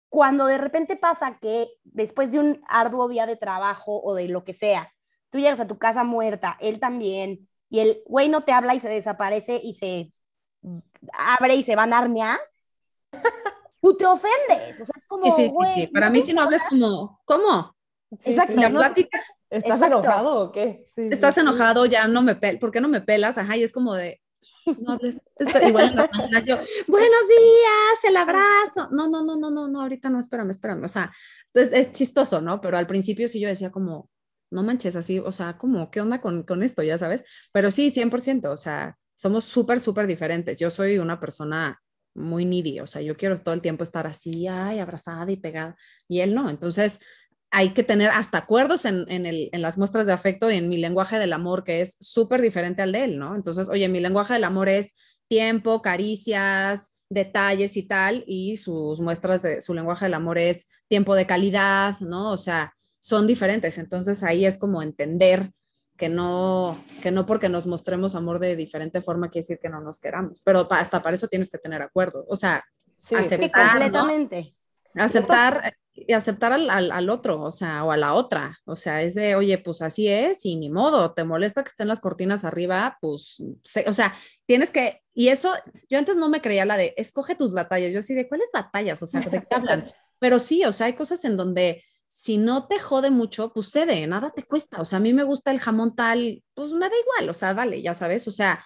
cuando 0.09 0.47
de 0.47 0.59
repente 0.59 0.97
pasa 0.97 1.38
que 1.40 1.69
después 1.85 2.33
de 2.33 2.40
un 2.40 2.62
arduo 2.69 3.09
día 3.09 3.27
de 3.27 3.37
trabajo 3.37 4.01
o 4.03 4.14
de 4.14 4.29
lo 4.29 4.43
que 4.43 4.53
sea, 4.53 4.93
tú 5.31 5.38
llegas 5.38 5.61
a 5.61 5.69
tu 5.69 5.79
casa 5.79 6.03
muerta, 6.03 6.57
él 6.61 6.81
también, 6.81 7.49
y 7.69 7.79
el 7.79 8.03
güey 8.07 8.29
no 8.29 8.43
te 8.43 8.53
habla 8.53 8.75
y 8.75 8.81
se 8.81 8.88
desaparece 8.88 9.61
y 9.62 9.75
se 9.75 10.11
abre 11.12 11.55
y 11.55 11.62
se 11.62 11.77
va 11.77 11.85
a 11.85 11.87
Narnia, 11.87 12.38
tú 13.81 13.97
te 13.97 14.07
ofendes. 14.07 14.81
O 14.81 14.85
sea, 14.85 14.95
es 14.97 15.07
como, 15.07 15.25
sí, 15.37 15.49
sí, 15.49 15.55
sí, 15.75 15.87
Para 15.87 16.11
mí, 16.11 16.23
si 16.23 16.33
no 16.33 16.43
hablas 16.43 16.62
como, 16.69 17.21
¿cómo? 17.25 17.77
Exacto. 18.25 18.61
La 18.61 18.69
plática. 18.69 19.23
¿Estás 19.49 19.83
enojado 19.83 20.40
o 20.40 20.53
qué? 20.53 20.87
Estás 20.97 21.38
enojado, 21.38 21.87
ya 21.87 22.07
no 22.07 22.23
me 22.23 22.37
pelas, 22.37 22.61
¿por 22.61 22.71
qué 22.71 22.81
no 22.81 22.88
me 22.88 23.01
pelas? 23.01 23.37
Ajá, 23.37 23.57
y 23.57 23.64
es 23.64 23.73
como 23.73 23.95
de, 23.95 24.21
no 24.66 24.98
igual 25.68 25.90
en 25.90 26.46
yo, 26.46 26.57
buenos 26.88 27.29
días, 27.29 28.05
el 28.05 28.16
abrazo. 28.16 28.88
No, 28.90 29.09
no, 29.09 29.24
no, 29.24 29.37
no, 29.37 29.50
no, 29.50 29.68
no, 29.68 29.83
ahorita 29.83 30.11
no, 30.11 30.20
espérame, 30.20 30.50
espérame. 30.50 30.85
O 30.85 30.88
sea, 30.88 31.12
es, 31.55 31.72
es 31.72 31.92
chistoso, 31.92 32.40
¿no? 32.40 32.61
Pero 32.61 32.76
al 32.76 32.87
principio 32.87 33.29
sí 33.29 33.40
yo 33.40 33.48
decía 33.48 33.70
como, 33.70 34.11
no 34.50 34.62
manches 34.62 34.96
así, 34.96 35.18
o 35.18 35.33
sea, 35.33 35.57
como, 35.57 35.90
¿qué 35.90 36.00
onda 36.00 36.20
con, 36.20 36.42
con 36.42 36.62
esto? 36.62 36.83
Ya 36.83 36.98
sabes. 36.98 37.22
Pero 37.53 37.70
sí, 37.70 37.90
100%, 37.90 38.50
o 38.50 38.57
sea, 38.57 38.96
somos 39.14 39.44
súper, 39.44 39.81
súper 39.81 40.07
diferentes. 40.07 40.59
Yo 40.59 40.70
soy 40.70 40.98
una 40.98 41.20
persona 41.20 41.81
muy 42.14 42.44
needy, 42.44 42.81
o 42.81 42.87
sea, 42.87 43.03
yo 43.03 43.16
quiero 43.16 43.37
todo 43.38 43.55
el 43.55 43.62
tiempo 43.62 43.85
estar 43.85 44.07
así, 44.07 44.46
ay, 44.48 44.81
abrazada 44.81 45.31
y 45.31 45.37
pegada, 45.37 45.76
y 46.09 46.20
él 46.20 46.35
no. 46.35 46.50
Entonces, 46.50 47.00
hay 47.50 47.70
que 47.70 47.82
tener 47.82 48.10
hasta 48.10 48.38
acuerdos 48.38 48.84
en, 48.84 49.06
las 49.52 49.76
muestras 49.76 50.06
de 50.06 50.12
afecto 50.12 50.50
y 50.50 50.56
en 50.56 50.68
mi 50.68 50.76
lenguaje 50.78 51.18
del 51.18 51.32
amor, 51.32 51.64
que 51.64 51.80
es 51.80 51.96
súper 52.00 52.40
diferente 52.40 52.82
al 52.82 52.92
de 52.92 53.04
él, 53.04 53.18
¿no? 53.18 53.34
Entonces, 53.34 53.68
oye, 53.68 53.88
mi 53.88 54.00
lenguaje 54.00 54.34
del 54.34 54.44
amor 54.44 54.68
es 54.68 54.94
tiempo, 55.28 55.82
caricias, 55.82 56.92
detalles 57.08 57.76
y 57.76 57.82
tal, 57.82 58.22
y 58.26 58.56
sus 58.56 59.00
muestras 59.00 59.42
de 59.42 59.62
su 59.62 59.74
lenguaje 59.74 60.04
del 60.04 60.14
amor 60.14 60.38
es 60.38 60.68
tiempo 60.86 61.14
de 61.16 61.26
calidad, 61.26 61.98
¿no? 62.00 62.32
O 62.32 62.36
sea, 62.36 62.72
son 63.00 63.26
diferentes. 63.26 63.78
Entonces, 63.78 64.22
ahí 64.22 64.46
es 64.46 64.56
como 64.56 64.80
entender 64.80 65.50
que 65.96 66.08
no, 66.08 66.82
que 67.02 67.10
no 67.10 67.26
porque 67.26 67.48
nos 67.48 67.66
mostremos 67.66 68.14
amor 68.14 68.38
de 68.38 68.56
diferente 68.56 69.02
forma 69.02 69.28
quiere 69.28 69.42
decir 69.42 69.58
que 69.60 69.68
no 69.68 69.80
nos 69.80 70.00
queramos, 70.00 70.40
pero 70.42 70.66
hasta 70.70 71.02
para 71.02 71.16
eso 71.16 71.28
tienes 71.28 71.50
que 71.50 71.58
tener 71.58 71.82
acuerdo, 71.82 72.24
o 72.26 72.36
sea, 72.36 72.64
aceptar, 73.14 73.72
completamente. 73.72 74.54
Aceptar 74.94 75.74
y 75.92 76.12
aceptar 76.12 76.53
al, 76.53 76.70
al, 76.70 77.11
otro, 77.11 77.42
o 77.42 77.50
sea, 77.50 77.85
o 77.85 77.90
a 77.90 77.96
la 77.96 78.14
otra. 78.14 78.59
O 78.64 78.76
sea, 78.76 79.03
es 79.03 79.14
de, 79.14 79.35
oye, 79.35 79.59
pues 79.59 79.83
así 79.83 80.09
es 80.09 80.46
y 80.46 80.57
ni 80.57 80.70
modo, 80.70 81.12
te 81.12 81.24
molesta 81.24 81.62
que 81.62 81.70
estén 81.70 81.88
las 81.88 82.00
cortinas 82.00 82.44
arriba, 82.44 82.98
pues, 83.00 83.42
o 83.87 83.92
sea, 83.92 84.14
tienes 84.46 84.70
que, 84.70 85.03
y 85.12 85.29
eso, 85.29 85.53
yo 85.88 85.98
antes 85.98 86.16
no 86.16 86.29
me 86.29 86.40
creía 86.40 86.64
la 86.64 86.76
de, 86.76 86.94
escoge 86.96 87.35
tus 87.35 87.53
batallas, 87.53 87.92
yo 87.92 87.98
así 87.98 88.14
de, 88.14 88.29
¿cuáles 88.29 88.50
batallas? 88.53 89.03
O 89.03 89.07
sea, 89.07 89.20
¿de 89.20 89.40
qué 89.40 89.55
hablan? 89.55 89.90
Pero 90.18 90.38
sí, 90.38 90.64
o 90.64 90.72
sea, 90.72 90.87
hay 90.87 90.92
cosas 90.92 91.24
en 91.24 91.37
donde 91.37 91.83
si 92.07 92.37
no 92.37 92.66
te 92.66 92.79
jode 92.79 93.11
mucho, 93.11 93.53
pues 93.53 93.70
cede, 93.70 94.07
nada 94.07 94.31
te 94.31 94.42
cuesta. 94.42 94.81
O 94.81 94.85
sea, 94.85 94.98
a 94.98 95.00
mí 95.00 95.14
me 95.14 95.22
gusta 95.22 95.50
el 95.53 95.61
jamón 95.61 95.96
tal, 95.96 96.42
pues 96.55 96.72
me 96.72 96.88
da 96.88 96.94
igual, 96.96 97.31
o 97.31 97.35
sea, 97.35 97.55
vale, 97.55 97.81
ya 97.81 97.94
sabes, 97.94 98.29
o 98.29 98.31
sea, 98.31 98.62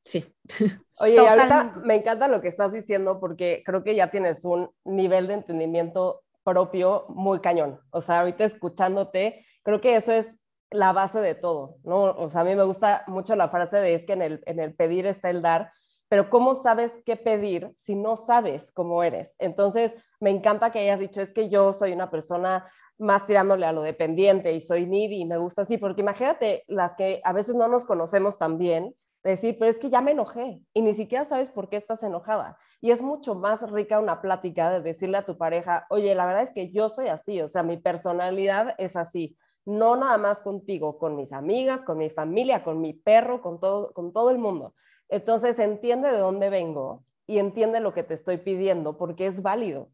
sí. 0.00 0.24
Oye, 0.98 1.18
ahorita 1.18 1.80
me 1.82 1.94
encanta 1.94 2.28
lo 2.28 2.42
que 2.42 2.48
estás 2.48 2.72
diciendo 2.72 3.18
porque 3.18 3.62
creo 3.64 3.82
que 3.82 3.94
ya 3.94 4.10
tienes 4.10 4.44
un 4.44 4.70
nivel 4.84 5.28
de 5.28 5.34
entendimiento 5.34 6.22
propio 6.44 7.06
muy 7.08 7.40
cañón. 7.40 7.80
O 7.90 8.00
sea, 8.00 8.20
ahorita 8.20 8.44
escuchándote, 8.44 9.44
creo 9.62 9.80
que 9.80 9.96
eso 9.96 10.12
es 10.12 10.38
la 10.70 10.92
base 10.92 11.20
de 11.20 11.34
todo, 11.34 11.76
¿no? 11.82 12.04
O 12.12 12.30
sea, 12.30 12.42
a 12.42 12.44
mí 12.44 12.54
me 12.54 12.64
gusta 12.64 13.04
mucho 13.06 13.34
la 13.36 13.48
frase 13.48 13.76
de 13.78 13.94
es 13.94 14.04
que 14.04 14.12
en 14.12 14.22
el, 14.22 14.42
en 14.46 14.60
el 14.60 14.74
pedir 14.74 15.06
está 15.06 15.30
el 15.30 15.42
dar, 15.42 15.72
pero 16.08 16.30
¿cómo 16.30 16.54
sabes 16.54 16.92
qué 17.04 17.16
pedir 17.16 17.72
si 17.76 17.94
no 17.94 18.16
sabes 18.16 18.72
cómo 18.72 19.02
eres? 19.02 19.36
Entonces, 19.38 19.94
me 20.20 20.30
encanta 20.30 20.70
que 20.70 20.80
hayas 20.80 21.00
dicho, 21.00 21.20
es 21.20 21.32
que 21.32 21.48
yo 21.48 21.72
soy 21.72 21.92
una 21.92 22.10
persona 22.10 22.68
más 22.98 23.26
tirándole 23.26 23.66
a 23.66 23.72
lo 23.72 23.82
dependiente 23.82 24.52
y 24.52 24.60
soy 24.60 24.86
needy 24.86 25.22
y 25.22 25.24
me 25.24 25.38
gusta 25.38 25.62
así, 25.62 25.78
porque 25.78 26.02
imagínate 26.02 26.64
las 26.68 26.94
que 26.94 27.20
a 27.24 27.32
veces 27.32 27.54
no 27.54 27.66
nos 27.66 27.84
conocemos 27.84 28.38
tan 28.38 28.58
bien, 28.58 28.94
decir, 29.22 29.56
pero 29.58 29.70
es 29.70 29.78
que 29.78 29.90
ya 29.90 30.00
me 30.00 30.12
enojé 30.12 30.62
y 30.72 30.82
ni 30.82 30.94
siquiera 30.94 31.24
sabes 31.24 31.50
por 31.50 31.68
qué 31.68 31.76
estás 31.76 32.02
enojada. 32.02 32.58
Y 32.80 32.90
es 32.90 33.02
mucho 33.02 33.34
más 33.34 33.70
rica 33.70 34.00
una 34.00 34.22
plática 34.22 34.70
de 34.70 34.80
decirle 34.80 35.18
a 35.18 35.24
tu 35.24 35.36
pareja, 35.36 35.86
oye, 35.90 36.14
la 36.14 36.26
verdad 36.26 36.42
es 36.42 36.50
que 36.50 36.70
yo 36.72 36.88
soy 36.88 37.08
así, 37.08 37.40
o 37.42 37.48
sea, 37.48 37.62
mi 37.62 37.76
personalidad 37.76 38.74
es 38.78 38.96
así, 38.96 39.36
no 39.64 39.96
nada 39.96 40.16
más 40.18 40.40
contigo, 40.40 40.98
con 40.98 41.16
mis 41.16 41.32
amigas, 41.32 41.84
con 41.84 41.98
mi 41.98 42.10
familia, 42.10 42.64
con 42.64 42.80
mi 42.80 42.94
perro, 42.94 43.42
con 43.42 43.60
todo, 43.60 43.92
con 43.92 44.12
todo 44.12 44.30
el 44.30 44.38
mundo. 44.38 44.74
Entonces 45.08 45.58
entiende 45.58 46.10
de 46.10 46.18
dónde 46.18 46.50
vengo 46.50 47.04
y 47.26 47.38
entiende 47.38 47.80
lo 47.80 47.92
que 47.92 48.02
te 48.02 48.14
estoy 48.14 48.38
pidiendo 48.38 48.96
porque 48.96 49.26
es 49.26 49.42
válido. 49.42 49.90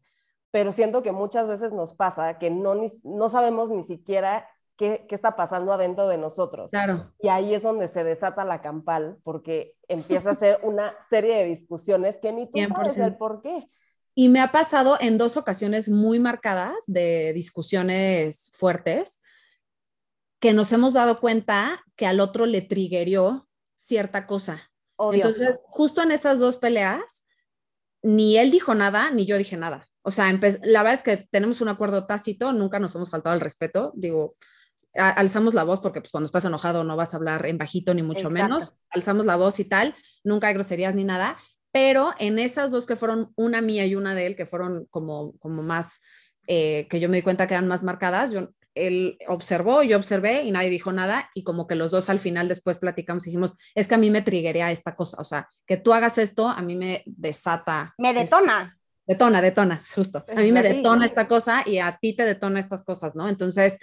Pero 0.51 0.71
siento 0.71 1.03
que 1.03 1.11
muchas 1.11 1.47
veces 1.47 1.73
nos 1.73 1.93
pasa 1.93 2.37
que 2.39 2.49
no, 2.49 2.75
no 3.03 3.29
sabemos 3.29 3.69
ni 3.69 3.83
siquiera 3.83 4.47
qué, 4.77 5.05
está 5.09 5.35
pasando 5.35 5.73
adentro 5.73 6.07
de 6.07 6.17
nosotros. 6.17 6.71
Claro. 6.71 7.11
Y 7.19 7.29
ahí 7.29 7.53
es 7.53 7.63
donde 7.63 7.87
se 7.87 8.03
desata 8.03 8.45
la 8.45 8.61
campal, 8.61 9.17
porque 9.23 9.75
empieza 9.87 10.31
a 10.31 10.35
ser 10.35 10.59
una 10.63 10.95
serie 11.09 11.35
de 11.35 11.45
discusiones 11.45 12.19
que 12.21 12.31
ni 12.31 12.49
tú 12.49 12.59
sabes 12.73 12.97
el 12.97 13.17
por 13.17 13.41
qué. 13.41 13.69
Y 14.15 14.29
me 14.29 14.39
ha 14.41 14.51
pasado 14.51 14.97
en 14.99 15.17
dos 15.17 15.37
ocasiones 15.37 15.89
muy 15.89 16.19
marcadas 16.19 16.75
de 16.87 17.33
discusiones 17.33 18.51
fuertes, 18.53 19.21
que 20.39 20.53
nos 20.53 20.71
hemos 20.71 20.93
dado 20.93 21.19
cuenta 21.19 21.83
que 21.95 22.05
al 22.07 22.19
otro 22.19 22.45
le 22.45 22.61
triggerió 22.61 23.47
cierta 23.75 24.25
cosa. 24.27 24.71
Entonces, 25.11 25.61
justo 25.65 26.01
en 26.01 26.11
esas 26.11 26.39
dos 26.39 26.57
peleas, 26.57 27.27
ni 28.01 28.37
él 28.37 28.51
dijo 28.51 28.73
nada, 28.73 29.11
ni 29.11 29.25
yo 29.25 29.37
dije 29.37 29.57
nada. 29.57 29.87
O 30.01 30.11
sea, 30.11 30.31
la 30.31 30.83
verdad 30.83 30.93
es 30.93 31.03
que 31.03 31.27
tenemos 31.31 31.61
un 31.61 31.69
acuerdo 31.69 32.07
tácito, 32.07 32.53
nunca 32.53 32.79
nos 32.79 32.95
hemos 32.95 33.09
faltado 33.09 33.33
al 33.33 33.41
respeto. 33.41 33.91
Digo, 33.95 34.31
alzamos 34.95 35.53
la 35.53 35.63
voz 35.63 35.79
porque 35.79 36.01
pues 36.01 36.11
cuando 36.11 36.25
estás 36.25 36.45
enojado 36.45 36.83
no 36.83 36.95
vas 36.95 37.13
a 37.13 37.17
hablar 37.17 37.45
en 37.45 37.57
bajito 37.57 37.93
ni 37.93 38.03
mucho 38.03 38.29
menos, 38.29 38.73
alzamos 38.89 39.25
la 39.25 39.35
voz 39.35 39.59
y 39.59 39.65
tal, 39.65 39.95
nunca 40.23 40.47
hay 40.47 40.53
groserías 40.53 40.95
ni 40.95 41.03
nada, 41.03 41.37
pero 41.71 42.13
en 42.19 42.39
esas 42.39 42.71
dos 42.71 42.85
que 42.85 42.95
fueron 42.95 43.31
una 43.35 43.61
mía 43.61 43.85
y 43.85 43.95
una 43.95 44.15
de 44.15 44.25
él, 44.27 44.35
que 44.35 44.45
fueron 44.45 44.85
como, 44.89 45.37
como 45.39 45.61
más, 45.61 46.01
eh, 46.47 46.87
que 46.89 46.99
yo 46.99 47.09
me 47.09 47.17
di 47.17 47.23
cuenta 47.23 47.47
que 47.47 47.53
eran 47.53 47.67
más 47.67 47.83
marcadas, 47.83 48.31
yo, 48.31 48.49
él 48.73 49.17
observó, 49.27 49.83
yo 49.83 49.97
observé 49.97 50.43
y 50.43 50.51
nadie 50.51 50.69
dijo 50.69 50.91
nada 50.91 51.29
y 51.33 51.43
como 51.43 51.67
que 51.67 51.75
los 51.75 51.91
dos 51.91 52.09
al 52.09 52.19
final 52.19 52.47
después 52.47 52.77
platicamos 52.77 53.25
y 53.25 53.31
dijimos, 53.31 53.57
es 53.75 53.87
que 53.87 53.95
a 53.95 53.97
mí 53.97 54.09
me 54.09 54.21
triguea 54.21 54.71
esta 54.71 54.93
cosa, 54.93 55.17
o 55.19 55.25
sea, 55.25 55.49
que 55.65 55.77
tú 55.77 55.93
hagas 55.93 56.17
esto 56.17 56.47
a 56.47 56.61
mí 56.61 56.75
me 56.75 57.03
desata. 57.05 57.93
Me 57.97 58.13
detona. 58.13 58.77
Detona, 59.05 59.41
detona, 59.41 59.85
justo. 59.95 60.25
A 60.35 60.41
mí 60.41 60.51
me 60.51 60.61
detona 60.61 61.05
esta 61.05 61.29
cosa 61.29 61.63
y 61.65 61.79
a 61.79 61.97
ti 62.01 62.13
te 62.13 62.25
detona 62.25 62.59
estas 62.59 62.83
cosas, 62.83 63.15
¿no? 63.15 63.29
Entonces, 63.29 63.79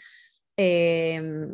eh, 0.56 1.48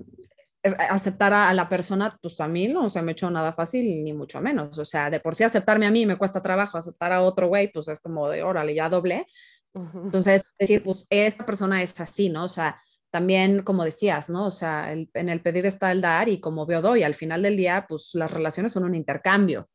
aceptar 0.62 1.32
a, 1.32 1.52
la 1.54 1.68
persona, 1.68 2.18
pues 2.20 2.40
a 2.40 2.48
mí 2.48 2.68
no 2.68 2.90
se 2.90 3.00
me 3.02 3.12
echó 3.12 3.30
nada 3.30 3.52
fácil, 3.52 4.04
ni 4.04 4.12
mucho 4.12 4.40
menos. 4.40 4.78
O 4.78 4.84
sea, 4.84 5.10
de 5.10 5.20
por 5.20 5.34
sí 5.34 5.44
aceptarme 5.44 5.86
a 5.86 5.90
mí 5.90 6.06
me 6.06 6.18
cuesta 6.18 6.42
trabajo, 6.42 6.78
aceptar 6.78 7.12
a 7.12 7.22
otro 7.22 7.48
güey, 7.48 7.72
pues 7.72 7.88
es 7.88 7.98
como 8.00 8.28
de 8.28 8.42
órale, 8.42 8.74
ya 8.74 8.88
doble. 8.88 9.26
Entonces, 9.72 10.44
decir, 10.58 10.82
pues 10.82 11.06
esta 11.10 11.46
persona 11.46 11.82
es 11.82 11.98
así, 12.00 12.28
¿no? 12.28 12.44
O 12.44 12.48
sea, 12.48 12.80
también, 13.10 13.62
como 13.62 13.84
decías, 13.84 14.28
¿no? 14.28 14.46
O 14.46 14.50
sea, 14.50 14.92
en 14.92 15.28
el 15.28 15.40
pedir 15.40 15.66
está 15.66 15.92
el 15.92 16.00
dar 16.00 16.28
y 16.28 16.40
como 16.40 16.66
veo 16.66 16.82
doy, 16.82 17.02
al 17.02 17.14
final 17.14 17.42
del 17.42 17.56
día, 17.56 17.86
pues 17.88 18.10
las 18.14 18.30
relaciones 18.30 18.72
son 18.72 18.84
un 18.84 18.94
intercambio, 18.94 19.68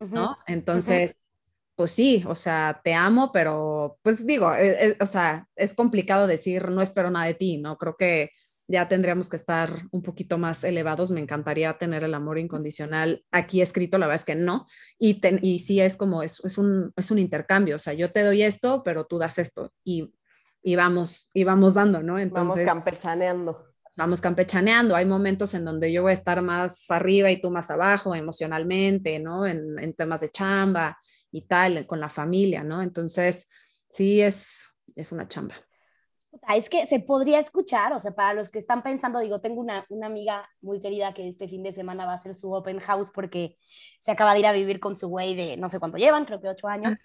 ¿no? 0.00 0.36
Entonces, 0.46 1.16
pues 1.76 1.92
sí, 1.92 2.24
o 2.26 2.34
sea, 2.34 2.80
te 2.82 2.94
amo, 2.94 3.32
pero 3.32 3.98
pues 4.02 4.26
digo, 4.26 4.52
e, 4.54 4.88
e, 4.88 4.96
o 5.00 5.06
sea, 5.06 5.48
es 5.56 5.74
complicado 5.74 6.26
decir 6.26 6.70
no 6.70 6.82
espero 6.82 7.10
nada 7.10 7.26
de 7.26 7.34
ti, 7.34 7.58
¿no? 7.58 7.76
Creo 7.78 7.96
que 7.96 8.30
ya 8.66 8.88
tendríamos 8.88 9.28
que 9.28 9.36
estar 9.36 9.82
un 9.90 10.02
poquito 10.02 10.38
más 10.38 10.64
elevados. 10.64 11.10
Me 11.10 11.20
encantaría 11.20 11.76
tener 11.78 12.04
el 12.04 12.14
amor 12.14 12.38
incondicional 12.38 13.24
aquí 13.30 13.60
escrito, 13.60 13.98
la 13.98 14.06
verdad 14.06 14.20
es 14.20 14.24
que 14.24 14.34
no. 14.34 14.66
Y, 14.98 15.20
y 15.42 15.58
sí 15.60 15.80
es 15.80 15.96
como, 15.96 16.22
es, 16.22 16.44
es, 16.44 16.58
un, 16.58 16.92
es 16.96 17.10
un 17.10 17.18
intercambio, 17.18 17.76
o 17.76 17.78
sea, 17.78 17.92
yo 17.92 18.12
te 18.12 18.22
doy 18.22 18.42
esto, 18.42 18.82
pero 18.82 19.04
tú 19.04 19.18
das 19.18 19.38
esto 19.38 19.72
y, 19.84 20.14
y 20.62 20.76
vamos, 20.76 21.28
y 21.34 21.44
vamos 21.44 21.74
dando, 21.74 22.02
¿no? 22.02 22.18
Entonces, 22.18 22.64
vamos 22.64 22.84
campechaneando. 22.84 23.66
Vamos 23.96 24.20
campechaneando. 24.20 24.96
Hay 24.96 25.04
momentos 25.04 25.54
en 25.54 25.64
donde 25.64 25.92
yo 25.92 26.02
voy 26.02 26.10
a 26.10 26.14
estar 26.14 26.42
más 26.42 26.90
arriba 26.90 27.30
y 27.30 27.40
tú 27.40 27.50
más 27.50 27.70
abajo 27.70 28.14
emocionalmente, 28.14 29.20
¿no? 29.20 29.46
En, 29.46 29.78
en 29.78 29.94
temas 29.94 30.20
de 30.20 30.30
chamba 30.30 30.98
y 31.30 31.46
tal, 31.46 31.86
con 31.86 32.00
la 32.00 32.08
familia, 32.08 32.64
¿no? 32.64 32.82
Entonces, 32.82 33.46
sí 33.88 34.20
es, 34.20 34.66
es 34.96 35.12
una 35.12 35.28
chamba 35.28 35.54
es 36.54 36.68
que 36.68 36.86
se 36.86 37.00
podría 37.00 37.38
escuchar, 37.38 37.92
o 37.92 38.00
sea, 38.00 38.12
para 38.12 38.34
los 38.34 38.48
que 38.48 38.58
están 38.58 38.82
pensando, 38.82 39.18
digo, 39.20 39.40
tengo 39.40 39.60
una, 39.60 39.86
una, 39.88 40.06
amiga 40.06 40.48
muy 40.60 40.80
querida 40.80 41.14
que 41.14 41.28
este 41.28 41.48
fin 41.48 41.62
de 41.62 41.72
semana 41.72 42.06
va 42.06 42.12
a 42.12 42.16
hacer 42.16 42.34
su 42.34 42.52
open 42.52 42.80
house 42.80 43.10
porque 43.12 43.56
se 44.00 44.10
acaba 44.10 44.34
de 44.34 44.40
ir 44.40 44.46
a 44.46 44.52
vivir 44.52 44.80
con 44.80 44.96
su 44.96 45.08
güey 45.08 45.34
de 45.34 45.56
no 45.56 45.68
sé 45.68 45.78
cuánto 45.78 45.98
llevan, 45.98 46.24
creo 46.24 46.40
que 46.40 46.48
ocho 46.48 46.68
años. 46.68 46.96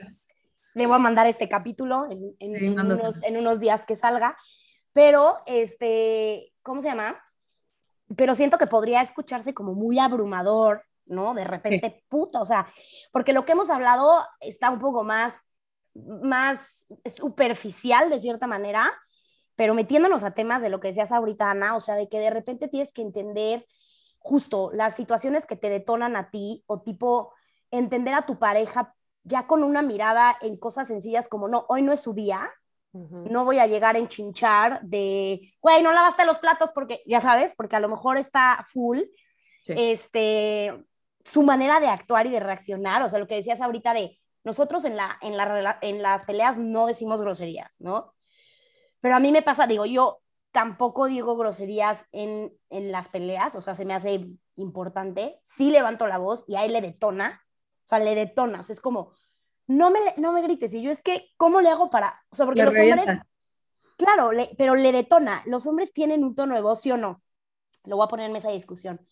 Le 0.75 0.85
voy 0.85 0.95
a 0.95 0.99
mandar 0.99 1.27
este 1.27 1.49
capítulo 1.49 2.07
en, 2.09 2.35
en, 2.39 2.79
unos, 2.79 3.23
en, 3.23 3.37
unos, 3.37 3.59
días 3.59 3.85
que 3.85 3.95
salga, 3.95 4.37
pero, 4.93 5.39
este, 5.45 6.53
¿cómo 6.61 6.81
se 6.81 6.89
llama? 6.89 7.19
Pero 8.15 8.35
siento 8.35 8.57
que 8.57 8.67
podría 8.67 9.01
escucharse 9.01 9.53
como 9.53 9.73
muy 9.73 9.99
abrumador, 9.99 10.81
¿no? 11.05 11.33
De 11.33 11.43
repente, 11.43 12.03
puto, 12.07 12.39
o 12.39 12.45
sea, 12.45 12.67
porque 13.11 13.33
lo 13.33 13.45
que 13.45 13.53
hemos 13.53 13.69
hablado 13.69 14.25
está 14.39 14.69
un 14.69 14.79
poco 14.79 15.03
más, 15.03 15.33
más 15.93 16.85
superficial 17.05 18.09
de 18.09 18.19
cierta 18.19 18.47
manera, 18.47 18.91
pero 19.59 19.73
metiéndonos 19.73 20.23
a 20.23 20.31
temas 20.31 20.61
de 20.61 20.69
lo 20.69 20.79
que 20.79 20.87
decías 20.87 21.11
ahorita, 21.11 21.51
Ana, 21.51 21.75
o 21.75 21.81
sea, 21.81 21.95
de 21.95 22.07
que 22.07 22.17
de 22.17 22.29
repente 22.29 22.69
tienes 22.69 22.93
que 22.93 23.01
entender 23.01 23.65
justo 24.19 24.71
las 24.73 24.95
situaciones 24.95 25.45
que 25.45 25.57
te 25.57 25.69
detonan 25.69 26.15
a 26.15 26.29
ti 26.29 26.63
o 26.65 26.79
tipo 26.79 27.33
entender 27.69 28.13
a 28.13 28.25
tu 28.25 28.39
pareja 28.39 28.95
ya 29.23 29.47
con 29.47 29.65
una 29.65 29.81
mirada 29.81 30.37
en 30.39 30.55
cosas 30.55 30.87
sencillas 30.87 31.27
como, 31.27 31.49
no, 31.49 31.65
hoy 31.67 31.81
no 31.81 31.91
es 31.91 31.99
su 31.99 32.13
día, 32.13 32.49
no 32.93 33.43
voy 33.43 33.59
a 33.59 33.67
llegar 33.67 33.97
a 33.97 33.99
enchinchar 33.99 34.79
de, 34.81 35.51
güey, 35.59 35.83
no 35.83 35.91
lavaste 35.91 36.25
los 36.25 36.37
platos 36.37 36.71
porque, 36.73 37.01
ya 37.05 37.19
sabes, 37.19 37.53
porque 37.53 37.75
a 37.75 37.81
lo 37.81 37.89
mejor 37.89 38.15
está 38.15 38.65
full, 38.65 38.99
este, 39.67 40.85
su 41.25 41.43
manera 41.43 41.81
de 41.81 41.89
actuar 41.89 42.27
y 42.27 42.29
de 42.29 42.39
reaccionar, 42.39 43.01
o 43.01 43.09
sea, 43.09 43.19
lo 43.19 43.27
que 43.27 43.35
decías 43.35 43.59
ahorita 43.59 43.93
de, 43.93 44.17
nosotros 44.45 44.85
en, 44.85 44.95
la, 44.95 45.17
en, 45.21 45.35
la, 45.35 45.79
en 45.81 46.01
las 46.01 46.23
peleas 46.23 46.57
no 46.57 46.87
decimos 46.87 47.21
groserías, 47.21 47.75
¿no? 47.79 48.13
Pero 48.99 49.15
a 49.15 49.19
mí 49.19 49.31
me 49.31 49.41
pasa, 49.41 49.67
digo, 49.67 49.85
yo 49.85 50.21
tampoco 50.51 51.05
digo 51.05 51.37
groserías 51.37 52.03
en, 52.11 52.53
en 52.69 52.91
las 52.91 53.09
peleas, 53.09 53.55
o 53.55 53.61
sea, 53.61 53.75
se 53.75 53.85
me 53.85 53.93
hace 53.93 54.27
importante. 54.55 55.39
Sí 55.43 55.71
levanto 55.71 56.07
la 56.07 56.17
voz 56.17 56.43
y 56.47 56.55
a 56.55 56.65
él 56.65 56.73
le 56.73 56.81
detona, 56.81 57.45
o 57.85 57.87
sea, 57.87 57.99
le 57.99 58.15
detona, 58.15 58.61
o 58.61 58.63
sea, 58.63 58.73
es 58.73 58.81
como, 58.81 59.13
no 59.67 59.91
me, 59.91 59.99
no 60.17 60.33
me 60.33 60.41
grites. 60.41 60.73
Y 60.73 60.81
yo 60.81 60.91
es 60.91 61.01
que, 61.01 61.29
¿cómo 61.37 61.61
le 61.61 61.69
hago 61.69 61.89
para...? 61.89 62.25
O 62.29 62.35
sea, 62.35 62.45
porque 62.45 62.63
los 62.63 62.75
hombres... 62.75 63.05
Claro, 63.97 64.31
pero 64.57 64.75
le 64.75 64.91
detona. 64.93 65.43
Los 65.45 65.67
hombres 65.67 65.91
tienen 65.91 66.23
un 66.23 66.33
tono 66.33 66.55
de 66.55 66.61
voz, 66.61 66.79
¿sí 66.79 66.91
o 66.91 66.95
no? 66.95 67.21
Lo 67.83 67.97
voy 67.97 68.05
a 68.05 68.07
poner 68.07 68.27
en 68.27 68.31
mesa 68.31 68.47
de 68.47 68.53
discusión. 68.53 69.05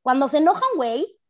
Cuando 0.00 0.28
se 0.28 0.38
enoja 0.38 0.64
un 0.72 0.76
güey, 0.76 1.20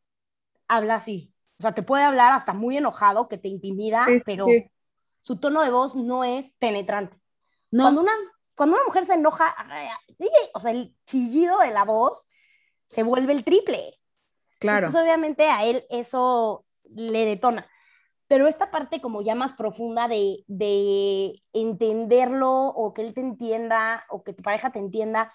habla 0.69 0.97
así. 0.97 1.33
O 1.59 1.63
sea, 1.63 1.73
te 1.73 1.83
puede 1.83 2.05
hablar 2.05 2.33
hasta 2.33 2.53
muy 2.53 2.77
enojado, 2.77 3.29
que 3.29 3.39
te 3.39 3.49
intimida, 3.49 4.07
pero 4.27 4.47
su 5.21 5.37
tono 5.37 5.63
de 5.63 5.71
voz 5.71 5.97
no 5.97 6.23
es 6.23 6.53
penetrante. 6.59 7.22
Cuando, 7.73 8.03
una, 8.03 8.13
cuando 8.55 8.77
una 8.77 8.85
mujer 8.85 9.07
se 9.07 9.15
enoja, 9.15 9.55
o 10.55 10.61
sea, 10.61 10.71
el 10.71 10.95
chillido 11.07 11.59
de 11.59 11.71
la 11.73 11.85
voz 11.85 12.29
se 12.85 13.03
vuelve 13.03 13.33
el 13.33 13.43
triple. 13.45 13.99
Claro. 14.61 14.87
Entonces, 14.87 15.03
obviamente 15.03 15.49
a 15.49 15.65
él 15.65 15.85
eso 15.91 16.65
le 16.85 17.25
detona. 17.25 17.67
pero 18.33 18.49
esta 18.49 18.71
parte 18.71 19.03
como 19.03 19.21
ya 19.21 19.35
más 19.35 19.53
profunda 19.53 20.09
de, 20.09 20.43
de 20.47 21.43
entenderlo 21.53 22.51
o 22.51 22.95
que 22.95 23.03
él 23.03 23.13
te 23.13 23.21
entienda 23.21 24.07
o 24.09 24.23
que 24.23 24.33
tu 24.33 24.43
pareja 24.43 24.73
te 24.73 24.79
entienda, 24.79 25.33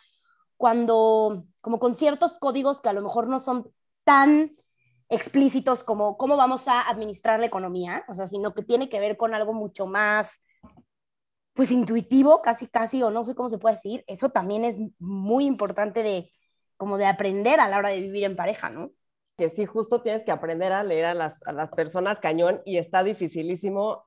cuando 0.58 1.46
como 1.62 1.78
con 1.78 1.94
ciertos 1.94 2.40
códigos 2.40 2.82
que 2.82 2.90
a 2.90 2.94
lo 2.94 3.04
mejor 3.04 3.28
no 3.28 3.38
son 3.40 3.72
tan 4.04 4.56
explícitos 5.10 5.84
como 5.84 6.18
cómo 6.18 6.38
vamos 6.38 6.68
a 6.68 6.90
administrar 6.90 7.40
la 7.40 7.46
economía, 7.46 8.04
o 8.08 8.16
sea, 8.16 8.26
sino 8.26 8.56
que 8.56 8.64
tiene 8.64 8.90
que 8.90 9.00
ver 9.00 9.16
con 9.16 9.36
algo 9.36 9.54
mucho 9.54 9.86
más 9.86 10.42
pues 11.58 11.72
intuitivo, 11.72 12.44
casi 12.44 12.68
casi, 12.68 13.02
o 13.02 13.10
no 13.10 13.26
sé 13.26 13.34
cómo 13.34 13.50
se 13.50 13.58
puede 13.58 13.74
decir, 13.76 14.04
eso 14.06 14.30
también 14.30 14.64
es 14.64 14.78
muy 15.00 15.48
importante 15.48 16.04
de 16.04 16.32
como 16.78 17.00
de 17.00 17.08
aprender 17.08 17.60
a 17.60 17.68
la 17.68 17.80
hora 17.80 17.90
de 17.90 18.00
vivir 18.00 18.26
en 18.26 18.36
pareja, 18.36 18.70
¿no? 18.70 18.92
Que 19.38 19.50
sí, 19.50 19.66
justo 19.66 20.04
tienes 20.04 20.24
que 20.24 20.32
aprender 20.32 20.72
a 20.72 20.84
leer 20.84 21.06
a 21.06 21.16
las, 21.16 21.42
a 21.48 21.54
las 21.54 21.72
personas 21.72 22.20
cañón 22.20 22.62
y 22.64 22.78
está 22.78 23.04
dificilísimo, 23.04 24.04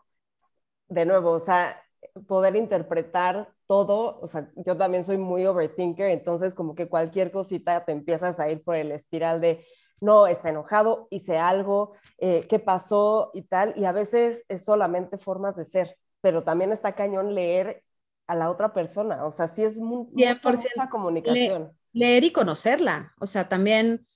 de 0.89 1.05
nuevo, 1.07 1.33
o 1.33 1.41
sea, 1.41 1.83
poder 2.29 2.55
interpretar 2.55 3.53
todo, 3.67 4.21
o 4.21 4.29
sea, 4.29 4.49
yo 4.55 4.77
también 4.77 5.03
soy 5.03 5.19
muy 5.19 5.45
overthinker, 5.45 6.09
entonces 6.09 6.55
como 6.55 6.77
que 6.77 6.89
cualquier 6.89 7.33
cosita 7.33 7.85
te 7.85 7.91
empiezas 7.91 8.39
a 8.39 8.49
ir 8.49 8.63
por 8.63 8.77
el 8.77 8.93
espiral 8.93 9.41
de, 9.41 9.67
no, 10.01 10.29
está 10.29 10.51
enojado, 10.51 11.09
hice 11.11 11.37
algo, 11.37 11.95
eh, 12.19 12.47
qué 12.49 12.61
pasó 12.61 13.33
y 13.35 13.43
tal, 13.43 13.75
y 13.77 13.87
a 13.87 13.93
veces 13.93 14.45
es 14.49 14.65
solamente 14.65 15.19
formas 15.19 15.57
de 15.57 15.65
ser, 15.65 15.97
pero 16.21 16.43
también 16.43 16.73
está 16.73 16.95
cañón 16.95 17.35
leer 17.35 17.83
a 18.27 18.35
la 18.37 18.51
otra 18.51 18.73
persona, 18.73 19.25
o 19.25 19.31
sea, 19.31 19.49
sí 19.49 19.65
es 19.65 19.77
muy, 19.79 20.07
mucha, 20.13 20.89
comunicación. 20.91 21.73
leer 21.93 22.25
y 22.25 22.33
conocerla, 22.33 23.13
o 23.19 23.27
sea, 23.27 23.49
también 23.49 24.07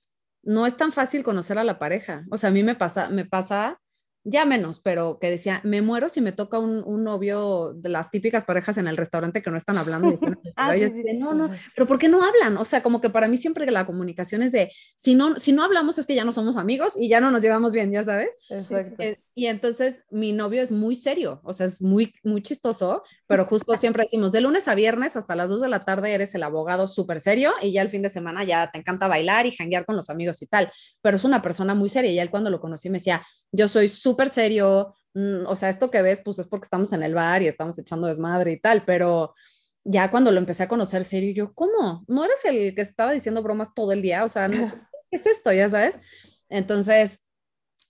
no 0.41 0.65
es 0.65 0.77
tan 0.77 0.91
fácil 0.91 1.23
conocer 1.23 1.57
a 1.57 1.63
la 1.63 1.79
pareja, 1.79 2.25
o 2.31 2.37
sea, 2.37 2.49
a 2.49 2.53
mí 2.53 2.63
me 2.63 2.75
pasa, 2.75 3.09
me 3.09 3.25
pasa 3.25 3.79
ya 4.27 4.43
menos, 4.43 4.79
pero 4.79 5.19
que 5.19 5.29
decía, 5.29 5.61
me 5.63 5.83
muero 5.83 6.09
si 6.09 6.19
me 6.19 6.31
toca 6.31 6.57
un, 6.57 6.83
un, 6.83 7.03
novio 7.03 7.73
de 7.75 7.89
las 7.89 8.09
típicas 8.09 8.43
parejas 8.43 8.77
en 8.79 8.87
el 8.87 8.97
restaurante 8.97 9.43
que 9.43 9.51
no 9.51 9.57
están 9.57 9.77
hablando. 9.77 10.19
Ah, 10.57 10.73
no, 11.15 11.33
no, 11.33 11.51
pero 11.75 11.85
¿por 11.87 11.99
qué 11.99 12.07
no 12.07 12.23
hablan? 12.23 12.57
O 12.57 12.65
sea, 12.65 12.81
como 12.81 13.01
que 13.01 13.09
para 13.09 13.27
mí 13.27 13.37
siempre 13.37 13.69
la 13.69 13.85
comunicación 13.85 14.41
es 14.41 14.51
de, 14.51 14.71
si 14.95 15.13
no, 15.13 15.35
si 15.35 15.51
no 15.51 15.63
hablamos 15.63 15.97
es 15.99 16.05
que 16.05 16.15
ya 16.15 16.23
no 16.23 16.31
somos 16.31 16.57
amigos 16.57 16.93
y 16.97 17.09
ya 17.09 17.19
no 17.19 17.29
nos 17.29 17.41
llevamos 17.43 17.73
bien, 17.73 17.91
ya 17.91 18.03
sabes. 18.03 18.29
Exacto. 18.49 18.95
Eh, 19.03 19.19
y 19.37 19.47
entonces 19.47 20.05
mi 20.09 20.31
novio 20.31 20.61
es 20.61 20.71
muy 20.71 20.95
serio, 20.95 21.41
o 21.43 21.51
sea, 21.51 21.65
es 21.65 21.81
muy, 21.81 22.13
muy 22.23 22.41
chistoso, 22.41 23.03
pero 23.27 23.45
justo 23.45 23.75
siempre 23.75 24.03
decimos, 24.03 24.31
de 24.31 24.39
lunes 24.39 24.69
a 24.69 24.75
viernes 24.75 25.17
hasta 25.17 25.35
las 25.35 25.49
2 25.49 25.59
de 25.59 25.67
la 25.67 25.81
tarde 25.81 26.13
eres 26.13 26.33
el 26.35 26.43
abogado 26.43 26.87
súper 26.87 27.19
serio 27.19 27.51
y 27.61 27.73
ya 27.73 27.81
el 27.81 27.89
fin 27.89 28.01
de 28.01 28.07
semana 28.07 28.45
ya 28.45 28.71
te 28.71 28.79
encanta 28.79 29.09
bailar 29.09 29.45
y 29.45 29.51
janguear 29.51 29.85
con 29.85 29.97
los 29.97 30.09
amigos 30.09 30.41
y 30.41 30.47
tal, 30.47 30.71
pero 31.01 31.17
es 31.17 31.25
una 31.25 31.41
persona 31.41 31.75
muy 31.75 31.89
seria 31.89 32.11
y 32.11 32.19
él 32.19 32.29
cuando 32.29 32.49
lo 32.49 32.61
conocí 32.61 32.89
me 32.89 32.99
decía, 32.99 33.25
yo 33.51 33.67
soy 33.67 33.89
súper 33.89 34.29
serio, 34.29 34.95
mm, 35.13 35.45
o 35.47 35.55
sea, 35.57 35.67
esto 35.67 35.91
que 35.91 36.01
ves 36.01 36.21
pues 36.23 36.39
es 36.39 36.47
porque 36.47 36.67
estamos 36.67 36.93
en 36.93 37.03
el 37.03 37.13
bar 37.13 37.41
y 37.41 37.47
estamos 37.47 37.77
echando 37.77 38.07
desmadre 38.07 38.53
y 38.53 38.59
tal, 38.61 38.85
pero 38.85 39.35
ya 39.83 40.09
cuando 40.09 40.31
lo 40.31 40.39
empecé 40.39 40.63
a 40.63 40.69
conocer 40.69 41.03
serio, 41.03 41.33
yo, 41.33 41.53
¿cómo? 41.53 42.05
¿No 42.07 42.23
eres 42.23 42.43
el 42.45 42.73
que 42.73 42.81
estaba 42.81 43.11
diciendo 43.11 43.43
bromas 43.43 43.73
todo 43.75 43.91
el 43.91 44.01
día? 44.01 44.23
O 44.23 44.29
sea, 44.29 44.47
¿qué 45.11 45.17
es 45.17 45.25
esto? 45.25 45.51
Ya 45.51 45.69
sabes. 45.69 45.99
Entonces, 46.49 47.19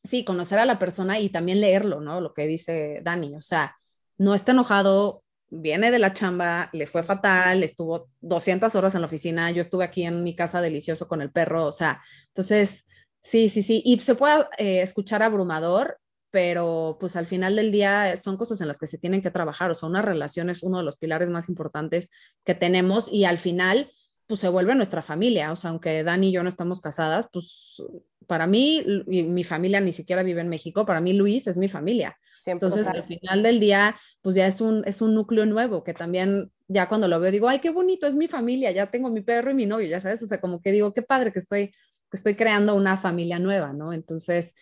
sí, 0.06 0.24
conocer 0.24 0.60
a 0.60 0.66
la 0.66 0.80
persona 0.80 1.20
y 1.20 1.30
también 1.30 1.62
leerlo, 1.62 2.02
¿no? 2.02 2.22
Lo 2.22 2.34
que 2.34 2.48
dice 2.48 3.02
Dani, 3.04 3.36
o 3.36 3.42
sea, 3.42 3.76
no 4.18 4.36
está 4.36 4.52
enojado, 4.52 5.24
viene 5.50 5.92
de 5.92 6.00
la 6.00 6.14
chamba, 6.14 6.70
le 6.74 6.88
fue 6.88 7.04
fatal, 7.04 7.64
estuvo 7.64 8.10
200 8.22 8.74
horas 8.76 8.96
en 8.96 9.02
la 9.02 9.08
oficina, 9.08 9.52
yo 9.52 9.62
estuve 9.62 9.84
aquí 9.84 10.04
en 10.04 10.24
mi 10.24 10.36
casa 10.36 10.62
delicioso 10.62 11.08
con 11.08 11.22
el 11.22 11.32
perro, 11.32 11.66
o 11.66 11.72
sea, 11.72 12.02
entonces, 12.28 12.86
sí, 13.20 13.50
sí, 13.50 13.64
sí, 13.64 13.82
y 13.86 14.00
se 14.00 14.16
puede 14.16 14.46
eh, 14.58 14.82
escuchar 14.82 15.24
abrumador, 15.24 16.00
pero 16.32 16.98
pues 17.00 17.16
al 17.16 17.28
final 17.28 17.56
del 17.56 17.72
día 17.72 18.18
son 18.18 18.38
cosas 18.38 18.60
en 18.62 18.68
las 18.68 18.78
que 18.78 18.88
se 18.88 18.98
tienen 18.98 19.22
que 19.22 19.32
trabajar, 19.32 19.72
o 19.72 19.74
sea, 19.74 19.90
una 19.90 20.02
relación 20.02 20.50
es 20.50 20.64
uno 20.64 20.78
de 20.78 20.84
los 20.84 20.98
pilares 20.98 21.30
más 21.30 21.50
importantes 21.50 22.10
que 22.44 22.56
tenemos 22.56 23.12
y 23.12 23.26
al 23.26 23.38
final 23.38 23.90
pues 24.28 24.40
se 24.40 24.50
vuelve 24.50 24.74
nuestra 24.76 25.04
familia, 25.04 25.52
o 25.52 25.56
sea, 25.56 25.70
aunque 25.70 26.04
Dani 26.04 26.30
y 26.30 26.32
yo 26.32 26.42
no 26.44 26.50
estamos 26.50 26.82
casadas, 26.82 27.28
pues 27.32 27.82
para 28.28 28.48
mí, 28.48 28.84
y 29.08 29.24
mi 29.24 29.44
familia 29.44 29.80
ni 29.80 29.92
siquiera 29.92 30.24
vive 30.24 30.42
en 30.42 30.50
México, 30.50 30.86
para 30.86 31.02
mí 31.02 31.14
Luis 31.14 31.48
es 31.48 31.58
mi 31.58 31.68
familia. 31.68 32.18
Entonces, 32.46 32.88
al 32.88 33.04
final 33.04 33.44
del 33.44 33.60
día, 33.60 33.96
pues 34.22 34.36
ya 34.36 34.46
es 34.46 34.62
un, 34.62 34.84
es 34.86 35.02
un 35.02 35.16
núcleo 35.16 35.46
nuevo 35.46 35.84
que 35.84 35.94
también, 35.94 36.52
ya 36.68 36.88
cuando 36.88 37.08
lo 37.08 37.20
veo, 37.20 37.32
digo, 37.32 37.48
ay, 37.48 37.60
qué 37.60 37.70
bonito, 37.70 38.06
es 38.06 38.16
mi 38.16 38.28
familia, 38.28 38.72
ya 38.72 38.88
tengo 38.92 39.10
mi 39.10 39.22
perro 39.22 39.52
y 39.52 39.56
mi 39.56 39.66
novio, 39.66 39.88
ya 39.88 40.00
sabes, 40.00 40.22
o 40.22 40.28
sea, 40.28 40.40
como 40.40 40.62
que 40.62 40.72
digo, 40.72 40.94
qué 40.94 41.02
padre 41.02 41.32
que 41.32 41.40
estoy, 41.40 41.70
que 41.70 42.18
estoy 42.18 42.36
creando 42.36 42.76
una 42.76 42.98
familia 42.98 43.40
nueva, 43.40 43.74
¿no? 43.74 43.94
Entonces, 43.94 44.54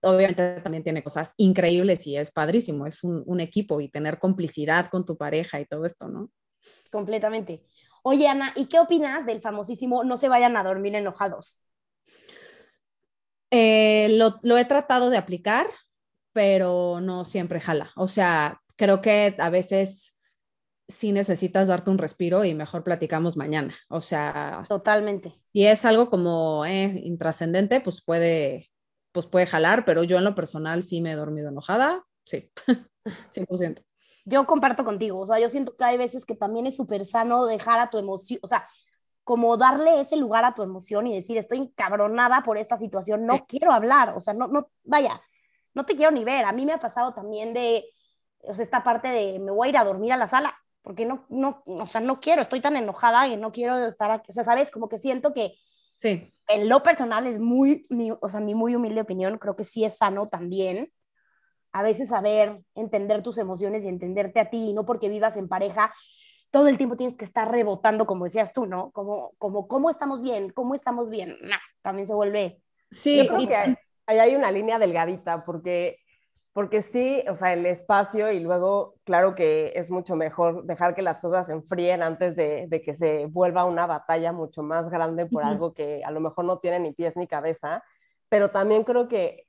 obviamente 0.00 0.60
también 0.62 0.82
tiene 0.82 1.02
cosas 1.02 1.34
increíbles 1.36 2.06
y 2.06 2.16
es 2.16 2.30
padrísimo, 2.30 2.86
es 2.86 3.04
un, 3.04 3.22
un 3.26 3.40
equipo 3.40 3.80
y 3.80 3.88
tener 3.88 4.18
complicidad 4.18 4.88
con 4.88 5.04
tu 5.04 5.16
pareja 5.16 5.60
y 5.60 5.66
todo 5.66 5.84
esto, 5.84 6.08
¿no? 6.08 6.30
Completamente. 6.90 7.62
Oye, 8.02 8.28
Ana, 8.28 8.52
¿y 8.56 8.66
qué 8.66 8.78
opinas 8.78 9.26
del 9.26 9.40
famosísimo 9.40 10.04
no 10.04 10.16
se 10.16 10.28
vayan 10.28 10.56
a 10.56 10.62
dormir 10.62 10.94
enojados? 10.94 11.60
Eh, 13.50 14.08
lo, 14.10 14.56
he 14.56 14.64
tratado 14.64 15.10
de 15.10 15.16
aplicar, 15.16 15.66
pero 16.32 17.00
no 17.00 17.24
siempre 17.24 17.60
jala. 17.60 17.92
O 17.96 18.06
sea, 18.06 18.60
creo 18.76 19.00
que 19.00 19.34
a 19.38 19.50
veces 19.50 20.16
sí 20.88 21.12
necesitas 21.12 21.68
darte 21.68 21.90
un 21.90 21.98
respiro 21.98 22.44
y 22.44 22.54
mejor 22.54 22.84
platicamos 22.84 23.36
mañana. 23.36 23.74
O 23.88 24.00
sea, 24.00 24.64
totalmente. 24.68 25.34
Y 25.52 25.66
es 25.66 25.84
algo 25.84 26.10
como 26.10 26.64
eh, 26.64 27.00
intrascendente, 27.04 27.80
pues 27.80 28.02
puede, 28.02 28.70
pues 29.12 29.26
puede 29.26 29.46
jalar, 29.46 29.84
pero 29.84 30.04
yo 30.04 30.18
en 30.18 30.24
lo 30.24 30.34
personal 30.34 30.82
sí 30.82 31.00
me 31.00 31.12
he 31.12 31.16
dormido 31.16 31.48
enojada, 31.48 32.04
sí, 32.24 32.50
100%. 33.30 33.82
Yo 34.24 34.46
comparto 34.46 34.84
contigo, 34.84 35.20
o 35.20 35.26
sea, 35.26 35.38
yo 35.38 35.48
siento 35.48 35.74
que 35.74 35.84
hay 35.84 35.96
veces 35.96 36.26
que 36.26 36.34
también 36.34 36.66
es 36.66 36.76
súper 36.76 37.06
sano 37.06 37.46
dejar 37.46 37.80
a 37.80 37.88
tu 37.88 37.96
emoción, 37.96 38.38
o 38.42 38.46
sea, 38.46 38.68
como 39.28 39.58
darle 39.58 40.00
ese 40.00 40.16
lugar 40.16 40.46
a 40.46 40.54
tu 40.54 40.62
emoción 40.62 41.06
y 41.06 41.14
decir, 41.14 41.36
estoy 41.36 41.58
encabronada 41.58 42.42
por 42.42 42.56
esta 42.56 42.78
situación, 42.78 43.26
no 43.26 43.44
quiero 43.46 43.72
hablar, 43.72 44.14
o 44.16 44.22
sea, 44.22 44.32
no, 44.32 44.48
no, 44.48 44.70
vaya, 44.84 45.20
no 45.74 45.84
te 45.84 45.96
quiero 45.96 46.10
ni 46.10 46.24
ver. 46.24 46.46
A 46.46 46.52
mí 46.52 46.64
me 46.64 46.72
ha 46.72 46.78
pasado 46.78 47.12
también 47.12 47.52
de, 47.52 47.84
o 48.40 48.54
sea, 48.54 48.62
esta 48.62 48.82
parte 48.82 49.08
de, 49.08 49.38
me 49.38 49.50
voy 49.50 49.66
a 49.66 49.68
ir 49.68 49.76
a 49.76 49.84
dormir 49.84 50.14
a 50.14 50.16
la 50.16 50.26
sala, 50.26 50.56
porque 50.80 51.04
no, 51.04 51.26
no, 51.28 51.62
o 51.66 51.86
sea, 51.86 52.00
no 52.00 52.20
quiero, 52.20 52.40
estoy 52.40 52.62
tan 52.62 52.74
enojada 52.74 53.28
que 53.28 53.36
no 53.36 53.52
quiero 53.52 53.76
estar 53.84 54.10
aquí, 54.10 54.30
o 54.30 54.32
sea, 54.32 54.44
sabes, 54.44 54.70
como 54.70 54.88
que 54.88 54.96
siento 54.96 55.34
que 55.34 55.58
sí. 55.92 56.32
en 56.46 56.66
lo 56.70 56.82
personal 56.82 57.26
es 57.26 57.38
muy, 57.38 57.86
o 58.22 58.30
sea, 58.30 58.40
mi 58.40 58.54
muy 58.54 58.76
humilde 58.76 59.02
opinión, 59.02 59.36
creo 59.36 59.56
que 59.56 59.64
sí 59.64 59.84
es 59.84 59.98
sano 59.98 60.26
también. 60.26 60.90
A 61.70 61.82
veces 61.82 62.08
saber 62.08 62.62
entender 62.74 63.22
tus 63.22 63.36
emociones 63.36 63.84
y 63.84 63.88
entenderte 63.88 64.40
a 64.40 64.48
ti, 64.48 64.70
y 64.70 64.72
no 64.72 64.86
porque 64.86 65.10
vivas 65.10 65.36
en 65.36 65.48
pareja, 65.48 65.92
todo 66.50 66.68
el 66.68 66.78
tiempo 66.78 66.96
tienes 66.96 67.16
que 67.16 67.24
estar 67.24 67.50
rebotando, 67.50 68.06
como 68.06 68.24
decías 68.24 68.52
tú, 68.52 68.66
¿no? 68.66 68.90
Como, 68.92 69.32
como 69.38 69.68
¿cómo 69.68 69.90
estamos 69.90 70.22
bien? 70.22 70.50
¿Cómo 70.50 70.74
estamos 70.74 71.08
bien? 71.10 71.36
también 71.82 72.06
se 72.06 72.14
vuelve... 72.14 72.62
Sí, 72.90 73.18
Yo 73.18 73.28
creo 73.28 73.46
que 73.46 73.74
ahí 74.06 74.18
hay 74.18 74.34
una 74.34 74.50
línea 74.50 74.78
delgadita, 74.78 75.44
porque, 75.44 75.98
porque 76.54 76.80
sí, 76.80 77.22
o 77.28 77.34
sea, 77.34 77.52
el 77.52 77.66
espacio 77.66 78.32
y 78.32 78.40
luego, 78.40 78.94
claro 79.04 79.34
que 79.34 79.72
es 79.74 79.90
mucho 79.90 80.16
mejor 80.16 80.64
dejar 80.64 80.94
que 80.94 81.02
las 81.02 81.18
cosas 81.18 81.46
se 81.46 81.52
enfríen 81.52 82.02
antes 82.02 82.34
de, 82.36 82.66
de 82.66 82.80
que 82.80 82.94
se 82.94 83.26
vuelva 83.26 83.66
una 83.66 83.86
batalla 83.86 84.32
mucho 84.32 84.62
más 84.62 84.88
grande 84.88 85.26
por 85.26 85.44
algo 85.44 85.74
que 85.74 86.02
a 86.02 86.10
lo 86.10 86.20
mejor 86.20 86.46
no 86.46 86.58
tiene 86.58 86.80
ni 86.80 86.92
pies 86.92 87.14
ni 87.16 87.26
cabeza, 87.26 87.84
pero 88.30 88.50
también 88.50 88.84
creo 88.84 89.06
que, 89.06 89.46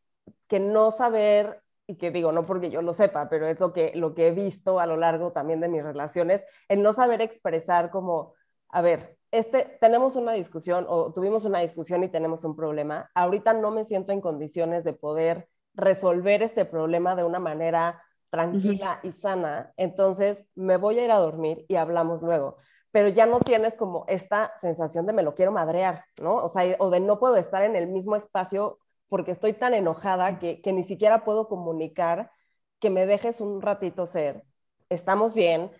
que 0.49 0.59
no 0.59 0.91
saber 0.91 1.61
y 1.89 1.95
que 1.95 2.11
digo, 2.11 2.31
no 2.31 2.45
porque 2.45 2.69
yo 2.69 2.83
lo 2.83 2.93
sepa, 2.93 3.29
pero 3.29 3.47
es 3.47 3.59
lo 3.59 3.73
que, 3.73 3.91
lo 3.95 4.13
que 4.13 4.27
he 4.27 4.31
visto 4.31 4.79
a 4.79 4.85
lo 4.85 4.95
largo 4.95 5.31
también 5.31 5.59
de 5.59 5.69
mis 5.69 5.81
relaciones, 5.81 6.45
el 6.67 6.83
no 6.83 6.93
saber 6.93 7.19
expresar 7.19 7.89
como, 7.89 8.35
a 8.69 8.81
ver, 8.81 9.17
este, 9.31 9.79
tenemos 9.81 10.15
una 10.15 10.33
discusión 10.33 10.85
o 10.87 11.11
tuvimos 11.11 11.45
una 11.45 11.61
discusión 11.61 12.03
y 12.03 12.07
tenemos 12.07 12.43
un 12.43 12.55
problema, 12.55 13.09
ahorita 13.15 13.53
no 13.53 13.71
me 13.71 13.85
siento 13.85 14.11
en 14.11 14.21
condiciones 14.21 14.83
de 14.83 14.93
poder 14.93 15.49
resolver 15.73 16.43
este 16.43 16.63
problema 16.63 17.15
de 17.15 17.23
una 17.23 17.39
manera 17.39 18.03
tranquila 18.29 18.99
y 19.01 19.11
sana, 19.11 19.73
entonces 19.75 20.45
me 20.53 20.77
voy 20.77 20.99
a 20.99 21.05
ir 21.05 21.11
a 21.11 21.17
dormir 21.17 21.65
y 21.67 21.75
hablamos 21.75 22.21
luego 22.21 22.57
pero 22.91 23.09
ya 23.09 23.27
no 23.27 23.39
tienes 23.39 23.75
como 23.75 24.05
esta 24.07 24.51
sensación 24.57 25.05
de 25.05 25.13
me 25.13 25.21
lo 25.21 25.35
quiero 25.35 25.51
madrear, 25.51 26.05
¿no? 26.19 26.37
O 26.37 26.49
sea, 26.49 26.75
o 26.79 26.89
de 26.89 26.99
no 26.99 27.19
puedo 27.19 27.35
estar 27.35 27.63
en 27.63 27.75
el 27.75 27.85
mismo 27.85 28.15
espacio 28.15 28.79
porque 29.09 29.31
estoy 29.31 29.53
tan 29.53 29.73
enojada 29.73 30.39
que, 30.39 30.61
ni 30.65 30.83
siquiera 30.83 31.23
puedo 31.25 31.47
comunicar 31.47 32.31
que 32.79 32.89
me 32.89 33.05
dejes 33.05 33.41
un 33.41 33.61
ratito 33.61 34.05
ser. 34.05 34.43
Estamos 34.89 35.33
bien, 35.33 35.71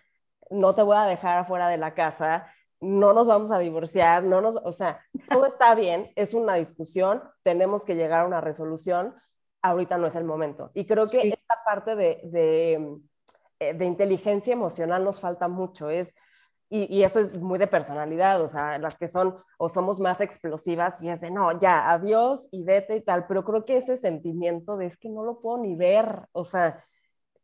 no 0.50 0.74
te 0.74 0.82
voy 0.82 0.96
a 0.96 1.04
dejar 1.04 1.38
afuera 1.38 1.68
de 1.68 1.78
la 1.78 1.94
casa, 1.94 2.46
no 2.80 3.12
nos 3.12 3.28
vamos 3.28 3.50
a 3.50 3.58
divorciar, 3.58 4.24
no 4.24 4.40
nos, 4.40 4.56
o 4.56 4.72
sea, 4.72 5.00
todo 5.30 5.46
está 5.46 5.74
bien, 5.74 6.12
es 6.16 6.34
una 6.34 6.54
discusión, 6.54 7.22
tenemos 7.42 7.84
que 7.84 7.94
llegar 7.94 8.20
a 8.20 8.26
una 8.26 8.40
resolución, 8.40 9.14
ahorita 9.62 9.96
no 9.96 10.06
es 10.06 10.14
el 10.14 10.24
momento. 10.24 10.70
Y 10.74 10.86
creo 10.86 11.08
que 11.08 11.28
esta 11.28 11.62
parte 11.64 11.94
de, 11.94 12.20
de, 12.24 12.98
eh, 13.60 13.74
de 13.74 13.84
inteligencia 13.84 14.52
emocional 14.52 15.04
nos 15.04 15.20
falta 15.20 15.48
mucho, 15.48 15.90
es 15.90 16.12
y, 16.72 17.02
eso 17.02 17.18
es 17.18 17.36
muy 17.40 17.58
de 17.58 17.66
personalidad, 17.66 18.40
o 18.40 18.46
sea, 18.46 18.78
las 18.78 18.96
que 18.96 19.08
son 19.08 19.36
o 19.58 19.68
somos 19.68 19.98
más 19.98 20.20
explosivas 20.20 21.02
y 21.02 21.08
es 21.08 21.20
de 21.20 21.32
no, 21.32 21.58
ya, 21.58 21.90
adiós 21.90 22.48
y 22.52 22.62
vete 22.62 22.94
y 22.94 23.00
tal, 23.00 23.26
pero 23.26 23.44
creo 23.44 23.64
que 23.64 23.76
ese 23.76 23.96
sentimiento 23.96 24.76
de 24.76 24.86
es 24.86 24.96
que 24.96 25.08
no 25.08 25.24
lo 25.24 25.40
puedo 25.40 25.58
ni 25.58 25.74
ver, 25.74 26.28
o 26.30 26.44
sea, 26.44 26.82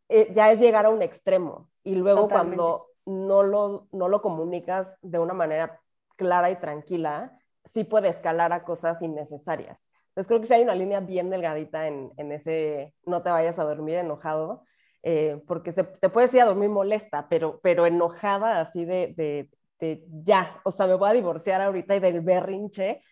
eh, 0.08 0.28
ya 0.32 0.52
es 0.52 0.60
llegar 0.60 0.86
a 0.86 0.90
un 0.90 1.02
extremo 1.02 1.68
y 1.82 1.96
luego 1.96 2.28
cuando 2.28 2.86
no 3.04 3.42
lo, 3.42 3.88
no 3.90 4.08
lo 4.08 4.22
comunicas 4.22 4.96
de 5.02 5.18
una 5.18 5.34
manera 5.34 5.80
clara 6.14 6.48
y 6.50 6.60
tranquila, 6.60 7.36
sí 7.64 7.82
puede 7.82 8.08
escalar 8.08 8.52
a 8.52 8.62
cosas 8.62 9.02
innecesarias. 9.02 9.90
Entonces 10.10 10.28
creo 10.28 10.40
que 10.40 10.46
sí 10.46 10.54
hay 10.54 10.62
una 10.62 10.76
línea 10.76 11.00
bien 11.00 11.30
delgadita 11.30 11.88
en, 11.88 12.12
en 12.16 12.30
ese 12.30 12.94
no 13.04 13.22
te 13.22 13.30
vayas 13.30 13.58
a 13.58 13.64
dormir 13.64 13.96
enojado, 13.96 14.62
eh, 15.02 15.40
porque 15.46 15.72
se, 15.72 15.84
te 15.84 16.08
puedes 16.08 16.32
ir 16.34 16.40
a 16.40 16.46
dormir 16.46 16.68
molesta, 16.68 17.28
pero, 17.28 17.60
pero 17.62 17.86
enojada 17.86 18.60
así 18.60 18.84
de, 18.84 19.14
de, 19.16 19.50
de, 19.80 20.04
ya, 20.24 20.60
o 20.64 20.70
sea, 20.70 20.86
me 20.86 20.94
voy 20.94 21.10
a 21.10 21.12
divorciar 21.14 21.60
ahorita 21.60 21.96
y 21.96 22.00
del 22.00 22.20
berrinche, 22.20 23.02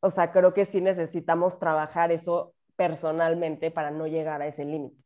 o 0.00 0.10
sea, 0.10 0.32
creo 0.32 0.54
que 0.54 0.64
sí 0.64 0.80
necesitamos 0.80 1.58
trabajar 1.58 2.12
eso 2.12 2.54
personalmente 2.76 3.70
para 3.70 3.90
no 3.90 4.06
llegar 4.06 4.42
a 4.42 4.46
ese 4.46 4.64
límite. 4.64 5.04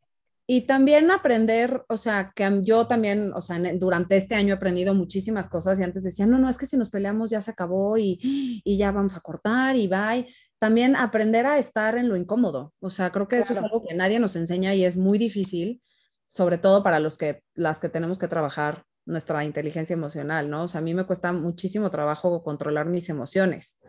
Y 0.51 0.63
también 0.63 1.11
aprender, 1.11 1.85
o 1.91 1.99
sea, 1.99 2.33
que 2.35 2.61
yo 2.63 2.87
también, 2.87 3.35
o 3.35 3.41
sea, 3.43 3.61
durante 3.75 4.17
este 4.17 4.35
año 4.35 4.55
he 4.55 4.57
aprendido 4.57 4.95
muchísimas 4.95 5.51
cosas 5.51 5.79
y 5.79 5.83
antes 5.83 6.05
decía, 6.05 6.27
no, 6.27 6.39
no, 6.39 6.49
es 6.49 6.57
que 6.57 6.65
si 6.65 6.79
nos 6.79 6.89
peleamos 6.89 7.29
ya 7.29 7.43
se 7.43 7.51
acabó 7.51 7.99
y, 7.99 8.19
y 8.65 8.79
ya 8.79 8.91
vamos 8.91 9.15
a 9.15 9.21
cortar 9.21 9.77
y 9.77 9.89
bye. 9.89 10.27
También 10.59 10.97
aprender 10.97 11.45
a 11.45 11.59
estar 11.59 11.99
en 11.99 12.09
lo 12.09 12.17
incómodo, 12.17 12.73
o 12.81 12.89
sea, 12.89 13.13
creo 13.13 13.29
que 13.29 13.39
eso 13.39 13.53
es 13.53 13.63
algo 13.63 13.85
que 13.87 13.95
nadie 13.95 14.19
nos 14.19 14.37
enseña 14.37 14.75
y 14.75 14.87
es 14.87 14.97
muy 14.97 15.19
difícil 15.19 15.83
sobre 16.29 16.59
todo 16.59 16.85
para 16.85 17.01
los 17.01 17.19
que, 17.19 17.43
las 17.55 17.81
que 17.81 17.89
tenemos 17.89 18.19
que 18.19 18.29
trabajar 18.29 18.85
nuestra 19.07 19.45
inteligencia 19.45 19.95
emocional, 19.95 20.51
¿no? 20.51 20.65
O 20.65 20.69
sea, 20.69 20.81
a 20.81 20.85
mí 20.85 20.95
me 20.95 21.07
cuesta 21.07 21.33
muchísimo 21.33 21.91
trabajo 21.91 22.43
controlar 22.45 22.87
mis 22.87 23.09
emociones, 23.09 23.81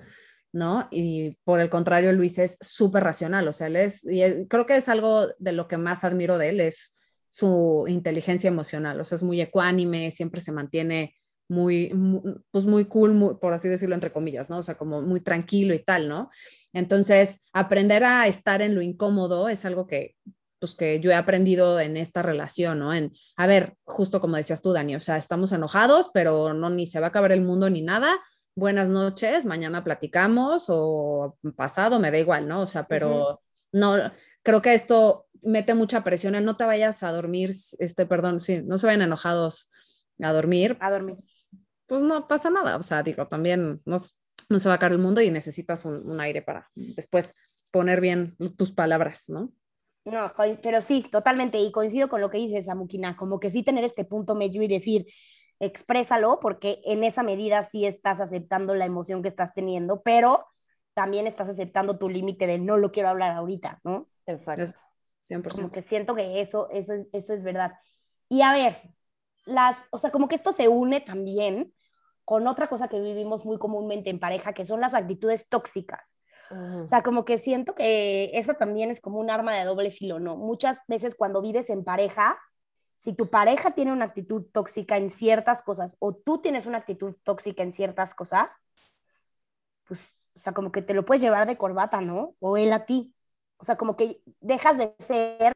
¿no? 0.54 0.88
Y 0.90 1.38
por 1.44 1.60
el 1.60 1.70
contrario, 1.70 2.14
Luis 2.14 2.40
es 2.40 2.58
súper 2.62 3.04
racional, 3.04 3.48
o 3.48 3.54
sea, 3.54 3.68
él 3.68 3.76
es, 3.76 4.06
creo 4.50 4.66
que 4.66 4.78
es 4.78 4.88
algo 4.88 5.28
de 5.38 5.52
lo 5.52 5.68
que 5.68 5.78
más 5.78 6.06
admiro 6.06 6.38
de 6.38 6.50
él, 6.50 6.62
es 6.62 6.98
su 7.28 7.84
inteligencia 7.88 8.48
emocional, 8.48 9.00
o 9.00 9.06
sea, 9.06 9.18
es 9.18 9.24
muy 9.24 9.42
ecuánime, 9.42 10.10
siempre 10.10 10.40
se 10.40 10.54
mantiene 10.54 11.16
muy, 11.50 11.92
pues 12.52 12.66
muy 12.66 12.86
cool, 12.86 13.38
por 13.42 13.54
así 13.54 13.68
decirlo, 13.68 13.96
entre 13.96 14.14
comillas, 14.14 14.50
¿no? 14.50 14.60
O 14.60 14.64
sea, 14.64 14.76
como 14.76 15.02
muy 15.02 15.20
tranquilo 15.20 15.74
y 15.74 15.84
tal, 15.84 16.08
¿no? 16.08 16.30
Entonces, 16.72 17.42
aprender 17.52 18.04
a 18.06 18.28
estar 18.28 18.62
en 18.62 18.76
lo 18.76 18.82
incómodo 18.82 19.50
es 19.50 19.66
algo 19.66 19.86
que 19.86 20.16
pues 20.60 20.76
que 20.76 21.00
yo 21.00 21.12
he 21.12 21.16
aprendido 21.16 21.80
en 21.80 21.98
esta 21.98 22.22
relación, 22.22 22.80
¿no? 22.80 22.94
En, 22.94 23.14
a 23.38 23.48
ver, 23.48 23.76
justo 23.86 24.20
como 24.20 24.36
decías 24.36 24.62
tú, 24.62 24.74
Dani, 24.74 24.96
o 24.96 25.00
sea, 25.00 25.18
estamos 25.18 25.52
enojados, 25.52 26.10
pero 26.14 26.54
no 26.54 26.70
ni 26.70 26.86
se 26.86 27.00
va 27.00 27.08
a 27.08 27.10
acabar 27.10 27.32
el 27.32 27.42
mundo 27.42 27.70
ni 27.70 27.82
nada. 27.82 28.20
Buenas 28.56 28.90
noches, 28.90 29.46
mañana 29.46 29.84
platicamos 29.84 30.66
o 30.68 31.38
pasado, 31.56 32.00
me 32.00 32.12
da 32.12 32.18
igual, 32.18 32.48
¿no? 32.48 32.62
O 32.62 32.68
sea, 32.68 32.88
pero 32.88 33.42
no, 33.72 33.96
creo 34.44 34.62
que 34.62 34.74
esto 34.74 35.28
mete 35.42 35.74
mucha 35.74 36.04
presión 36.04 36.36
en 36.36 36.44
no 36.44 36.58
te 36.58 36.66
vayas 36.66 37.02
a 37.04 37.12
dormir, 37.14 37.52
este, 37.80 38.06
perdón, 38.06 38.42
sí, 38.42 38.62
no 38.62 38.78
se 38.78 38.88
vayan 38.88 39.04
enojados 39.04 39.72
a 40.22 40.34
dormir. 40.34 40.78
A 40.82 40.92
dormir. 40.92 41.18
Pues 41.86 42.02
no 42.02 42.28
pasa 42.28 42.50
nada, 42.50 42.76
o 42.76 42.84
sea, 42.84 43.02
digo, 43.02 43.28
también 43.28 43.82
no, 43.86 43.98
no 44.50 44.60
se 44.60 44.68
va 44.68 44.74
a 44.74 44.76
acabar 44.76 44.92
el 44.92 45.00
mundo 45.00 45.22
y 45.22 45.32
necesitas 45.32 45.86
un, 45.86 46.06
un 46.06 46.20
aire 46.20 46.42
para 46.42 46.70
después 46.76 47.34
poner 47.72 48.02
bien 48.02 48.36
tus 48.58 48.72
palabras, 48.72 49.30
¿no? 49.30 49.54
No, 50.06 50.32
pero 50.62 50.82
sí, 50.82 51.06
totalmente, 51.12 51.60
y 51.60 51.72
coincido 51.72 52.10
con 52.10 52.22
lo 52.22 52.30
que 52.30 52.38
dices, 52.38 52.66
Samukina, 52.66 53.16
como 53.16 53.40
que 53.40 53.52
sí 53.52 53.64
tener 53.64 53.84
este 53.84 54.06
punto 54.06 54.34
medio 54.34 54.64
y 54.64 54.68
decir, 54.68 55.06
exprésalo, 55.60 56.40
porque 56.40 56.82
en 56.86 57.04
esa 57.04 57.22
medida 57.22 57.64
sí 57.64 57.86
estás 57.86 58.22
aceptando 58.22 58.74
la 58.76 58.86
emoción 58.86 59.22
que 59.22 59.28
estás 59.28 59.54
teniendo, 59.54 60.02
pero 60.02 60.48
también 60.94 61.28
estás 61.28 61.50
aceptando 61.50 61.98
tu 61.98 62.10
límite 62.10 62.48
de 62.48 62.60
no 62.60 62.78
lo 62.78 62.92
quiero 62.92 63.10
hablar 63.10 63.32
ahorita, 63.36 63.80
¿no? 63.84 64.08
Exacto. 64.26 64.74
100%. 65.22 65.56
Como 65.56 65.72
que 65.72 65.82
siento 65.82 66.16
que 66.16 66.42
eso, 66.42 66.70
eso, 66.72 66.94
es, 66.94 67.10
eso 67.12 67.34
es 67.34 67.44
verdad. 67.44 67.74
Y 68.30 68.42
a 68.42 68.54
ver, 68.54 68.74
las, 69.46 69.78
o 69.92 69.98
sea, 69.98 70.12
como 70.12 70.28
que 70.28 70.36
esto 70.36 70.52
se 70.52 70.68
une 70.68 71.02
también 71.02 71.74
con 72.24 72.48
otra 72.48 72.68
cosa 72.68 72.88
que 72.88 73.00
vivimos 73.00 73.46
muy 73.46 73.58
comúnmente 73.58 74.10
en 74.10 74.20
pareja, 74.20 74.54
que 74.54 74.66
son 74.66 74.80
las 74.80 74.94
actitudes 74.94 75.50
tóxicas. 75.50 76.16
O 76.52 76.88
sea, 76.88 77.04
como 77.04 77.26
que 77.26 77.38
siento 77.38 77.76
que 77.76 78.32
eso 78.34 78.54
también 78.56 78.90
es 78.90 79.02
como 79.02 79.20
un 79.20 79.30
arma 79.30 79.54
de 79.54 79.66
doble 79.66 79.92
filo, 79.92 80.20
¿no? 80.20 80.36
Muchas 80.36 80.78
veces 80.88 81.16
cuando 81.16 81.42
vives 81.42 81.70
en 81.70 81.84
pareja, 81.84 82.40
si 82.98 83.14
tu 83.14 83.30
pareja 83.30 83.72
tiene 83.72 83.94
una 83.94 84.06
actitud 84.06 84.46
tóxica 84.52 84.98
en 84.98 85.10
ciertas 85.10 85.62
cosas 85.62 85.96
o 86.00 86.16
tú 86.16 86.42
tienes 86.42 86.66
una 86.66 86.80
actitud 86.80 87.16
tóxica 87.24 87.64
en 87.64 87.72
ciertas 87.72 88.16
cosas, 88.16 88.52
pues, 89.86 90.16
o 90.36 90.40
sea, 90.40 90.54
como 90.54 90.72
que 90.72 90.82
te 90.82 90.94
lo 90.94 91.06
puedes 91.06 91.22
llevar 91.22 91.48
de 91.48 91.58
corbata, 91.58 92.02
¿no? 92.02 92.36
O 92.40 92.58
él 92.58 92.74
a 92.74 92.86
ti. 92.86 93.14
O 93.58 93.64
sea, 93.64 93.76
como 93.76 93.96
que 93.96 94.22
dejas 94.40 94.78
de 94.78 94.96
ser 95.00 95.54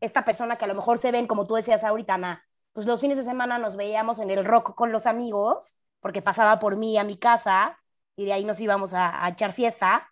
esta 0.00 0.24
persona 0.24 0.56
que 0.56 0.64
a 0.64 0.68
lo 0.68 0.74
mejor 0.74 0.98
se 0.98 1.12
ven, 1.12 1.26
como 1.26 1.46
tú 1.46 1.54
decías 1.54 1.84
ahorita, 1.84 2.14
Ana, 2.14 2.44
pues 2.72 2.86
los 2.86 3.00
fines 3.00 3.18
de 3.18 3.24
semana 3.24 3.58
nos 3.58 3.76
veíamos 3.76 4.18
en 4.18 4.30
el 4.30 4.44
rock 4.44 4.74
con 4.74 4.92
los 4.92 5.06
amigos, 5.06 5.78
porque 6.00 6.22
pasaba 6.22 6.58
por 6.58 6.76
mí 6.76 6.96
a 6.98 7.04
mi 7.04 7.18
casa 7.18 7.78
y 8.18 8.24
de 8.24 8.32
ahí 8.32 8.44
nos 8.44 8.58
íbamos 8.58 8.90
a, 8.94 9.26
echar 9.28 9.52
fiesta 9.52 10.10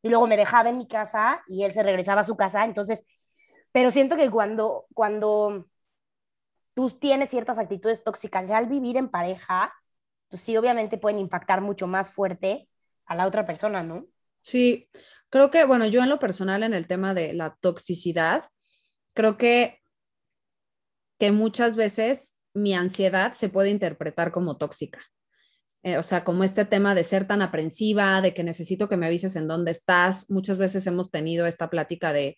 y 0.00 0.08
luego 0.08 0.28
me 0.28 0.36
dejaba 0.36 0.70
en 0.70 0.78
mi 0.78 0.86
casa 0.86 1.42
y 1.48 1.64
él 1.64 1.72
se 1.72 1.82
regresaba 1.82 2.20
a 2.20 2.24
su 2.24 2.36
casa, 2.36 2.64
entonces, 2.64 3.02
pero 3.72 3.90
siento 3.90 4.16
que 4.16 4.30
cuando, 4.30 4.86
cuando 4.94 5.66
tú 6.74 6.90
tienes 6.90 7.30
ciertas 7.30 7.58
actitudes 7.58 8.04
tóxicas, 8.04 8.46
ya 8.46 8.58
al 8.58 8.68
vivir 8.68 8.96
en 8.96 9.08
pareja, 9.08 9.74
pues 10.28 10.40
sí, 10.40 10.56
obviamente 10.56 10.98
pueden 10.98 11.18
impactar 11.18 11.60
mucho 11.60 11.88
más 11.88 12.12
fuerte 12.12 12.68
a 13.06 13.16
la 13.16 13.26
otra 13.26 13.44
persona, 13.44 13.82
¿no? 13.82 14.06
Sí, 14.40 14.88
creo 15.28 15.50
que, 15.50 15.64
bueno, 15.64 15.86
yo 15.86 16.00
en 16.00 16.10
lo 16.10 16.20
personal, 16.20 16.62
en 16.62 16.74
el 16.74 16.86
tema 16.86 17.12
de 17.12 17.32
la 17.32 17.56
toxicidad, 17.60 18.44
creo 19.14 19.36
que, 19.36 19.80
que 21.18 21.32
muchas 21.32 21.74
veces 21.74 22.38
mi 22.54 22.74
ansiedad 22.74 23.32
se 23.32 23.48
puede 23.48 23.70
interpretar 23.70 24.30
como 24.30 24.56
tóxica. 24.56 25.00
Eh, 25.88 25.96
o 25.96 26.02
sea, 26.02 26.22
como 26.22 26.44
este 26.44 26.66
tema 26.66 26.94
de 26.94 27.02
ser 27.02 27.26
tan 27.26 27.40
aprensiva, 27.40 28.20
de 28.20 28.34
que 28.34 28.44
necesito 28.44 28.90
que 28.90 28.98
me 28.98 29.06
avises 29.06 29.36
en 29.36 29.48
dónde 29.48 29.70
estás. 29.70 30.28
Muchas 30.28 30.58
veces 30.58 30.86
hemos 30.86 31.10
tenido 31.10 31.46
esta 31.46 31.70
plática 31.70 32.12
de, 32.12 32.36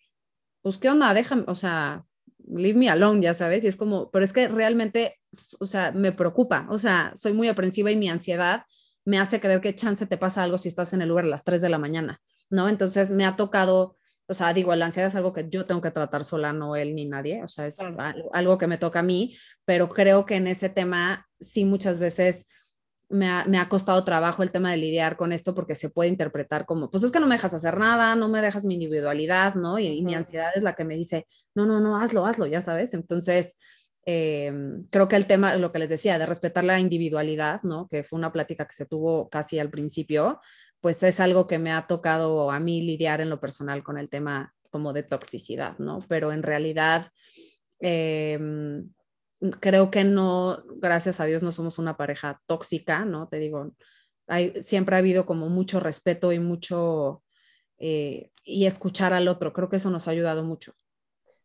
pues, 0.61 0.77
¿qué 0.77 0.89
onda? 0.89 1.13
Déjame, 1.13 1.43
o 1.47 1.55
sea, 1.55 2.05
leave 2.47 2.79
me 2.79 2.89
alone, 2.89 3.21
ya 3.21 3.33
sabes, 3.33 3.65
y 3.65 3.67
es 3.67 3.75
como, 3.75 4.09
pero 4.09 4.23
es 4.23 4.31
que 4.31 4.47
realmente, 4.47 5.19
o 5.59 5.65
sea, 5.65 5.91
me 5.91 6.13
preocupa, 6.13 6.65
o 6.69 6.79
sea, 6.79 7.11
soy 7.15 7.33
muy 7.33 7.49
aprensiva 7.49 7.91
y 7.91 7.97
mi 7.97 8.07
ansiedad 8.07 8.63
me 9.03 9.19
hace 9.19 9.41
creer 9.41 9.59
que 9.59 9.75
chance 9.75 10.05
te 10.05 10.17
pasa 10.17 10.43
algo 10.43 10.57
si 10.57 10.69
estás 10.69 10.93
en 10.93 11.01
el 11.01 11.09
lugar 11.09 11.25
a 11.25 11.29
las 11.29 11.43
3 11.43 11.61
de 11.61 11.69
la 11.69 11.77
mañana, 11.77 12.21
¿no? 12.49 12.69
Entonces 12.69 13.11
me 13.11 13.25
ha 13.25 13.35
tocado, 13.35 13.97
o 14.27 14.33
sea, 14.33 14.53
digo, 14.53 14.73
la 14.75 14.85
ansiedad 14.85 15.07
es 15.07 15.15
algo 15.15 15.33
que 15.33 15.49
yo 15.49 15.65
tengo 15.65 15.81
que 15.81 15.91
tratar 15.91 16.23
sola, 16.23 16.53
no 16.53 16.77
él 16.77 16.95
ni 16.95 17.05
nadie, 17.05 17.43
o 17.43 17.49
sea, 17.49 17.67
es 17.67 17.79
algo 18.31 18.57
que 18.57 18.67
me 18.67 18.77
toca 18.77 18.99
a 18.99 19.03
mí, 19.03 19.35
pero 19.65 19.89
creo 19.89 20.25
que 20.25 20.35
en 20.35 20.47
ese 20.47 20.69
tema 20.69 21.27
sí 21.39 21.65
muchas 21.65 21.99
veces 21.99 22.47
me 23.11 23.57
ha, 23.57 23.69
costado 23.69 24.03
trabajo 24.03 24.43
el 24.43 24.51
tema 24.51 24.71
de 24.71 24.77
lidiar 24.77 25.17
con 25.17 25.31
esto 25.31 25.53
porque 25.53 25.75
se 25.75 25.89
puede 25.89 26.09
interpretar 26.09 26.65
como, 26.65 26.89
pues 26.89 27.03
es 27.03 27.11
que 27.11 27.19
no 27.19 27.27
me 27.27 27.35
dejas 27.35 27.53
hacer 27.53 27.77
nada, 27.77 28.15
no 28.15 28.29
me 28.29 28.41
dejas 28.41 28.65
mi 28.65 28.75
individualidad, 28.75 29.55
¿no? 29.55 29.77
Y, 29.79 30.01
mi 30.01 30.15
ansiedad 30.15 30.51
es 30.55 30.63
la 30.63 30.73
que 30.73 30.85
me 30.85 30.95
dice, 30.95 31.27
no, 31.53 31.65
no, 31.65 31.79
no, 31.79 31.97
hazlo, 31.97 32.25
hazlo, 32.25 32.47
ya 32.47 32.61
sabes. 32.61 32.93
Entonces, 32.93 33.57
em, 34.05 34.85
creo 34.89 35.07
que 35.07 35.15
el 35.15 35.27
tema, 35.27 35.55
lo 35.55 35.71
que 35.71 35.79
les 35.79 35.89
decía, 35.89 36.17
de 36.17 36.25
respetar 36.25 36.63
la 36.63 36.79
individualidad, 36.79 37.61
¿no? 37.63 37.87
Que 37.89 38.03
fue 38.03 38.17
una 38.17 38.31
plática 38.31 38.65
que 38.65 38.73
se 38.73 38.85
tuvo 38.85 39.29
casi 39.29 39.59
al 39.59 39.69
principio, 39.69 40.39
pues 40.79 41.03
es 41.03 41.19
algo 41.19 41.47
que 41.47 41.59
me 41.59 41.71
ha 41.71 41.87
tocado 41.87 42.49
a 42.51 42.59
mí 42.59 42.81
lidiar 42.81 43.21
en 43.21 43.29
lo 43.29 43.39
personal 43.39 43.83
con 43.83 43.97
el 43.97 44.09
tema 44.09 44.53
como 44.71 44.93
de 44.93 45.03
toxicidad, 45.03 45.77
¿no? 45.79 45.99
Pero 46.07 46.31
en 46.31 46.43
realidad... 46.43 47.11
Eh, 47.79 48.39
creo 49.59 49.91
que 49.91 50.03
no, 50.03 50.63
gracias 50.77 51.19
a 51.19 51.25
Dios, 51.25 51.43
no 51.43 51.51
somos 51.51 51.79
una 51.79 51.97
pareja 51.97 52.41
tóxica, 52.45 53.05
¿no? 53.05 53.27
Te 53.27 53.37
digo, 53.37 53.71
hay, 54.27 54.61
siempre 54.61 54.95
ha 54.95 54.99
habido 54.99 55.25
como 55.25 55.49
mucho 55.49 55.79
respeto 55.79 56.31
y 56.31 56.39
mucho, 56.39 57.23
eh, 57.77 58.31
y 58.43 58.65
escuchar 58.65 59.13
al 59.13 59.27
otro, 59.27 59.53
creo 59.53 59.69
que 59.69 59.77
eso 59.77 59.89
nos 59.89 60.07
ha 60.07 60.11
ayudado 60.11 60.43
mucho. 60.43 60.73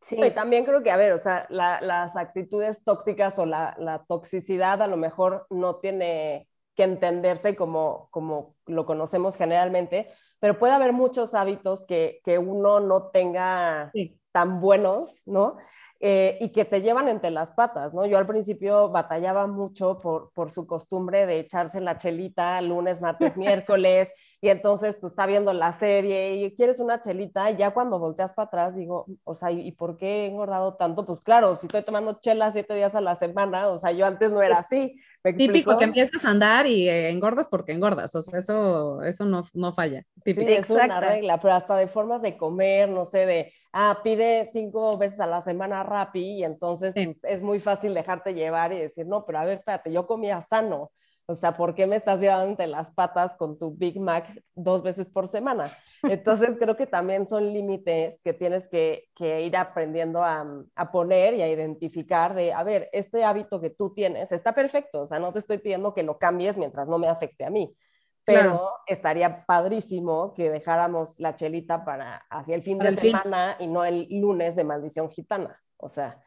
Sí, 0.03 0.16
y 0.22 0.30
también 0.30 0.64
creo 0.64 0.82
que, 0.82 0.90
a 0.90 0.97
ver, 0.97 1.12
o 1.12 1.18
sea, 1.18 1.47
las 1.51 2.16
actitudes 2.16 2.84
tóxicas 2.84 3.38
o 3.40 3.47
la, 3.47 3.74
la, 3.78 4.05
toxicidad 4.07 4.80
a 4.80 4.86
lo 4.86 4.97
mejor 4.97 5.47
no 5.51 5.76
tiene 5.76 6.49
que 6.76 6.84
entenderse 6.84 7.57
como, 7.57 8.09
como 8.12 8.55
lo 8.66 8.86
conocemos 8.86 9.36
generalmente, 9.36 10.09
pero 10.38 10.59
puede 10.59 10.74
haber 10.74 10.92
muchos 10.92 11.34
hábitos 11.34 11.84
que, 11.86 12.20
que 12.22 12.38
uno 12.38 12.78
no 12.78 13.09
tenga 13.09 13.90
tan 14.30 14.61
buenos, 14.61 15.22
¿no? 15.26 15.57
Eh, 15.99 16.36
y 16.42 16.51
que 16.51 16.66
te 16.66 16.82
llevan 16.82 17.09
entre 17.09 17.30
las 17.30 17.53
patas, 17.53 17.94
¿no? 17.94 18.05
Yo 18.05 18.18
al 18.18 18.26
principio 18.26 18.90
batallaba 18.90 19.47
mucho 19.47 19.97
por, 19.97 20.30
por 20.32 20.51
su 20.51 20.66
costumbre 20.66 21.24
de 21.24 21.38
echarse 21.38 21.80
la 21.80 21.97
chelita 21.97 22.61
lunes, 22.61 23.01
martes, 23.01 23.36
miércoles, 23.36 24.12
y 24.41 24.49
entonces 24.49 24.97
pues 25.01 25.12
está 25.12 25.26
viendo 25.26 25.53
la 25.53 25.72
serie 25.72 26.37
y 26.37 26.55
quieres 26.55 26.78
una 26.78 27.01
chelita, 27.01 27.51
y 27.51 27.57
ya 27.57 27.72
cuando 27.72 27.99
volteas 27.99 28.32
para 28.32 28.47
atrás 28.47 28.76
digo, 28.76 29.07
o 29.24 29.34
sea, 29.34 29.51
¿y 29.51 29.72
por 29.72 29.97
qué 29.97 30.24
he 30.24 30.26
engordado 30.26 30.74
tanto? 30.74 31.07
Pues 31.07 31.20
claro, 31.20 31.55
si 31.55 31.66
estoy 31.66 31.82
tomando 31.82 32.18
chela 32.20 32.51
siete 32.51 32.74
días 32.74 32.95
a 32.95 33.01
la 33.01 33.14
semana, 33.14 33.68
o 33.68 33.78
sea, 33.78 33.93
yo 33.93 34.07
antes 34.07 34.30
no 34.30 34.43
era 34.43 34.59
así. 34.59 35.01
Típico 35.22 35.76
que 35.78 35.84
empiezas 35.84 36.24
a 36.24 36.30
andar 36.30 36.66
y 36.66 36.89
eh, 36.89 37.11
engordas 37.11 37.49
porque 37.49 37.72
engordas, 37.72 38.14
o 38.14 38.22
sea, 38.22 38.39
eso, 38.39 39.03
eso 39.03 39.24
no, 39.24 39.45
no 39.55 39.72
falla. 39.72 40.05
Típico. 40.22 40.47
Sí, 40.47 40.53
es 40.53 40.70
una 40.70 41.01
regla, 41.01 41.41
pero 41.41 41.55
hasta 41.55 41.76
de 41.76 41.89
formas 41.89 42.22
de 42.22 42.37
comer, 42.37 42.89
no 42.89 43.05
sé, 43.05 43.26
de, 43.26 43.53
ah, 43.72 44.01
pide 44.05 44.47
cinco 44.53 44.97
veces 44.99 45.18
a 45.20 45.26
la 45.26 45.41
semana 45.41 45.82
Rappi 45.82 46.39
y 46.39 46.45
entonces 46.45 46.95
pues, 46.95 47.20
es 47.24 47.43
muy 47.43 47.59
fácil 47.61 47.95
dejarte 47.95 48.34
llevar 48.34 48.72
y 48.72 48.78
decir, 48.78 49.07
no, 49.07 49.24
pero 49.24 49.39
a 49.39 49.45
ver, 49.45 49.59
espérate, 49.59 49.91
yo 49.91 50.07
comía 50.07 50.41
sano, 50.41 50.93
o 51.29 51.35
sea, 51.35 51.57
¿por 51.57 51.74
qué 51.74 51.89
me 51.89 51.97
estás 51.97 52.20
llevando 52.20 52.51
entre 52.51 52.68
las 52.68 52.91
patas 52.93 53.35
con 53.35 53.59
tu 53.59 53.74
Big 53.74 53.99
Mac 53.99 54.43
dos 54.55 54.83
veces 54.83 55.09
por 55.09 55.27
semana? 55.27 55.64
Entonces, 56.05 56.57
creo 56.57 56.77
que 56.77 56.87
también 56.87 57.29
son 57.29 57.53
límites 57.53 58.22
que 58.22 58.33
tienes 58.33 58.68
que, 58.68 59.09
que 59.16 59.43
ir 59.43 59.57
aprendiendo 59.57 60.22
a, 60.22 60.47
a, 60.77 60.93
poner 60.93 61.35
y 61.35 61.43
a 61.43 61.49
identificar 61.49 62.35
de, 62.35 62.53
a 62.53 62.62
ver, 62.62 62.89
este 62.93 63.24
hábito 63.24 63.61
que 63.61 63.70
tú 63.70 63.93
tienes 63.93 64.31
está 64.31 64.55
perfecto, 64.55 65.03
o 65.03 65.07
sea, 65.07 65.18
no 65.18 65.33
te 65.33 65.41
estoy 65.41 65.59
pidiendo 65.59 65.93
que 65.95 66.05
lo 66.05 66.16
cambies 66.16 66.57
mientras 66.57 66.87
no 66.87 66.97
me 66.99 67.09
afecte 67.09 67.45
a 67.45 67.51
mí, 67.51 67.77
pero 68.24 68.70
estaría 68.87 69.45
padrísimo 69.47 70.33
que 70.33 70.49
dejáramos 70.49 71.18
la 71.18 71.35
chelita 71.35 71.85
para 71.85 72.24
hacia 72.31 72.55
el 72.55 72.62
fin 72.62 72.79
de 72.79 72.95
semana 72.95 73.57
y 73.59 73.66
no 73.66 73.85
el 73.85 74.07
lunes 74.11 74.55
de 74.55 74.62
maldición 74.62 75.11
gitana, 75.11 75.61
o 75.77 75.89
sea. 75.89 76.22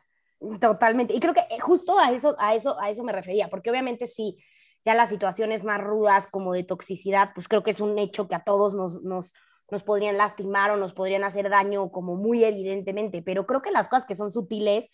Totalmente, 0.59 1.13
y 1.13 1.19
creo 1.19 1.33
que 1.33 1.41
eh, 1.49 1.59
justo 1.59 1.99
a 1.99 2.11
eso, 2.11 2.35
a 2.39 2.55
eso, 2.55 2.79
a 2.79 2.89
eso 2.89 3.03
me 3.03 3.11
refería, 3.11 3.49
porque 3.49 3.69
obviamente 3.69 4.07
sí 4.07 4.37
ya 4.85 4.93
las 4.93 5.09
situaciones 5.09 5.63
más 5.63 5.81
rudas 5.81 6.27
como 6.27 6.53
de 6.53 6.63
toxicidad, 6.63 7.31
pues 7.35 7.47
creo 7.47 7.63
que 7.63 7.71
es 7.71 7.79
un 7.79 7.97
hecho 7.99 8.27
que 8.27 8.35
a 8.35 8.43
todos 8.43 8.75
nos, 8.75 9.01
nos, 9.03 9.33
nos 9.69 9.83
podrían 9.83 10.17
lastimar 10.17 10.71
o 10.71 10.77
nos 10.77 10.93
podrían 10.93 11.23
hacer 11.23 11.49
daño 11.49 11.91
como 11.91 12.15
muy 12.15 12.43
evidentemente, 12.43 13.21
pero 13.21 13.45
creo 13.45 13.61
que 13.61 13.71
las 13.71 13.87
cosas 13.87 14.05
que 14.05 14.15
son 14.15 14.31
sutiles 14.31 14.89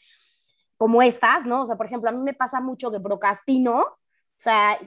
como 0.78 1.02
estas, 1.02 1.46
¿no? 1.46 1.64
O 1.64 1.66
sea, 1.66 1.78
por 1.78 1.86
ejemplo, 1.86 2.10
a 2.10 2.14
mí 2.14 2.22
me 2.22 2.34
pasa 2.34 2.60
mucho 2.62 2.92
que 2.92 3.00
procrastino, 3.00 3.78
o 3.80 3.98
sea, 4.38 4.78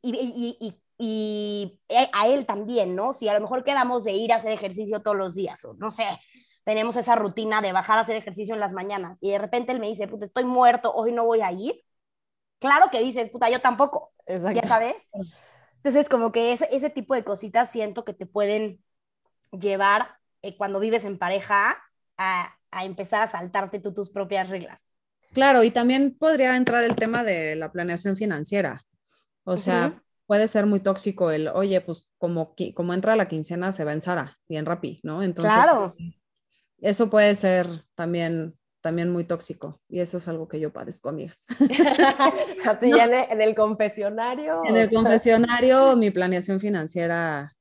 y, 0.00 0.56
y, 0.60 0.80
y, 0.98 1.80
a 2.12 2.28
él 2.28 2.46
también, 2.46 2.96
¿no? 2.96 3.12
Si 3.12 3.28
a 3.28 3.34
lo 3.34 3.40
mejor 3.40 3.64
quedamos 3.64 4.04
de 4.04 4.12
ir 4.12 4.32
a 4.32 4.36
hacer 4.36 4.52
ejercicio 4.52 5.02
todos 5.02 5.16
los 5.16 5.34
días, 5.34 5.64
o 5.64 5.74
no 5.74 5.90
sé, 5.90 6.06
tenemos 6.64 6.96
esa 6.96 7.14
rutina 7.14 7.60
de 7.60 7.72
bajar 7.72 7.98
a 7.98 8.02
hacer 8.02 8.16
ejercicio 8.16 8.54
en 8.54 8.60
las 8.60 8.72
mañanas, 8.72 9.18
y 9.20 9.30
de 9.30 9.38
repente 9.38 9.72
él 9.72 9.80
me 9.80 9.88
dice, 9.88 10.08
puta, 10.08 10.26
estoy 10.26 10.44
muerto, 10.44 10.92
hoy 10.94 11.12
no 11.12 11.24
voy 11.24 11.40
a 11.42 11.52
ir, 11.52 11.82
claro 12.58 12.86
que 12.90 13.00
dices, 13.00 13.30
puta, 13.30 13.50
yo 13.50 13.60
tampoco, 13.60 14.12
ya 14.26 14.62
sabes. 14.66 14.96
Entonces, 15.76 16.08
como 16.08 16.32
que 16.32 16.52
ese, 16.52 16.68
ese 16.72 16.90
tipo 16.90 17.14
de 17.14 17.24
cositas 17.24 17.70
siento 17.70 18.04
que 18.04 18.12
te 18.12 18.26
pueden 18.26 18.82
llevar 19.52 20.18
eh, 20.42 20.56
cuando 20.56 20.80
vives 20.80 21.04
en 21.04 21.18
pareja 21.18 21.76
a, 22.16 22.54
a, 22.70 22.84
empezar 22.84 23.22
a 23.22 23.26
saltarte 23.26 23.78
tú 23.78 23.94
tus 23.94 24.10
propias 24.10 24.50
reglas. 24.50 24.84
Claro, 25.32 25.62
y 25.62 25.70
también 25.70 26.16
podría 26.18 26.56
entrar 26.56 26.84
el 26.84 26.96
tema 26.96 27.22
de 27.22 27.54
la 27.56 27.70
planeación 27.70 28.16
financiera. 28.16 28.84
O 29.44 29.56
sea, 29.56 30.02
puede 30.26 30.46
ser 30.46 30.66
muy 30.66 30.80
tóxico 30.80 31.30
el, 31.30 31.48
oye, 31.48 31.80
pues 31.80 32.10
como, 32.18 32.54
como 32.74 32.92
entra 32.92 33.16
la 33.16 33.28
quincena 33.28 33.72
se 33.72 33.84
va 33.84 33.92
en 33.94 34.02
Sara 34.02 34.38
y 34.46 34.56
en 34.56 34.66
Rappi, 34.66 35.00
¿no? 35.02 35.22
Entonces, 35.22 35.54
claro. 35.54 35.94
eso 36.80 37.08
puede 37.08 37.34
ser 37.34 37.66
también 37.94 38.57
también 38.80 39.10
muy 39.10 39.24
tóxico 39.24 39.80
y 39.88 40.00
eso 40.00 40.18
es 40.18 40.28
algo 40.28 40.48
que 40.48 40.60
yo 40.60 40.72
padezco, 40.72 41.08
amigas. 41.08 41.46
Así 42.66 42.90
en, 42.90 43.00
el, 43.00 43.12
en, 43.14 43.40
el, 43.40 43.54
confesionario. 43.54 44.62
En 44.64 44.76
el 44.76 44.90
confesionario 44.90 45.96
mi 45.96 46.10
planeación 46.10 46.60
financiera 46.60 47.56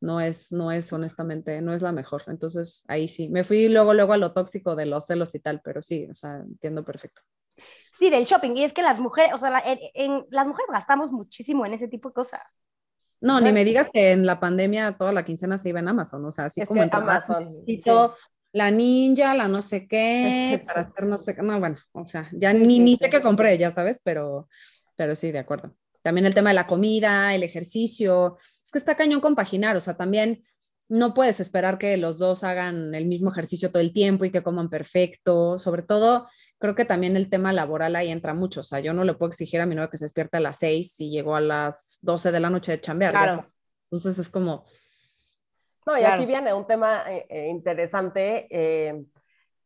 no 0.00 0.20
es, 0.20 0.52
no 0.52 0.70
es 0.70 0.92
honestamente, 0.92 1.60
no 1.60 1.72
es 1.72 1.82
la 1.82 1.92
mejor. 1.92 2.22
Entonces 2.28 2.84
ahí 2.86 3.08
sí, 3.08 3.28
me 3.28 3.42
fui 3.42 3.68
luego, 3.68 3.94
luego 3.94 4.12
a 4.12 4.18
lo 4.18 4.32
tóxico 4.32 4.76
de 4.76 4.86
los 4.86 5.06
celos 5.06 5.34
y 5.34 5.40
tal, 5.40 5.60
pero 5.64 5.82
sí, 5.82 6.06
o 6.10 6.14
sea, 6.14 6.36
entiendo 6.36 6.84
perfecto. 6.84 7.22
Sí, 7.90 8.10
del 8.10 8.24
shopping. 8.24 8.56
Y 8.56 8.64
es 8.64 8.72
que 8.72 8.82
las 8.82 9.00
mujeres, 9.00 9.32
o 9.34 9.38
sea, 9.38 9.62
en, 9.94 10.24
las 10.30 10.46
mujeres 10.46 10.70
gastamos 10.72 11.10
muchísimo 11.10 11.64
en 11.64 11.74
ese 11.74 11.88
tipo 11.88 12.08
de 12.08 12.14
cosas. 12.14 12.42
No, 13.20 13.40
ni 13.40 13.52
me 13.52 13.64
digas 13.64 13.88
que 13.90 14.10
en 14.10 14.26
la 14.26 14.38
pandemia 14.38 14.96
toda 14.98 15.12
la 15.12 15.24
quincena 15.24 15.56
se 15.56 15.70
iba 15.70 15.80
en 15.80 15.88
Amazon, 15.88 16.22
o 16.26 16.32
sea, 16.32 16.46
así 16.46 16.64
como 16.66 16.82
en 16.82 16.90
Amazon. 16.92 17.64
Todo, 17.82 18.16
la 18.54 18.70
ninja, 18.70 19.34
la 19.34 19.48
no 19.48 19.60
sé 19.62 19.88
qué, 19.88 20.62
para 20.64 20.82
hacer 20.82 21.06
no 21.06 21.18
sé 21.18 21.34
qué, 21.34 21.42
no, 21.42 21.58
bueno, 21.58 21.76
o 21.90 22.04
sea, 22.04 22.28
ya 22.32 22.52
ni, 22.52 22.78
ni 22.78 22.94
sé 22.96 23.10
qué 23.10 23.20
compré, 23.20 23.58
ya 23.58 23.72
sabes, 23.72 24.00
pero, 24.04 24.48
pero 24.94 25.16
sí, 25.16 25.32
de 25.32 25.40
acuerdo. 25.40 25.74
También 26.02 26.24
el 26.24 26.34
tema 26.34 26.50
de 26.50 26.54
la 26.54 26.68
comida, 26.68 27.34
el 27.34 27.42
ejercicio, 27.42 28.38
es 28.62 28.70
que 28.70 28.78
está 28.78 28.94
cañón 28.94 29.20
compaginar, 29.20 29.76
o 29.76 29.80
sea, 29.80 29.96
también 29.96 30.44
no 30.88 31.14
puedes 31.14 31.40
esperar 31.40 31.78
que 31.78 31.96
los 31.96 32.18
dos 32.18 32.44
hagan 32.44 32.94
el 32.94 33.06
mismo 33.06 33.32
ejercicio 33.32 33.72
todo 33.72 33.80
el 33.80 33.92
tiempo 33.92 34.24
y 34.24 34.30
que 34.30 34.44
coman 34.44 34.70
perfecto, 34.70 35.58
sobre 35.58 35.82
todo 35.82 36.28
creo 36.58 36.76
que 36.76 36.84
también 36.84 37.16
el 37.16 37.28
tema 37.28 37.52
laboral 37.52 37.96
ahí 37.96 38.08
entra 38.10 38.34
mucho, 38.34 38.60
o 38.60 38.64
sea, 38.64 38.78
yo 38.78 38.92
no 38.92 39.02
le 39.02 39.14
puedo 39.14 39.30
exigir 39.30 39.60
a 39.62 39.66
mi 39.66 39.74
novio 39.74 39.90
que 39.90 39.96
se 39.96 40.04
despierte 40.04 40.36
a 40.36 40.40
las 40.40 40.60
6 40.60 40.92
si 40.94 41.10
llegó 41.10 41.34
a 41.34 41.40
las 41.40 41.98
12 42.02 42.30
de 42.30 42.38
la 42.38 42.50
noche 42.50 42.70
de 42.70 42.80
chambear, 42.80 43.10
claro. 43.10 43.52
entonces 43.90 44.16
es 44.20 44.28
como, 44.28 44.64
no, 45.86 45.98
y 45.98 46.04
aquí 46.04 46.26
viene 46.26 46.52
un 46.54 46.66
tema 46.66 47.04
eh, 47.06 47.26
eh, 47.28 47.48
interesante 47.48 48.46
eh, 48.50 49.04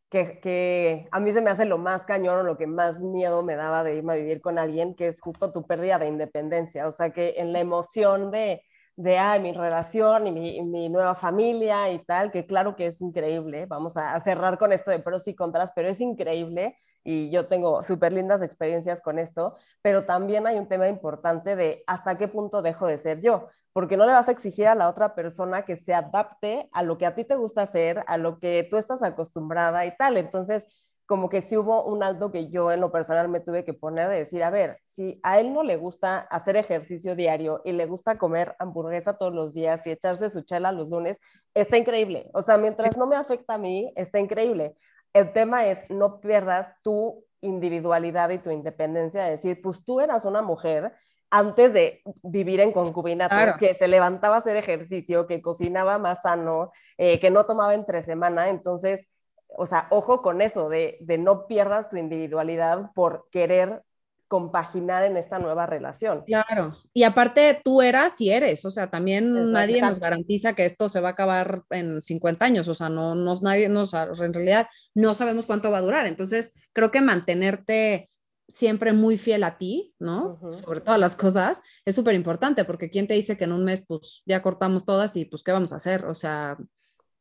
que, 0.09 0.39
que, 0.39 1.07
a 1.11 1.19
mí 1.19 1.31
se 1.31 1.41
me 1.41 1.49
hace 1.49 1.65
lo 1.65 1.77
más 1.77 2.03
cañón 2.03 2.39
o 2.39 2.43
lo 2.43 2.57
que 2.57 2.67
más 2.67 3.01
miedo 3.01 3.43
me 3.43 3.55
daba 3.55 3.83
de 3.83 3.95
irme 3.95 4.13
a 4.13 4.15
vivir 4.17 4.41
con 4.41 4.57
alguien, 4.57 4.95
que 4.95 5.07
es 5.07 5.21
justo 5.21 5.51
tu 5.51 5.65
pérdida 5.65 5.99
de 5.99 6.07
independencia. 6.07 6.87
O 6.87 6.91
sea, 6.91 7.11
que 7.11 7.35
en 7.37 7.53
la 7.53 7.59
emoción 7.59 8.31
de, 8.31 8.63
de 8.95 9.17
ay, 9.17 9.39
mi 9.39 9.53
relación 9.53 10.27
y 10.27 10.31
mi, 10.31 10.61
mi, 10.63 10.89
nueva 10.89 11.15
familia 11.15 11.91
y 11.91 11.99
tal, 11.99 12.31
que 12.31 12.45
claro 12.45 12.75
que 12.75 12.87
es 12.87 13.01
increíble. 13.01 13.65
Vamos 13.67 13.97
a, 13.97 14.15
a 14.15 14.19
cerrar 14.19 14.57
con 14.57 14.73
esto 14.73 14.91
de 14.91 14.99
pros 14.99 15.27
y 15.27 15.35
contras, 15.35 15.71
pero 15.75 15.89
es 15.89 16.01
increíble 16.01 16.77
y 17.03 17.29
yo 17.31 17.47
tengo 17.47 17.83
súper 17.83 18.13
lindas 18.13 18.41
experiencias 18.41 19.01
con 19.01 19.19
esto, 19.19 19.55
pero 19.81 20.05
también 20.05 20.47
hay 20.47 20.57
un 20.57 20.67
tema 20.67 20.87
importante 20.87 21.55
de 21.55 21.83
hasta 21.87 22.17
qué 22.17 22.27
punto 22.27 22.61
dejo 22.61 22.87
de 22.87 22.97
ser 22.97 23.21
yo, 23.21 23.47
porque 23.73 23.97
no 23.97 24.05
le 24.05 24.13
vas 24.13 24.27
a 24.27 24.31
exigir 24.31 24.67
a 24.67 24.75
la 24.75 24.89
otra 24.89 25.15
persona 25.15 25.63
que 25.63 25.77
se 25.77 25.93
adapte 25.93 26.69
a 26.71 26.83
lo 26.83 26.97
que 26.97 27.05
a 27.05 27.15
ti 27.15 27.23
te 27.23 27.35
gusta 27.35 27.61
hacer, 27.61 28.03
a 28.07 28.17
lo 28.17 28.39
que 28.39 28.67
tú 28.69 28.77
estás 28.77 29.03
acostumbrada 29.03 29.85
y 29.85 29.95
tal. 29.95 30.17
Entonces, 30.17 30.65
como 31.09 31.27
que 31.27 31.41
sí 31.41 31.57
hubo 31.57 31.85
un 31.85 32.03
alto 32.03 32.31
que 32.31 32.49
yo 32.49 32.71
en 32.71 32.81
lo 32.81 32.91
personal 32.91 33.29
me 33.29 33.39
tuve 33.39 33.65
que 33.65 33.73
poner 33.73 34.09
de 34.09 34.17
decir, 34.17 34.43
a 34.43 34.51
ver, 34.51 34.77
si 34.85 35.19
a 35.23 35.39
él 35.39 35.53
no 35.53 35.63
le 35.63 35.75
gusta 35.75 36.19
hacer 36.19 36.55
ejercicio 36.55 37.15
diario 37.15 37.61
y 37.65 37.71
le 37.71 37.87
gusta 37.87 38.19
comer 38.19 38.55
hamburguesa 38.59 39.17
todos 39.17 39.33
los 39.33 39.55
días 39.55 39.81
y 39.87 39.89
echarse 39.89 40.29
su 40.29 40.43
chela 40.43 40.71
los 40.71 40.87
lunes, 40.87 41.19
está 41.55 41.77
increíble. 41.77 42.29
O 42.35 42.43
sea, 42.43 42.59
mientras 42.59 42.95
no 42.95 43.07
me 43.07 43.15
afecta 43.15 43.55
a 43.55 43.57
mí, 43.57 43.91
está 43.95 44.19
increíble. 44.19 44.75
El 45.13 45.33
tema 45.33 45.65
es 45.65 45.79
no 45.89 46.19
pierdas 46.19 46.71
tu 46.83 47.25
individualidad 47.41 48.29
y 48.29 48.37
tu 48.39 48.51
independencia, 48.51 49.23
de 49.23 49.31
decir, 49.31 49.61
pues 49.61 49.83
tú 49.83 50.01
eras 50.01 50.25
una 50.25 50.41
mujer 50.41 50.93
antes 51.31 51.73
de 51.73 52.01
vivir 52.23 52.59
en 52.59 52.71
concubinato, 52.71 53.35
que 53.59 53.73
se 53.75 53.87
levantaba 53.87 54.35
a 54.35 54.39
hacer 54.39 54.57
ejercicio, 54.57 55.27
que 55.27 55.41
cocinaba 55.41 55.97
más 55.99 56.23
sano, 56.23 56.71
eh, 56.97 57.19
que 57.19 57.29
no 57.29 57.45
tomaba 57.45 57.75
entre 57.75 58.01
semana, 58.01 58.49
entonces, 58.49 59.09
o 59.47 59.65
sea, 59.65 59.87
ojo 59.91 60.21
con 60.21 60.41
eso, 60.41 60.69
de, 60.69 60.97
de 61.01 61.17
no 61.17 61.45
pierdas 61.45 61.89
tu 61.89 61.97
individualidad 61.97 62.91
por 62.93 63.27
querer 63.31 63.83
compaginar 64.29 65.03
en 65.03 65.17
esta 65.17 65.39
nueva 65.39 65.65
relación. 65.65 66.23
Claro, 66.23 66.77
y 66.93 67.03
aparte 67.03 67.59
tú 67.63 67.81
eras 67.81 68.21
y 68.21 68.29
eres, 68.29 68.63
o 68.63 68.71
sea, 68.71 68.89
también 68.89 69.51
nadie 69.51 69.81
nos 69.81 69.99
garantiza 69.99 70.53
que 70.53 70.65
esto 70.65 70.87
se 70.87 71.01
va 71.01 71.09
a 71.09 71.11
acabar 71.13 71.63
en 71.71 71.99
50 71.99 72.45
años, 72.45 72.67
o 72.67 72.75
sea, 72.75 72.89
no 72.89 73.15
nos 73.15 73.41
nadie 73.41 73.67
nos 73.67 73.91
en 73.93 74.33
realidad 74.33 74.67
no 74.93 75.15
sabemos 75.15 75.47
cuánto 75.47 75.71
va 75.71 75.79
a 75.79 75.81
durar, 75.81 76.05
entonces 76.05 76.53
creo 76.73 76.91
que 76.91 77.01
mantenerte 77.01 78.11
siempre 78.47 78.93
muy 78.93 79.17
fiel 79.17 79.43
a 79.43 79.57
ti, 79.57 79.95
¿no? 79.99 80.39
Sobre 80.51 80.81
todas 80.81 80.99
las 80.99 81.15
cosas, 81.15 81.61
es 81.83 81.95
súper 81.95 82.13
importante 82.13 82.65
porque 82.65 82.91
quién 82.91 83.07
te 83.07 83.15
dice 83.15 83.35
que 83.35 83.45
en 83.45 83.51
un 83.51 83.65
mes 83.65 83.83
pues 83.87 84.21
ya 84.27 84.43
cortamos 84.43 84.85
todas 84.85 85.17
y 85.17 85.25
pues 85.25 85.41
qué 85.41 85.51
vamos 85.51 85.73
a 85.73 85.77
hacer, 85.77 86.05
o 86.05 86.13
sea, 86.13 86.55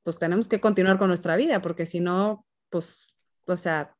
pues 0.02 0.18
tenemos 0.18 0.46
que 0.46 0.60
continuar 0.60 0.98
con 0.98 1.08
nuestra 1.08 1.36
vida 1.36 1.62
porque 1.62 1.86
si 1.86 2.00
no, 2.00 2.44
pues, 2.68 3.14
o 3.46 3.56
sea, 3.56 3.94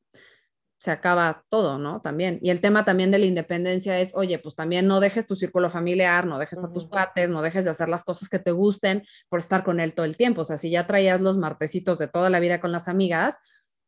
se 0.79 0.93
acaba 0.93 1.45
todo, 1.49 1.79
¿no? 1.79 2.01
También. 2.01 2.39
Y 2.41 2.51
el 2.51 2.61
tema 2.61 2.85
también 2.85 3.11
de 3.11 3.18
la 3.18 3.26
independencia 3.26 3.99
es, 3.99 4.12
oye, 4.14 4.39
pues 4.39 4.55
también 4.55 4.87
no 4.87 5.01
dejes 5.01 5.26
tu 5.26 5.35
círculo 5.35 5.70
familiar, 5.70 6.24
no 6.26 6.39
dejes 6.39 6.62
a 6.62 6.72
tus 6.72 6.87
cuates, 6.87 7.29
no 7.31 7.43
dejes 7.43 7.64
de 7.64 7.70
hacer 7.72 7.89
las 7.89 8.05
cosas 8.05 8.29
que 8.29 8.39
te 8.39 8.53
gusten 8.53 9.05
por 9.29 9.41
estar 9.41 9.64
con 9.64 9.81
él 9.81 9.93
todo 9.93 10.07
el 10.07 10.16
tiempo. 10.16 10.43
O 10.43 10.45
sea, 10.45 10.57
si 10.57 10.70
ya 10.70 10.87
traías 10.87 11.20
los 11.20 11.37
martesitos 11.37 11.99
de 11.99 12.07
toda 12.07 12.31
la 12.31 12.39
vida 12.39 12.61
con 12.61 12.70
las 12.70 12.87
amigas, 12.87 13.39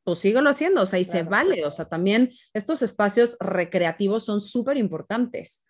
pues 0.02 0.18
síguelo 0.18 0.50
haciendo, 0.50 0.82
o 0.82 0.86
sea, 0.86 0.98
y 0.98 1.04
se 1.04 1.22
vale. 1.22 1.64
O 1.64 1.70
sea, 1.70 1.84
también 1.84 2.32
estos 2.52 2.82
espacios 2.82 3.36
recreativos 3.38 4.24
son 4.24 4.40
súper 4.40 4.76
importantes. 4.76 5.64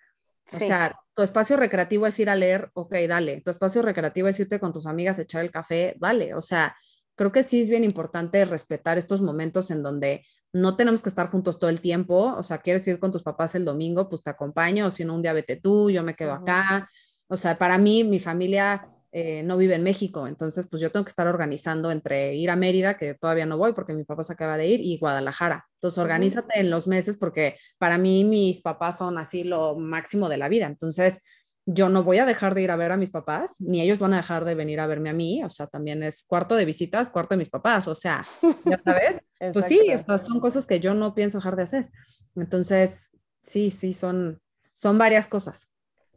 O 0.52 0.58
sea, 0.58 0.98
tu 1.14 1.22
espacio 1.22 1.56
recreativo 1.56 2.06
es 2.06 2.18
ir 2.18 2.30
a 2.30 2.34
leer, 2.34 2.70
ok, 2.72 2.94
dale. 3.06 3.42
Tu 3.42 3.50
espacio 3.50 3.82
recreativo 3.82 4.28
es 4.28 4.40
irte 4.40 4.58
con 4.58 4.72
tus 4.72 4.86
amigas 4.86 5.18
a 5.18 5.22
echar 5.22 5.42
el 5.42 5.50
café, 5.50 5.94
dale. 5.98 6.34
O 6.34 6.42
sea, 6.42 6.74
creo 7.14 7.30
que 7.30 7.42
sí 7.42 7.60
es 7.60 7.68
bien 7.68 7.84
importante 7.84 8.44
respetar 8.46 8.96
estos 8.98 9.20
momentos 9.20 9.70
en 9.70 9.82
donde 9.82 10.24
no 10.52 10.76
tenemos 10.76 11.02
que 11.02 11.08
estar 11.08 11.30
juntos 11.30 11.58
todo 11.58 11.70
el 11.70 11.80
tiempo, 11.80 12.34
o 12.36 12.42
sea, 12.42 12.58
quieres 12.58 12.86
ir 12.88 12.98
con 12.98 13.12
tus 13.12 13.22
papás 13.22 13.54
el 13.54 13.64
domingo, 13.64 14.08
pues 14.08 14.22
te 14.22 14.30
acompaño, 14.30 14.86
o 14.86 14.90
si 14.90 15.04
no, 15.04 15.14
un 15.14 15.22
día 15.22 15.32
vete 15.32 15.56
tú, 15.56 15.90
yo 15.90 16.02
me 16.02 16.16
quedo 16.16 16.32
acá. 16.32 16.88
O 17.28 17.36
sea, 17.36 17.56
para 17.58 17.78
mí, 17.78 18.02
mi 18.02 18.18
familia 18.18 18.88
eh, 19.12 19.42
no 19.44 19.56
vive 19.56 19.74
en 19.74 19.82
México, 19.82 20.26
entonces 20.26 20.68
pues 20.68 20.80
yo 20.80 20.90
tengo 20.90 21.04
que 21.04 21.10
estar 21.10 21.26
organizando 21.26 21.90
entre 21.90 22.34
ir 22.34 22.50
a 22.50 22.56
Mérida, 22.56 22.96
que 22.96 23.14
todavía 23.14 23.46
no 23.46 23.58
voy 23.58 23.72
porque 23.72 23.92
mi 23.92 24.04
papá 24.04 24.22
se 24.24 24.32
acaba 24.32 24.56
de 24.56 24.66
ir, 24.68 24.80
y 24.80 24.98
Guadalajara. 24.98 25.66
Entonces, 25.74 25.98
organízate 25.98 26.60
en 26.60 26.70
los 26.70 26.86
meses 26.86 27.16
porque 27.16 27.56
para 27.78 27.98
mí 27.98 28.24
mis 28.24 28.60
papás 28.60 28.98
son 28.98 29.18
así 29.18 29.44
lo 29.44 29.76
máximo 29.76 30.28
de 30.28 30.36
la 30.36 30.48
vida. 30.48 30.66
Entonces, 30.66 31.22
yo 31.66 31.88
no 31.88 32.02
voy 32.02 32.18
a 32.18 32.26
dejar 32.26 32.54
de 32.54 32.62
ir 32.62 32.70
a 32.70 32.76
ver 32.76 32.92
a 32.92 32.96
mis 32.96 33.10
papás, 33.10 33.56
ni 33.58 33.80
ellos 33.80 33.98
van 33.98 34.14
a 34.14 34.18
dejar 34.18 34.44
de 34.44 34.54
venir 34.54 34.80
a 34.80 34.86
verme 34.86 35.10
a 35.10 35.12
mí, 35.12 35.44
o 35.44 35.50
sea, 35.50 35.66
también 35.66 36.02
es 36.02 36.22
cuarto 36.22 36.56
de 36.56 36.64
visitas, 36.64 37.10
cuarto 37.10 37.34
de 37.34 37.38
mis 37.38 37.50
papás, 37.50 37.86
o 37.88 37.94
sea, 37.94 38.24
ya 38.64 38.78
sabes, 38.78 39.20
pues 39.52 39.66
sí, 39.66 39.80
estas 39.88 40.26
son 40.26 40.40
cosas 40.40 40.66
que 40.66 40.80
yo 40.80 40.94
no 40.94 41.14
pienso 41.14 41.38
dejar 41.38 41.56
de 41.56 41.62
hacer. 41.62 41.90
Entonces, 42.34 43.10
sí, 43.42 43.70
sí, 43.70 43.92
son, 43.92 44.40
son 44.72 44.98
varias 44.98 45.28
cosas. 45.28 45.70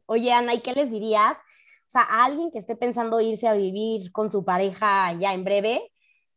Oye, 0.05 0.31
Ana, 0.31 0.53
¿y 0.53 0.61
qué 0.61 0.73
les 0.73 0.91
dirías? 0.91 1.37
O 1.37 1.89
sea, 1.93 2.01
a 2.01 2.25
alguien 2.25 2.51
que 2.51 2.59
esté 2.59 2.75
pensando 2.75 3.21
irse 3.21 3.47
a 3.47 3.53
vivir 3.53 4.11
con 4.11 4.31
su 4.31 4.43
pareja 4.43 5.13
ya 5.19 5.33
en 5.33 5.43
breve, 5.43 5.91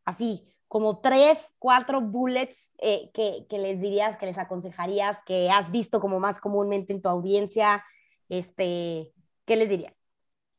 así, 0.05 0.53
como 0.69 1.01
tres, 1.01 1.39
cuatro 1.59 2.01
bullets 2.01 2.71
eh, 2.79 3.11
que, 3.15 3.47
que 3.49 3.59
les 3.59 3.81
dirías, 3.81 4.19
que 4.19 4.27
les 4.27 4.37
aconsejarías, 4.37 5.19
que 5.25 5.49
has 5.49 5.71
visto 5.71 6.01
como 6.01 6.21
más 6.21 6.41
comúnmente 6.41 6.93
en 6.93 7.01
tu 7.01 7.09
audiencia, 7.09 7.85
este, 8.29 9.13
¿qué 9.45 9.57
les 9.57 9.71
dirías? 9.71 9.99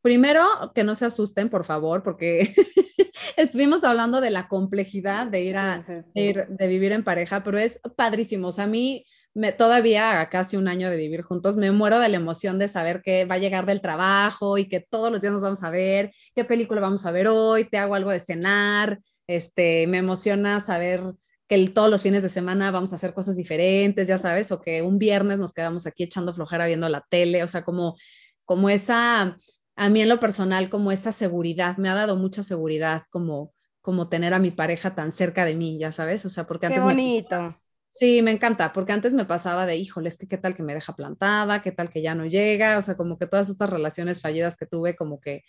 Primero, 0.01 0.71
que 0.73 0.83
no 0.83 0.95
se 0.95 1.05
asusten, 1.05 1.49
por 1.49 1.65
favor, 1.65 2.03
porque 2.03 2.53
estuvimos 3.35 3.83
hablando 3.83 4.21
de 4.21 4.31
la 4.31 4.47
complejidad 4.47 5.27
de 5.27 5.41
ir 5.41 5.57
a 5.57 5.83
de 6.13 6.67
vivir 6.67 6.91
en 6.91 7.03
pareja, 7.03 7.43
pero 7.43 7.57
es 7.57 7.79
padrísimo. 7.95 8.49
O 8.49 8.51
sea, 8.51 8.65
a 8.65 8.67
mí 8.67 9.03
me, 9.33 9.51
todavía 9.51 10.19
a 10.19 10.29
casi 10.29 10.57
un 10.57 10.67
año 10.67 10.89
de 10.89 10.97
vivir 10.97 11.21
juntos, 11.21 11.57
me 11.57 11.71
muero 11.71 11.99
de 11.99 12.09
la 12.09 12.17
emoción 12.17 12.57
de 12.57 12.67
saber 12.67 13.01
que 13.03 13.25
va 13.25 13.35
a 13.35 13.39
llegar 13.39 13.65
del 13.65 13.81
trabajo 13.81 14.57
y 14.57 14.67
que 14.67 14.79
todos 14.79 15.11
los 15.11 15.21
días 15.21 15.33
nos 15.33 15.43
vamos 15.43 15.63
a 15.63 15.69
ver, 15.69 16.11
qué 16.35 16.43
película 16.43 16.81
vamos 16.81 17.05
a 17.05 17.11
ver 17.11 17.27
hoy, 17.27 17.69
te 17.69 17.77
hago 17.77 17.93
algo 17.93 18.09
de 18.09 18.19
cenar, 18.19 18.99
este, 19.27 19.85
me 19.87 19.99
emociona 19.99 20.59
saber 20.59 21.01
que 21.47 21.67
todos 21.69 21.89
los 21.89 22.03
fines 22.03 22.23
de 22.23 22.29
semana 22.29 22.71
vamos 22.71 22.91
a 22.91 22.95
hacer 22.95 23.13
cosas 23.13 23.35
diferentes, 23.37 24.07
ya 24.07 24.17
sabes, 24.17 24.51
o 24.51 24.61
que 24.61 24.81
un 24.81 24.99
viernes 24.99 25.39
nos 25.39 25.53
quedamos 25.53 25.87
aquí 25.87 26.03
echando 26.03 26.33
flojera 26.33 26.67
viendo 26.67 26.89
la 26.89 27.05
tele, 27.09 27.43
o 27.43 27.47
sea, 27.47 27.63
como, 27.63 27.95
como 28.43 28.69
esa, 28.69 29.37
a 29.75 29.89
mí 29.89 30.01
en 30.01 30.09
lo 30.09 30.19
personal, 30.19 30.69
como 30.69 30.91
esa 30.91 31.11
seguridad, 31.11 31.77
me 31.77 31.89
ha 31.89 31.95
dado 31.95 32.17
mucha 32.17 32.43
seguridad 32.43 33.03
como, 33.09 33.53
como 33.81 34.09
tener 34.09 34.33
a 34.33 34.39
mi 34.39 34.51
pareja 34.51 34.93
tan 34.93 35.11
cerca 35.11 35.45
de 35.45 35.55
mí, 35.55 35.79
ya 35.79 35.91
sabes, 35.91 36.25
o 36.25 36.29
sea, 36.29 36.45
porque 36.45 36.65
antes... 36.65 36.81
Qué 36.81 36.85
bonito. 36.85 37.57
sí, 37.89 38.21
me 38.21 38.31
encanta, 38.31 38.73
porque 38.73 38.91
antes 38.91 39.13
me 39.13 39.23
pasaba 39.23 39.65
de, 39.65 39.77
híjole, 39.77 40.09
es 40.09 40.17
que 40.17 40.27
qué 40.27 40.37
tal 40.37 40.53
que 40.53 40.63
me 40.63 40.73
deja 40.73 40.95
plantada, 40.95 41.61
qué 41.61 41.71
tal 41.71 41.89
que 41.89 42.01
ya 42.01 42.13
no 42.13 42.25
llega, 42.25 42.77
o 42.77 42.81
sea, 42.81 42.97
como 42.97 43.17
que 43.17 43.27
todas 43.27 43.49
estas 43.49 43.69
relaciones 43.69 44.19
fallidas 44.19 44.57
que 44.57 44.65
tuve, 44.65 44.95
como 44.95 45.21
que 45.21 45.43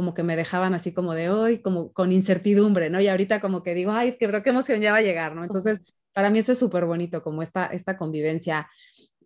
como 0.00 0.14
que 0.14 0.22
me 0.22 0.34
dejaban 0.34 0.72
así 0.72 0.94
como 0.94 1.12
de 1.12 1.28
hoy, 1.28 1.58
como 1.58 1.92
con 1.92 2.10
incertidumbre, 2.10 2.88
¿no? 2.88 3.02
Y 3.02 3.08
ahorita 3.08 3.38
como 3.38 3.62
que 3.62 3.74
digo, 3.74 3.92
ay, 3.92 4.16
creo 4.16 4.42
qué 4.42 4.48
emoción 4.48 4.80
ya 4.80 4.92
va 4.92 4.96
a 4.96 5.02
llegar, 5.02 5.34
¿no? 5.34 5.44
Entonces, 5.44 5.92
para 6.14 6.30
mí 6.30 6.38
eso 6.38 6.52
es 6.52 6.58
súper 6.58 6.86
bonito, 6.86 7.22
como 7.22 7.42
esta, 7.42 7.66
esta 7.66 7.98
convivencia. 7.98 8.66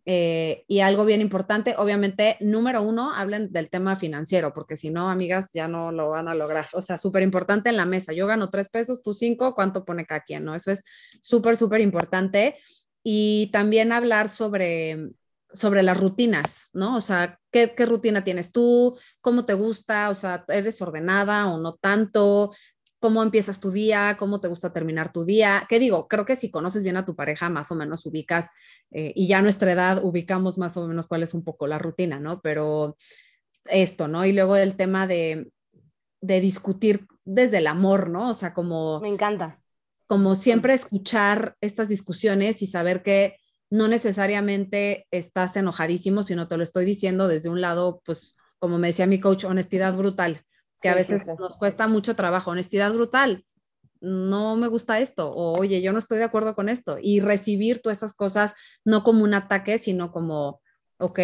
Eh, 0.05 0.65
y 0.67 0.81
algo 0.81 1.05
bien 1.05 1.21
importante, 1.21 1.77
obviamente, 1.79 2.39
número 2.41 2.83
uno, 2.83 3.15
hablen 3.15 3.53
del 3.53 3.71
tema 3.71 3.95
financiero, 3.95 4.53
porque 4.53 4.77
si 4.77 4.91
no, 4.91 5.09
amigas, 5.09 5.51
ya 5.55 5.69
no 5.69 5.93
lo 5.93 6.11
van 6.11 6.27
a 6.27 6.35
lograr. 6.35 6.67
O 6.73 6.83
sea, 6.83 6.99
súper 6.99 7.23
importante 7.23 7.69
en 7.69 7.77
la 7.77 7.87
mesa. 7.87 8.13
Yo 8.13 8.27
gano 8.27 8.51
tres 8.51 8.69
pesos, 8.69 9.01
tú 9.01 9.15
cinco, 9.15 9.55
¿cuánto 9.55 9.85
pone 9.85 10.07
cada 10.07 10.23
quien? 10.23 10.45
¿No? 10.45 10.57
Eso 10.57 10.73
es 10.73 10.83
súper, 11.23 11.57
súper 11.57 11.83
importante. 11.83 12.57
Y 13.05 13.49
también 13.53 13.93
hablar 13.93 14.29
sobre 14.29 15.13
sobre 15.55 15.85
las 15.85 15.99
rutinas, 15.99 16.69
¿no? 16.73 16.97
O 16.97 17.01
sea, 17.01 17.39
¿qué, 17.53 17.73
rutina 17.87 18.25
tienes 18.25 18.51
tú? 18.51 18.99
¿Cómo 19.21 19.45
te 19.45 19.55
gusta? 19.55 20.11
O 20.11 20.15
sea, 20.15 20.45
¿eres 20.49 20.83
ordenada 20.83 21.47
o 21.47 21.59
no 21.59 21.77
tanto? 21.77 22.53
¿Cómo 22.99 23.23
empiezas 23.23 23.61
tu 23.61 23.71
día? 23.71 24.17
¿Cómo 24.19 24.41
te 24.41 24.49
gusta 24.49 24.73
terminar 24.73 25.13
tu 25.13 25.25
día? 25.25 25.65
¿Qué 25.69 25.79
digo? 25.79 26.09
Creo 26.09 26.27
que 26.27 26.35
si 26.35 26.51
conoces 26.51 26.83
bien 26.83 26.97
a 26.97 27.05
tu 27.05 27.15
pareja, 27.15 27.51
más 27.51 27.71
o 27.71 27.77
menos 27.77 28.05
ubicas, 28.05 28.51
eh, 28.91 29.13
y 29.15 29.29
ya 29.29 29.39
a 29.39 29.43
nuestra 29.43 29.71
edad 29.71 30.05
ubicamos 30.05 30.59
más 30.59 30.77
o 30.77 30.89
menos 30.89 31.07
cuál 31.07 31.23
es 31.23 31.35
un 31.35 31.45
poco 31.45 31.69
la 31.69 31.79
rutina, 31.79 32.19
¿no? 32.19 32.41
Pero 32.41 32.97
esto, 33.67 34.09
¿no? 34.09 34.25
Y 34.25 34.33
luego 34.33 34.57
el 34.57 34.75
tema 34.75 35.07
de, 35.07 35.53
de 36.21 36.41
discutir 36.41 37.07
desde 37.25 37.59
el 37.59 37.69
amor, 37.69 38.11
¿no? 38.11 38.31
O 38.31 38.35
sea, 38.35 38.53
como... 38.53 38.99
Me 39.01 39.09
encanta. 39.09 39.61
Como 40.07 40.35
siempre 40.35 40.75
escuchar 40.75 41.57
estas 41.61 41.89
discusiones 41.89 42.61
y 42.61 42.67
saber 42.67 43.03
que 43.03 43.37
no 43.71 43.89
necesariamente 43.89 45.07
estás 45.11 45.57
enojadísimo, 45.57 46.23
sino 46.23 46.49
te 46.49 46.57
lo 46.57 46.63
estoy 46.63 46.85
diciendo 46.85 47.29
desde 47.29 47.49
un 47.49 47.61
lado, 47.61 48.03
pues, 48.05 48.37
como 48.59 48.79
me 48.79 48.89
decía 48.89 49.07
mi 49.07 49.21
coach, 49.21 49.45
honestidad 49.45 49.95
brutal, 49.95 50.43
que 50.81 50.89
a 50.89 50.95
veces 50.95 51.27
nos 51.39 51.57
cuesta 51.57 51.89
mucho 51.89 52.15
trabajo, 52.17 52.51
honestidad 52.51 52.93
brutal. 52.93 53.45
No 54.01 54.55
me 54.57 54.69
gusta 54.69 55.01
esto, 55.01 55.31
o 55.31 55.59
oye, 55.59 55.81
yo 55.81 55.93
no 55.93 55.99
estoy 55.99 56.19
de 56.19 56.25
acuerdo 56.25 56.55
con 56.55 56.69
esto, 56.69 56.99
y 57.01 57.21
recibir 57.21 57.81
todas 57.81 57.99
esas 57.99 58.15
cosas 58.15 58.55
no 58.85 59.03
como 59.03 59.25
un 59.25 59.35
ataque, 59.35 59.79
sino 59.79 60.13
como, 60.13 60.61
ok, 60.99 61.19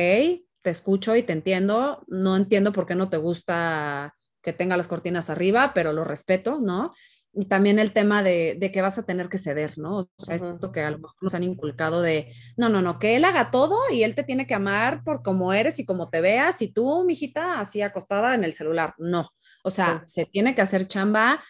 te 0.62 0.70
escucho 0.70 1.16
y 1.16 1.22
te 1.22 1.32
entiendo, 1.32 2.05
no 2.09 2.36
entiendo 2.36 2.72
por 2.72 2.86
qué 2.86 2.95
no 2.95 3.09
te 3.09 3.16
gusta 3.16 4.14
que 4.43 4.53
tenga 4.53 4.76
las 4.76 4.88
cortinas 4.88 5.30
arriba, 5.30 5.72
pero 5.74 5.93
lo 5.93 6.05
respeto, 6.05 6.59
¿no? 6.61 6.91
Y 7.33 7.45
también 7.47 7.78
el 7.78 7.93
tema 7.93 8.22
de, 8.22 8.70
que 8.72 8.83
vas 8.83 8.99
a 8.99 9.05
tener 9.05 9.28
que 9.28 9.39
ceder, 9.39 9.78
¿no? 9.78 9.99
O 9.99 10.11
sea, 10.16 10.35
esto 10.35 10.72
que 10.72 10.81
a 10.81 10.91
lo 10.91 10.99
mejor 10.99 11.16
nos 11.20 11.35
han 11.35 11.45
inculcado 11.45 12.03
de, 12.03 12.33
no, 12.57 12.68
no, 12.68 12.83
no, 12.83 12.99
que 12.99 13.14
él 13.16 13.24
haga 13.24 13.51
todo 13.51 13.78
y 13.93 14.03
él 14.03 14.14
te 14.14 14.24
tiene 14.24 14.47
que 14.47 14.55
amar 14.55 15.05
por 15.05 15.22
cómo 15.22 15.53
eres 15.53 15.78
y 15.78 15.85
cómo 15.85 16.11
te 16.11 16.20
veas 16.20 16.61
y 16.61 16.72
tú, 16.72 17.05
mijita, 17.05 17.61
así 17.61 17.83
acostada 17.83 18.35
en 18.35 18.43
el 18.43 18.55
celular. 18.55 18.95
No, 18.99 19.31
o 19.62 19.70
sea, 19.70 20.03
se 20.07 20.26
tiene 20.26 20.55
que 20.55 20.62
hacer 20.62 20.89
chamba, 20.89 21.45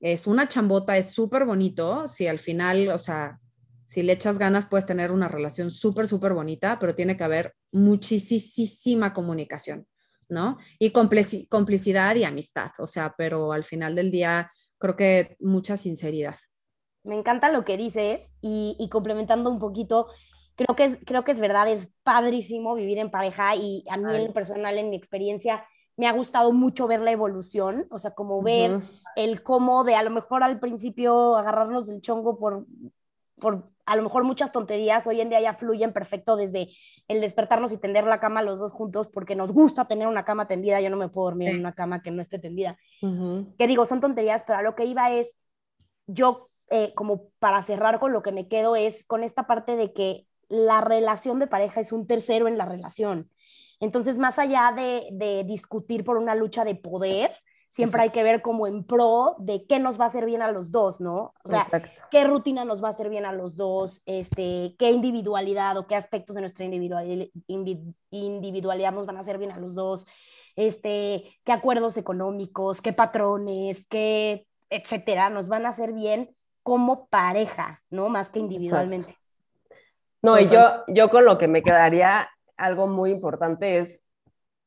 es 0.00 0.26
una 0.26 0.48
chambota, 0.48 0.96
es 0.98 1.12
súper 1.12 1.46
bonito, 1.46 2.06
si 2.08 2.26
al 2.26 2.38
final, 2.38 2.88
o 2.88 2.98
sea, 2.98 3.38
si 3.86 4.02
le 4.02 4.12
echas 4.12 4.38
ganas 4.38 4.66
puedes 4.66 4.86
tener 4.86 5.12
una 5.12 5.28
relación 5.28 5.70
súper, 5.70 6.06
súper 6.06 6.34
bonita, 6.34 6.78
pero 6.78 6.94
tiene 6.94 7.16
que 7.16 7.24
haber 7.24 7.54
muchísima 7.72 9.12
comunicación, 9.12 9.86
¿no? 10.28 10.58
Y 10.78 10.90
complicidad 10.90 12.16
y 12.16 12.24
amistad, 12.24 12.70
o 12.78 12.86
sea, 12.86 13.14
pero 13.16 13.52
al 13.52 13.64
final 13.64 13.94
del 13.94 14.10
día 14.10 14.50
creo 14.82 14.96
que 14.96 15.36
mucha 15.38 15.76
sinceridad. 15.76 16.34
Me 17.04 17.16
encanta 17.16 17.50
lo 17.50 17.64
que 17.64 17.76
dices 17.76 18.20
y, 18.40 18.88
complementando 18.90 19.48
un 19.48 19.60
poquito, 19.60 20.08
creo 20.56 20.74
que, 20.76 20.84
es, 20.84 20.98
creo 21.06 21.22
que 21.22 21.30
es 21.30 21.38
verdad, 21.38 21.68
es 21.68 21.92
padrísimo 22.02 22.74
vivir 22.74 22.98
en 22.98 23.10
pareja 23.10 23.54
y 23.54 23.84
a 23.88 23.96
mí 23.96 24.12
en 24.12 24.26
lo 24.26 24.32
personal, 24.32 24.76
en 24.76 24.90
mi 24.90 24.96
experiencia, 24.96 25.64
me 25.96 26.08
ha 26.08 26.12
gustado 26.12 26.52
mucho 26.52 26.88
ver 26.88 27.00
la 27.00 27.12
evolución, 27.12 27.86
o 27.90 27.98
sea, 28.00 28.10
como 28.10 28.42
ver 28.42 28.80
el 29.14 29.42
cómo 29.44 29.84
de 29.84 29.94
a 29.94 30.02
lo 30.02 30.10
mejor 30.10 30.42
al 30.42 30.58
principio 30.58 31.36
agarrarnos 31.36 31.86
del 31.86 32.00
chongo 32.00 32.38
por, 32.38 32.66
por 33.42 33.72
a 33.84 33.96
lo 33.96 34.02
mejor 34.02 34.22
muchas 34.24 34.52
tonterías, 34.52 35.06
hoy 35.06 35.20
en 35.20 35.28
día 35.28 35.40
ya 35.40 35.52
fluyen 35.52 35.92
perfecto 35.92 36.36
desde 36.36 36.68
el 37.08 37.20
despertarnos 37.20 37.72
y 37.72 37.78
tender 37.78 38.04
la 38.04 38.20
cama 38.20 38.40
los 38.40 38.60
dos 38.60 38.72
juntos 38.72 39.08
porque 39.08 39.34
nos 39.34 39.52
gusta 39.52 39.86
tener 39.86 40.06
una 40.06 40.24
cama 40.24 40.46
tendida, 40.46 40.80
yo 40.80 40.88
no 40.88 40.96
me 40.96 41.08
puedo 41.08 41.26
dormir 41.26 41.48
en 41.48 41.58
una 41.58 41.74
cama 41.74 42.00
que 42.00 42.12
no 42.12 42.22
esté 42.22 42.38
tendida. 42.38 42.78
Que 43.58 43.66
digo, 43.66 43.84
son 43.84 44.00
tonterías, 44.00 44.44
pero 44.46 44.60
a 44.60 44.62
lo 44.62 44.76
que 44.76 44.84
iba 44.84 45.10
es, 45.10 45.34
yo 46.06 46.48
eh, 46.70 46.94
como 46.94 47.30
para 47.40 47.60
cerrar 47.62 47.98
con 47.98 48.12
lo 48.12 48.22
que 48.22 48.32
me 48.32 48.46
quedo 48.46 48.76
es 48.76 49.04
con 49.04 49.24
esta 49.24 49.46
parte 49.46 49.74
de 49.76 49.92
que 49.92 50.26
la 50.48 50.80
relación 50.80 51.40
de 51.40 51.48
pareja 51.48 51.80
es 51.80 51.92
un 51.92 52.06
tercero 52.06 52.46
en 52.46 52.56
la 52.56 52.66
relación. 52.66 53.30
Entonces, 53.80 54.16
más 54.16 54.38
allá 54.38 54.72
de, 54.76 55.08
de 55.10 55.42
discutir 55.44 56.04
por 56.04 56.18
una 56.18 56.36
lucha 56.36 56.64
de 56.64 56.76
poder, 56.76 57.32
siempre 57.72 58.02
hay 58.02 58.10
que 58.10 58.22
ver 58.22 58.42
como 58.42 58.66
en 58.66 58.84
pro 58.84 59.34
de 59.38 59.64
qué 59.66 59.78
nos 59.78 59.98
va 59.98 60.04
a 60.04 60.08
hacer 60.08 60.26
bien 60.26 60.42
a 60.42 60.52
los 60.52 60.70
dos, 60.70 61.00
¿no? 61.00 61.32
O 61.42 61.48
sea, 61.48 61.66
qué 62.10 62.24
rutina 62.24 62.66
nos 62.66 62.84
va 62.84 62.88
a 62.88 62.90
hacer 62.90 63.08
bien 63.08 63.24
a 63.24 63.32
los 63.32 63.56
dos, 63.56 64.02
este, 64.04 64.76
qué 64.78 64.90
individualidad 64.90 65.78
o 65.78 65.86
qué 65.86 65.96
aspectos 65.96 66.36
de 66.36 66.42
nuestra 66.42 66.66
individualidad 66.66 68.92
nos 68.92 69.06
van 69.06 69.16
a 69.16 69.20
hacer 69.20 69.38
bien 69.38 69.52
a 69.52 69.58
los 69.58 69.74
dos, 69.74 70.06
este, 70.54 71.24
qué 71.44 71.52
acuerdos 71.52 71.96
económicos, 71.96 72.82
qué 72.82 72.92
patrones, 72.92 73.86
qué, 73.88 74.46
etcétera, 74.68 75.30
nos 75.30 75.48
van 75.48 75.64
a 75.64 75.70
hacer 75.70 75.94
bien 75.94 76.36
como 76.62 77.06
pareja, 77.06 77.82
¿no? 77.88 78.10
Más 78.10 78.28
que 78.28 78.40
individualmente. 78.40 79.16
No, 80.20 80.38
y 80.38 80.46
yo, 80.46 80.84
yo 80.88 81.08
con 81.08 81.24
lo 81.24 81.38
que 81.38 81.48
me 81.48 81.62
quedaría, 81.62 82.28
algo 82.58 82.86
muy 82.86 83.12
importante 83.12 83.78
es 83.78 84.01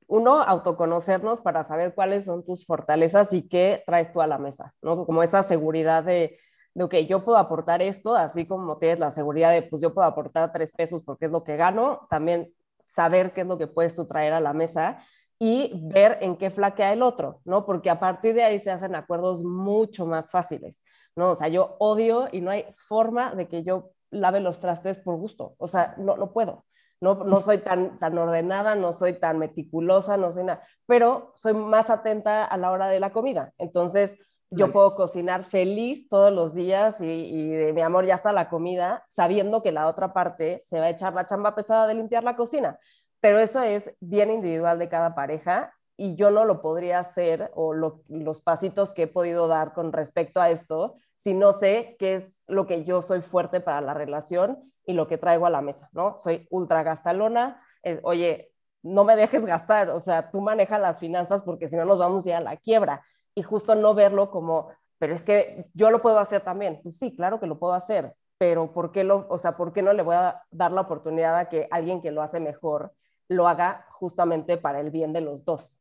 uno, 0.07 0.41
autoconocernos 0.41 1.41
para 1.41 1.63
saber 1.63 1.93
cuáles 1.95 2.25
son 2.25 2.43
tus 2.45 2.65
fortalezas 2.65 3.33
y 3.33 3.47
qué 3.47 3.83
traes 3.85 4.11
tú 4.13 4.21
a 4.21 4.27
la 4.27 4.37
mesa, 4.37 4.73
¿no? 4.81 5.05
Como 5.05 5.23
esa 5.23 5.43
seguridad 5.43 6.03
de, 6.03 6.37
de, 6.73 6.83
ok, 6.83 6.95
yo 7.07 7.23
puedo 7.25 7.37
aportar 7.37 7.81
esto, 7.81 8.15
así 8.15 8.45
como 8.45 8.77
tienes 8.77 8.99
la 8.99 9.11
seguridad 9.11 9.51
de, 9.51 9.63
pues 9.63 9.81
yo 9.81 9.93
puedo 9.93 10.07
aportar 10.07 10.51
tres 10.51 10.71
pesos 10.73 11.03
porque 11.03 11.25
es 11.25 11.31
lo 11.31 11.43
que 11.43 11.57
gano, 11.57 12.07
también 12.09 12.53
saber 12.87 13.33
qué 13.33 13.41
es 13.41 13.47
lo 13.47 13.57
que 13.57 13.67
puedes 13.67 13.95
tú 13.95 14.05
traer 14.05 14.33
a 14.33 14.39
la 14.39 14.53
mesa 14.53 14.99
y 15.39 15.71
ver 15.91 16.17
en 16.21 16.37
qué 16.37 16.49
flaquea 16.49 16.93
el 16.93 17.01
otro, 17.01 17.41
¿no? 17.45 17.65
Porque 17.65 17.89
a 17.89 17.99
partir 17.99 18.35
de 18.35 18.43
ahí 18.43 18.59
se 18.59 18.71
hacen 18.71 18.95
acuerdos 18.95 19.43
mucho 19.43 20.05
más 20.05 20.31
fáciles, 20.31 20.81
¿no? 21.15 21.31
O 21.31 21.35
sea, 21.35 21.47
yo 21.49 21.75
odio 21.79 22.27
y 22.31 22.41
no 22.41 22.51
hay 22.51 22.65
forma 22.87 23.35
de 23.35 23.47
que 23.47 23.63
yo 23.63 23.91
lave 24.11 24.39
los 24.39 24.59
trastes 24.59 24.97
por 24.97 25.17
gusto, 25.17 25.55
o 25.57 25.67
sea, 25.67 25.95
no, 25.97 26.15
no 26.15 26.31
puedo. 26.31 26.65
No, 27.01 27.15
no 27.15 27.41
soy 27.41 27.59
tan, 27.59 27.99
tan 27.99 28.17
ordenada, 28.17 28.75
no 28.75 28.93
soy 28.93 29.13
tan 29.13 29.37
meticulosa, 29.37 30.17
no 30.17 30.31
soy 30.31 30.45
nada, 30.45 30.61
pero 30.85 31.33
soy 31.35 31.53
más 31.53 31.89
atenta 31.89 32.45
a 32.45 32.57
la 32.57 32.71
hora 32.71 32.87
de 32.87 32.99
la 32.99 33.11
comida. 33.11 33.53
Entonces, 33.57 34.15
yo 34.51 34.71
puedo 34.71 34.95
cocinar 34.95 35.43
feliz 35.43 36.07
todos 36.07 36.31
los 36.31 36.53
días 36.53 37.01
y, 37.01 37.05
y, 37.05 37.49
de 37.49 37.73
mi 37.73 37.81
amor 37.81 38.05
ya 38.05 38.15
está 38.15 38.31
la 38.31 38.47
comida, 38.47 39.03
sabiendo 39.09 39.61
que 39.61 39.71
la 39.71 39.87
otra 39.87 40.13
parte 40.13 40.61
se 40.65 40.79
va 40.79 40.85
a 40.85 40.89
echar 40.89 41.13
la 41.13 41.25
chamba 41.25 41.55
pesada 41.55 41.87
de 41.87 41.95
limpiar 41.95 42.23
la 42.23 42.35
cocina 42.35 42.79
pero 43.25 43.39
eso 43.39 43.59
es 43.63 43.91
bien 44.01 44.29
individual 44.29 44.77
de 44.77 44.87
cada 44.87 45.15
pareja 45.15 45.73
y 45.97 46.15
yo 46.15 46.29
no 46.29 46.45
lo 46.45 46.61
podría 46.61 46.99
hacer 46.99 47.49
o 47.55 47.73
los 47.73 48.41
pasitos 48.41 48.93
que 48.93 49.03
he 49.03 49.07
podido 49.07 49.47
dar 49.47 49.73
con 49.73 49.93
respecto 49.93 50.39
a 50.39 50.51
esto 50.51 50.97
si 51.15 51.33
no 51.33 51.51
sé 51.51 51.95
qué 51.97 52.13
es 52.13 52.43
lo 52.45 52.67
que 52.67 52.83
yo 52.83 53.01
soy 53.01 53.21
fuerte 53.21 53.61
para 53.61 53.81
la 53.81 53.95
relación 53.95 54.71
y 54.85 54.93
lo 54.93 55.07
que 55.07 55.17
traigo 55.17 55.45
a 55.45 55.49
la 55.49 55.61
mesa, 55.61 55.89
¿no? 55.93 56.17
Soy 56.17 56.47
ultra 56.49 56.83
gastalona, 56.83 57.61
oye, 58.03 58.51
no 58.83 59.03
me 59.03 59.15
dejes 59.15 59.45
gastar, 59.45 59.89
o 59.89 60.01
sea, 60.01 60.31
tú 60.31 60.41
manejas 60.41 60.79
las 60.79 60.99
finanzas 60.99 61.41
porque 61.43 61.67
si 61.67 61.75
no 61.75 61.85
nos 61.85 61.97
vamos 61.97 62.25
a 62.25 62.29
ir 62.29 62.35
a 62.35 62.41
la 62.41 62.57
quiebra 62.57 63.03
y 63.33 63.41
justo 63.41 63.75
no 63.75 63.93
verlo 63.93 64.29
como, 64.31 64.69
pero 64.99 65.13
es 65.13 65.23
que 65.23 65.65
yo 65.73 65.89
lo 65.91 66.01
puedo 66.01 66.19
hacer 66.19 66.43
también. 66.43 66.79
Pues 66.83 66.97
sí, 66.97 67.15
claro 67.15 67.39
que 67.39 67.47
lo 67.47 67.59
puedo 67.59 67.73
hacer, 67.73 68.13
pero 68.37 68.71
¿por 68.73 68.91
qué, 68.91 69.03
lo, 69.03 69.25
o 69.29 69.37
sea, 69.37 69.57
¿por 69.57 69.73
qué 69.73 69.81
no 69.81 69.93
le 69.93 70.03
voy 70.03 70.15
a 70.15 70.43
dar 70.51 70.71
la 70.71 70.81
oportunidad 70.81 71.37
a 71.37 71.49
que 71.49 71.67
alguien 71.71 72.01
que 72.01 72.11
lo 72.11 72.21
hace 72.21 72.39
mejor 72.39 72.93
lo 73.27 73.47
haga 73.47 73.85
justamente 73.91 74.57
para 74.57 74.79
el 74.79 74.91
bien 74.91 75.13
de 75.13 75.21
los 75.21 75.45
dos. 75.45 75.79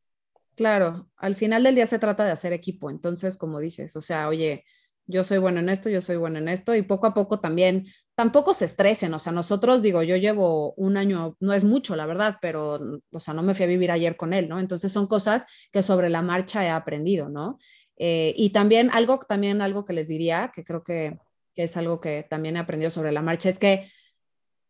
Claro, 0.55 1.09
al 1.17 1.35
final 1.35 1.63
del 1.63 1.75
día 1.75 1.85
se 1.85 1.99
trata 1.99 2.23
de 2.23 2.31
hacer 2.31 2.53
equipo, 2.53 2.89
entonces, 2.89 3.37
como 3.37 3.59
dices, 3.59 3.95
o 3.95 4.01
sea, 4.01 4.29
oye, 4.29 4.63
yo 5.07 5.23
soy 5.23 5.37
bueno 5.37 5.59
en 5.59 5.69
esto, 5.69 5.89
yo 5.89 6.01
soy 6.01 6.15
bueno 6.15 6.39
en 6.39 6.47
esto, 6.47 6.75
y 6.75 6.81
poco 6.81 7.07
a 7.07 7.13
poco 7.13 7.39
también, 7.39 7.87
tampoco 8.15 8.53
se 8.53 8.65
estresen, 8.65 9.13
o 9.13 9.19
sea, 9.19 9.31
nosotros, 9.31 9.81
digo, 9.81 10.01
yo 10.03 10.15
llevo 10.15 10.73
un 10.73 10.97
año, 10.97 11.35
no 11.39 11.53
es 11.53 11.63
mucho, 11.63 11.95
la 11.95 12.05
verdad, 12.05 12.37
pero, 12.41 12.79
o 13.11 13.19
sea, 13.19 13.33
no 13.33 13.43
me 13.43 13.53
fui 13.53 13.65
a 13.65 13.67
vivir 13.67 13.91
ayer 13.91 14.17
con 14.17 14.33
él, 14.33 14.49
¿no? 14.49 14.59
Entonces 14.59 14.91
son 14.91 15.07
cosas 15.07 15.45
que 15.71 15.83
sobre 15.83 16.09
la 16.09 16.21
marcha 16.21 16.65
he 16.65 16.69
aprendido, 16.69 17.29
¿no? 17.29 17.59
Eh, 17.97 18.33
y 18.35 18.49
también 18.49 18.89
algo, 18.91 19.19
también 19.19 19.61
algo 19.61 19.85
que 19.85 19.93
les 19.93 20.07
diría, 20.07 20.51
que 20.53 20.63
creo 20.63 20.83
que, 20.83 21.17
que 21.53 21.63
es 21.63 21.77
algo 21.77 22.01
que 22.01 22.25
también 22.29 22.57
he 22.57 22.59
aprendido 22.59 22.89
sobre 22.89 23.11
la 23.11 23.21
marcha, 23.21 23.49
es 23.49 23.59
que 23.59 23.87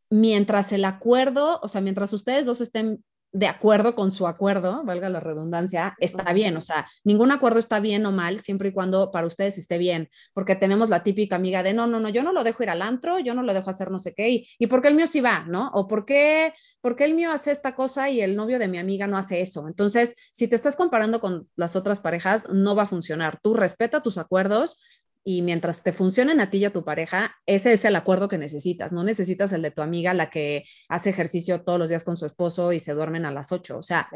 mientras 0.09 0.71
el 0.71 0.85
acuerdo, 0.85 1.59
o 1.61 1.67
sea, 1.67 1.81
mientras 1.81 2.13
ustedes 2.13 2.45
dos 2.45 2.61
estén 2.61 3.03
de 3.35 3.47
acuerdo 3.47 3.95
con 3.95 4.11
su 4.11 4.27
acuerdo, 4.27 4.81
valga 4.85 5.09
la 5.09 5.19
redundancia, 5.19 5.93
está 5.99 6.31
bien, 6.31 6.55
o 6.55 6.61
sea, 6.61 6.87
ningún 7.03 7.31
acuerdo 7.31 7.59
está 7.59 7.81
bien 7.81 8.05
o 8.05 8.13
mal, 8.13 8.39
siempre 8.39 8.69
y 8.69 8.71
cuando 8.71 9.11
para 9.11 9.27
ustedes 9.27 9.57
esté 9.57 9.77
bien, 9.77 10.09
porque 10.33 10.55
tenemos 10.55 10.89
la 10.89 11.03
típica 11.03 11.35
amiga 11.35 11.61
de, 11.61 11.73
no, 11.73 11.85
no, 11.85 11.99
no, 11.99 12.07
yo 12.07 12.23
no 12.23 12.31
lo 12.31 12.45
dejo 12.45 12.63
ir 12.63 12.69
al 12.69 12.81
antro, 12.81 13.19
yo 13.19 13.33
no 13.33 13.43
lo 13.43 13.53
dejo 13.53 13.69
hacer 13.69 13.91
no 13.91 13.99
sé 13.99 14.13
qué, 14.13 14.29
y, 14.29 14.47
¿y 14.57 14.67
por 14.67 14.81
qué 14.81 14.87
el 14.87 14.95
mío 14.95 15.05
sí 15.05 15.19
va, 15.19 15.43
no? 15.49 15.69
O 15.73 15.85
¿por 15.85 16.05
qué, 16.05 16.53
por 16.79 16.95
qué 16.95 17.03
el 17.03 17.13
mío 17.13 17.33
hace 17.33 17.51
esta 17.51 17.75
cosa 17.75 18.09
y 18.09 18.21
el 18.21 18.37
novio 18.37 18.57
de 18.57 18.69
mi 18.69 18.77
amiga 18.77 19.05
no 19.05 19.17
hace 19.17 19.41
eso? 19.41 19.67
Entonces, 19.67 20.15
si 20.31 20.47
te 20.47 20.55
estás 20.55 20.77
comparando 20.77 21.19
con 21.19 21.49
las 21.57 21.75
otras 21.75 21.99
parejas, 21.99 22.47
no 22.49 22.73
va 22.73 22.83
a 22.83 22.87
funcionar. 22.87 23.37
Tú 23.41 23.53
respeta 23.53 24.01
tus 24.01 24.17
acuerdos, 24.17 24.79
y 25.27 25.41
mientras 25.41 25.81
te 25.81 25.91
funcionen 25.91 26.39
a 26.39 26.51
ti 26.51 26.59
y 26.59 26.65
a 26.65 26.71
tu 26.71 26.85
pareja, 26.85 27.35
ese 27.47 27.73
es 27.73 27.83
el 27.83 27.95
acuerdo 27.95 28.29
que 28.29 28.37
necesitas. 28.37 28.93
No 28.93 29.03
necesitas 29.03 29.51
el 29.53 29.63
de 29.63 29.71
tu 29.71 29.81
amiga, 29.81 30.13
la 30.13 30.29
que 30.29 30.65
hace 30.87 31.09
ejercicio 31.09 31.63
todos 31.63 31.79
los 31.79 31.89
días 31.89 32.03
con 32.03 32.15
su 32.15 32.27
esposo 32.27 32.71
y 32.71 32.79
se 32.79 32.93
duermen 32.93 33.25
a 33.25 33.31
las 33.31 33.51
8. 33.51 33.79
O 33.79 33.81
sea, 33.81 34.07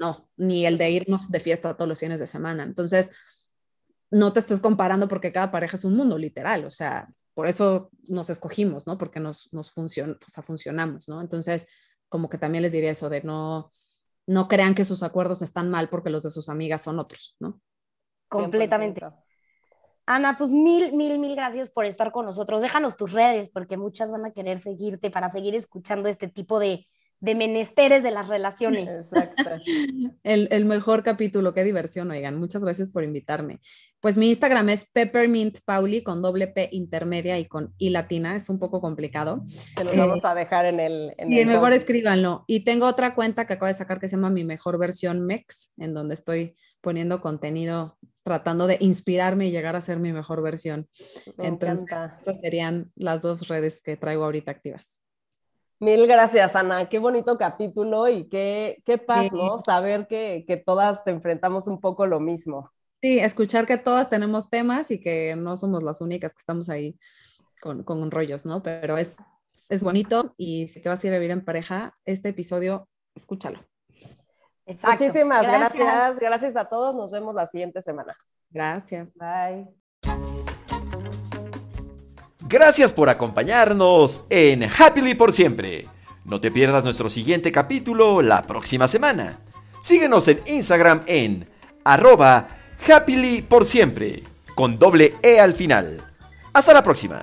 no, 0.00 0.28
ni 0.36 0.66
el 0.66 0.76
de 0.76 0.90
irnos 0.90 1.30
de 1.30 1.38
fiesta 1.38 1.76
todos 1.76 1.88
los 1.88 2.00
fines 2.00 2.18
de 2.18 2.26
semana. 2.26 2.64
Entonces, 2.64 3.12
no 4.10 4.32
te 4.32 4.40
estés 4.40 4.60
comparando 4.60 5.06
porque 5.06 5.32
cada 5.32 5.52
pareja 5.52 5.76
es 5.76 5.84
un 5.84 5.94
mundo, 5.94 6.18
literal. 6.18 6.64
O 6.64 6.70
sea, 6.72 7.06
por 7.32 7.46
eso 7.46 7.90
nos 8.08 8.28
escogimos, 8.28 8.88
¿no? 8.88 8.98
Porque 8.98 9.20
nos, 9.20 9.52
nos 9.52 9.70
funciona, 9.70 10.14
o 10.14 10.30
sea, 10.30 10.42
funcionamos, 10.42 11.08
¿no? 11.08 11.20
Entonces, 11.20 11.68
como 12.08 12.28
que 12.28 12.38
también 12.38 12.62
les 12.62 12.72
diría 12.72 12.90
eso 12.90 13.08
de 13.08 13.22
no, 13.22 13.72
no 14.26 14.48
crean 14.48 14.74
que 14.74 14.84
sus 14.84 15.04
acuerdos 15.04 15.42
están 15.42 15.70
mal 15.70 15.88
porque 15.88 16.10
los 16.10 16.24
de 16.24 16.30
sus 16.30 16.48
amigas 16.48 16.82
son 16.82 16.98
otros, 16.98 17.36
¿no? 17.38 17.60
Completamente. 18.28 19.00
Ana, 20.06 20.36
pues 20.36 20.52
mil, 20.52 20.92
mil, 20.92 21.18
mil 21.18 21.34
gracias 21.34 21.68
por 21.68 21.84
estar 21.84 22.12
con 22.12 22.26
nosotros. 22.26 22.62
Déjanos 22.62 22.96
tus 22.96 23.12
redes 23.12 23.50
porque 23.50 23.76
muchas 23.76 24.12
van 24.12 24.24
a 24.24 24.30
querer 24.30 24.56
seguirte 24.58 25.10
para 25.10 25.30
seguir 25.30 25.56
escuchando 25.56 26.08
este 26.08 26.28
tipo 26.28 26.60
de, 26.60 26.86
de 27.18 27.34
menesteres 27.34 28.04
de 28.04 28.12
las 28.12 28.28
relaciones. 28.28 28.88
Exacto. 28.88 29.42
El, 30.22 30.48
el, 30.52 30.64
mejor 30.64 31.02
capítulo, 31.02 31.54
qué 31.54 31.64
diversión, 31.64 32.10
oigan. 32.10 32.38
Muchas 32.38 32.62
gracias 32.62 32.88
por 32.88 33.02
invitarme. 33.02 33.58
Pues 34.00 34.16
mi 34.16 34.28
Instagram 34.28 34.68
es 34.68 34.86
Peppermint 34.92 35.58
Pauli 35.64 36.02
con 36.02 36.22
doble 36.22 36.46
P 36.46 36.68
intermedia 36.70 37.38
y 37.40 37.46
con 37.46 37.74
I 37.78 37.90
latina. 37.90 38.36
Es 38.36 38.48
un 38.48 38.60
poco 38.60 38.80
complicado. 38.80 39.42
Te 39.74 39.84
lo 39.84 39.96
vamos 39.96 40.24
a 40.24 40.36
dejar 40.36 40.66
en 40.66 40.78
el. 40.78 41.14
En 41.16 41.32
y 41.32 41.40
el 41.40 41.48
mejor 41.48 41.72
escríbanlo. 41.72 42.44
Y 42.46 42.60
tengo 42.64 42.86
otra 42.86 43.16
cuenta 43.16 43.46
que 43.46 43.54
acabo 43.54 43.66
de 43.66 43.74
sacar 43.74 43.98
que 43.98 44.06
se 44.06 44.14
llama 44.14 44.30
Mi 44.30 44.44
Mejor 44.44 44.78
Versión 44.78 45.26
Mex, 45.26 45.72
en 45.78 45.94
donde 45.94 46.14
estoy 46.14 46.54
poniendo 46.80 47.20
contenido 47.20 47.98
tratando 48.26 48.66
de 48.66 48.76
inspirarme 48.80 49.46
y 49.46 49.50
llegar 49.52 49.76
a 49.76 49.80
ser 49.80 50.00
mi 50.00 50.12
mejor 50.12 50.42
versión. 50.42 50.88
Entonces, 51.38 51.86
estas 52.18 52.40
serían 52.40 52.90
las 52.96 53.22
dos 53.22 53.46
redes 53.46 53.80
que 53.80 53.96
traigo 53.96 54.24
ahorita 54.24 54.50
activas. 54.50 55.00
Mil 55.78 56.08
gracias, 56.08 56.56
Ana. 56.56 56.88
Qué 56.88 56.98
bonito 56.98 57.38
capítulo 57.38 58.08
y 58.08 58.28
qué, 58.28 58.82
qué 58.84 58.98
paz, 58.98 59.30
¿no? 59.32 59.58
Saber 59.58 60.08
que, 60.08 60.44
que 60.44 60.56
todas 60.56 61.06
enfrentamos 61.06 61.68
un 61.68 61.80
poco 61.80 62.04
lo 62.08 62.18
mismo. 62.18 62.72
Sí, 63.00 63.20
escuchar 63.20 63.64
que 63.64 63.78
todas 63.78 64.10
tenemos 64.10 64.50
temas 64.50 64.90
y 64.90 64.98
que 64.98 65.36
no 65.36 65.56
somos 65.56 65.84
las 65.84 66.00
únicas 66.00 66.34
que 66.34 66.40
estamos 66.40 66.68
ahí 66.68 66.98
con, 67.62 67.84
con 67.84 68.10
rollos, 68.10 68.44
¿no? 68.44 68.60
Pero 68.60 68.98
es, 68.98 69.18
es 69.68 69.84
bonito 69.84 70.34
y 70.36 70.66
si 70.66 70.82
te 70.82 70.88
vas 70.88 71.04
a 71.04 71.06
ir 71.06 71.12
a 71.12 71.18
vivir 71.18 71.30
en 71.30 71.44
pareja, 71.44 71.96
este 72.04 72.30
episodio, 72.30 72.88
escúchalo. 73.14 73.64
Muchísimas 74.66 75.42
gracias. 75.42 76.18
gracias. 76.18 76.56
a 76.56 76.64
todos. 76.64 76.94
Nos 76.94 77.10
vemos 77.10 77.34
la 77.34 77.46
siguiente 77.46 77.80
semana. 77.80 78.16
Gracias. 78.50 79.16
Bye. 79.16 79.66
Gracias 82.48 82.92
por 82.92 83.08
acompañarnos 83.08 84.24
en 84.30 84.64
Happily 84.64 85.14
por 85.14 85.32
siempre. 85.32 85.86
No 86.24 86.40
te 86.40 86.50
pierdas 86.50 86.84
nuestro 86.84 87.08
siguiente 87.08 87.52
capítulo 87.52 88.22
la 88.22 88.42
próxima 88.42 88.88
semana. 88.88 89.40
Síguenos 89.80 90.26
en 90.28 90.40
Instagram 90.46 91.02
en 91.06 91.48
arroba 91.84 92.48
happily 92.88 93.42
por 93.42 93.64
siempre, 93.64 94.24
con 94.54 94.78
doble 94.78 95.14
E 95.22 95.38
al 95.38 95.54
final. 95.54 96.04
Hasta 96.52 96.72
la 96.72 96.82
próxima. 96.82 97.22